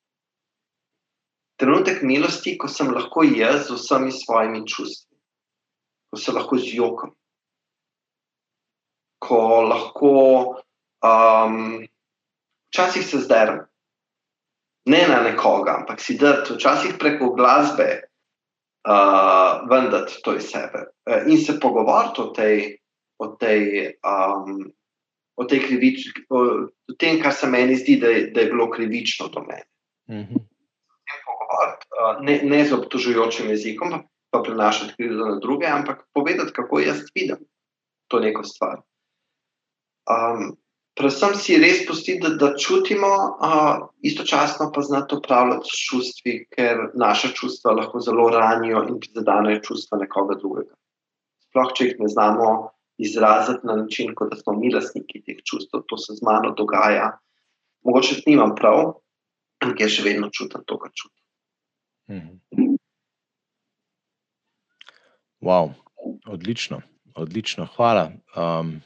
Trenutek 1.61 2.01
milosti, 2.03 2.57
ko 2.59 2.67
sem 2.67 2.89
lahko 2.91 3.23
jaz 3.23 3.69
z 3.69 3.77
vsemi 3.77 4.11
svojimi 4.11 4.65
čustvi, 4.67 5.15
ko 6.09 6.19
se 6.19 6.33
lahko 6.35 6.59
zjokam, 6.59 7.13
ko 9.19 9.61
lahko 9.67 10.13
um, 11.03 11.87
včasih 12.71 13.05
se 13.05 13.17
zderem, 13.17 13.59
ne 14.85 15.07
na 15.07 15.21
nekoga, 15.23 15.75
ampak 15.79 16.01
si 16.01 16.17
da, 16.17 16.39
včasih 16.49 16.95
preko 16.99 17.33
glasbe, 17.35 18.09
uh, 18.87 19.69
vendati 19.69 20.21
to 20.23 20.35
iz 20.35 20.49
sebe 20.49 20.85
uh, 20.87 21.27
in 21.27 21.37
se 21.37 21.59
pogovoriti 21.59 22.21
o 22.21 22.29
tej, 22.35 22.77
o 23.19 23.27
tej, 23.27 23.93
um, 24.03 24.71
o 25.35 25.45
tej 25.45 25.59
krivični, 25.67 26.25
o, 26.29 26.39
o 26.67 26.95
tem, 26.99 27.21
kar 27.21 27.33
se 27.33 27.47
meni 27.47 27.75
zdi, 27.75 27.99
da 27.99 28.07
je, 28.07 28.27
da 28.33 28.41
je 28.41 28.51
bilo 28.53 28.69
krivično 28.71 29.27
do 29.27 29.43
mene. 29.43 29.67
Mm 30.09 30.25
-hmm. 30.25 30.41
uh, 31.99 32.23
ne, 32.23 32.41
ne 32.43 32.65
z 32.65 32.73
obtožujočim 32.73 33.49
jezikom, 33.49 33.91
pa, 33.91 34.03
pa 34.29 34.41
prenašati 34.43 34.93
krivdo 34.95 35.25
na 35.25 35.39
druge, 35.39 35.67
ampak 35.67 36.07
povedati, 36.13 36.53
kako 36.53 36.79
jaz 36.79 37.03
vidim 37.15 37.37
to 38.07 38.19
neko 38.19 38.43
stvar. 38.43 38.81
Um, 40.09 40.55
predvsem 40.97 41.35
si 41.37 41.57
res 41.61 41.83
pustiti, 41.87 42.19
da, 42.23 42.33
da 42.39 42.55
čutimo, 42.57 43.07
uh, 43.07 43.87
istočasno 44.01 44.71
pa 44.75 44.81
znati 44.81 45.15
upravljati 45.15 45.69
s 45.69 45.83
čustvi, 45.89 46.35
ker 46.55 46.89
naše 46.97 47.33
čustva 47.37 47.77
lahko 47.77 48.01
zelo 48.03 48.29
ranijo 48.33 48.83
in 48.89 48.99
prizadenejo 48.99 49.61
čustva 49.67 50.01
nekoga 50.01 50.39
drugega. 50.41 50.73
Sploh, 51.49 51.71
če 51.77 51.87
jih 51.87 52.01
ne 52.03 52.09
znamo 52.09 52.49
izraziti 52.99 53.67
na 53.67 53.75
način, 53.75 54.11
kot 54.15 54.33
da 54.33 54.37
smo 54.41 54.57
mi 54.59 54.73
lastniki 54.73 55.21
teh 55.23 55.39
čustev, 55.45 55.85
to 55.87 55.97
se 55.97 56.17
z 56.17 56.25
mano 56.25 56.51
dogaja. 56.57 57.13
Mogoče 57.87 58.19
nimam 58.25 58.57
prav, 58.57 58.99
ampak 59.63 59.85
jaz 59.85 59.95
še 59.95 60.03
vedno 60.09 60.27
čutim 60.35 60.65
to, 60.67 60.77
kar 60.81 60.91
čutim. 60.91 61.23
Mhm. 62.11 62.75
Wow, 65.41 65.71
odlično, 66.27 66.81
odlično, 67.15 67.69
hvala. 67.75 68.09
Um, 68.35 68.81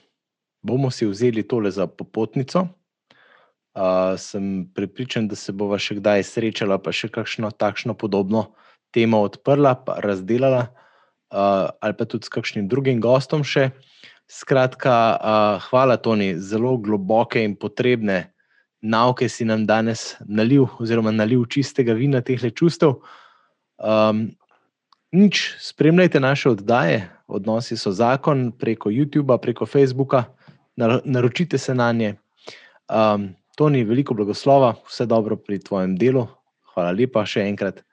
bomo 0.63 0.91
si 0.91 1.05
vzeli 1.05 1.43
tole 1.43 1.71
za 1.71 1.87
popotnico. 1.87 2.67
Uh, 3.73 4.13
sem 4.17 4.69
prepričan, 4.75 5.27
da 5.27 5.35
se 5.35 5.51
bova 5.51 5.79
še 5.81 5.97
kdaj 5.97 6.23
srečala, 6.29 6.77
pa 6.77 6.93
še 6.93 7.09
kakšno 7.09 7.49
takšno 7.57 7.97
podobno 7.97 8.53
temo 8.93 9.23
odprla, 9.25 9.73
pa 9.81 9.97
razdelala, 9.97 10.67
uh, 11.33 11.73
ali 11.81 11.97
pa 11.97 12.05
tudi 12.05 12.29
s 12.29 12.33
kakšnim 12.33 12.69
drugim 12.69 13.01
gostom 13.01 13.41
še. 13.41 13.71
Skratka, 14.29 14.93
uh, 14.93 15.65
hvala, 15.67 15.97
Toni, 15.97 16.37
zelo 16.37 16.77
globoke 16.77 17.41
in 17.41 17.57
potrebne 17.57 18.29
nauke 18.83 19.25
si 19.25 19.41
nam 19.41 19.65
danes 19.65 20.13
nalil, 20.21 20.69
oziroma 20.77 21.09
nalil 21.11 21.41
čistega 21.49 21.97
vina 21.97 22.21
teh 22.21 22.37
čustev. 22.53 23.01
Um, 23.81 24.29
nič, 25.09 25.57
spremljajte 25.65 26.21
naše 26.21 26.53
oddaje, 26.53 27.09
odnosi 27.25 27.73
so 27.73 27.89
zakon 27.89 28.51
preko 28.53 28.93
YouTube, 28.93 29.33
preko 29.41 29.65
Facebooka 29.65 30.27
naročite 30.75 31.57
se 31.57 31.75
na 31.75 31.91
nje. 31.91 32.15
Um, 32.89 33.35
Toni, 33.55 33.83
veliko 33.83 34.13
blagoslova, 34.13 34.73
vse 34.87 35.05
dobro 35.05 35.35
pri 35.35 35.59
tvojem 35.59 35.95
delu, 35.97 36.25
hvala 36.73 36.91
lepa 36.91 37.25
še 37.25 37.45
enkrat, 37.45 37.83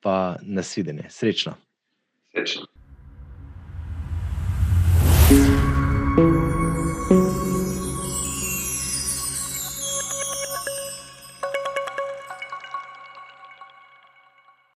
pa 0.00 0.36
nasvidenje, 0.42 1.10
srečno. 1.10 1.54
Srečno. 2.32 2.66
thank 6.16 6.58
you 6.58 6.63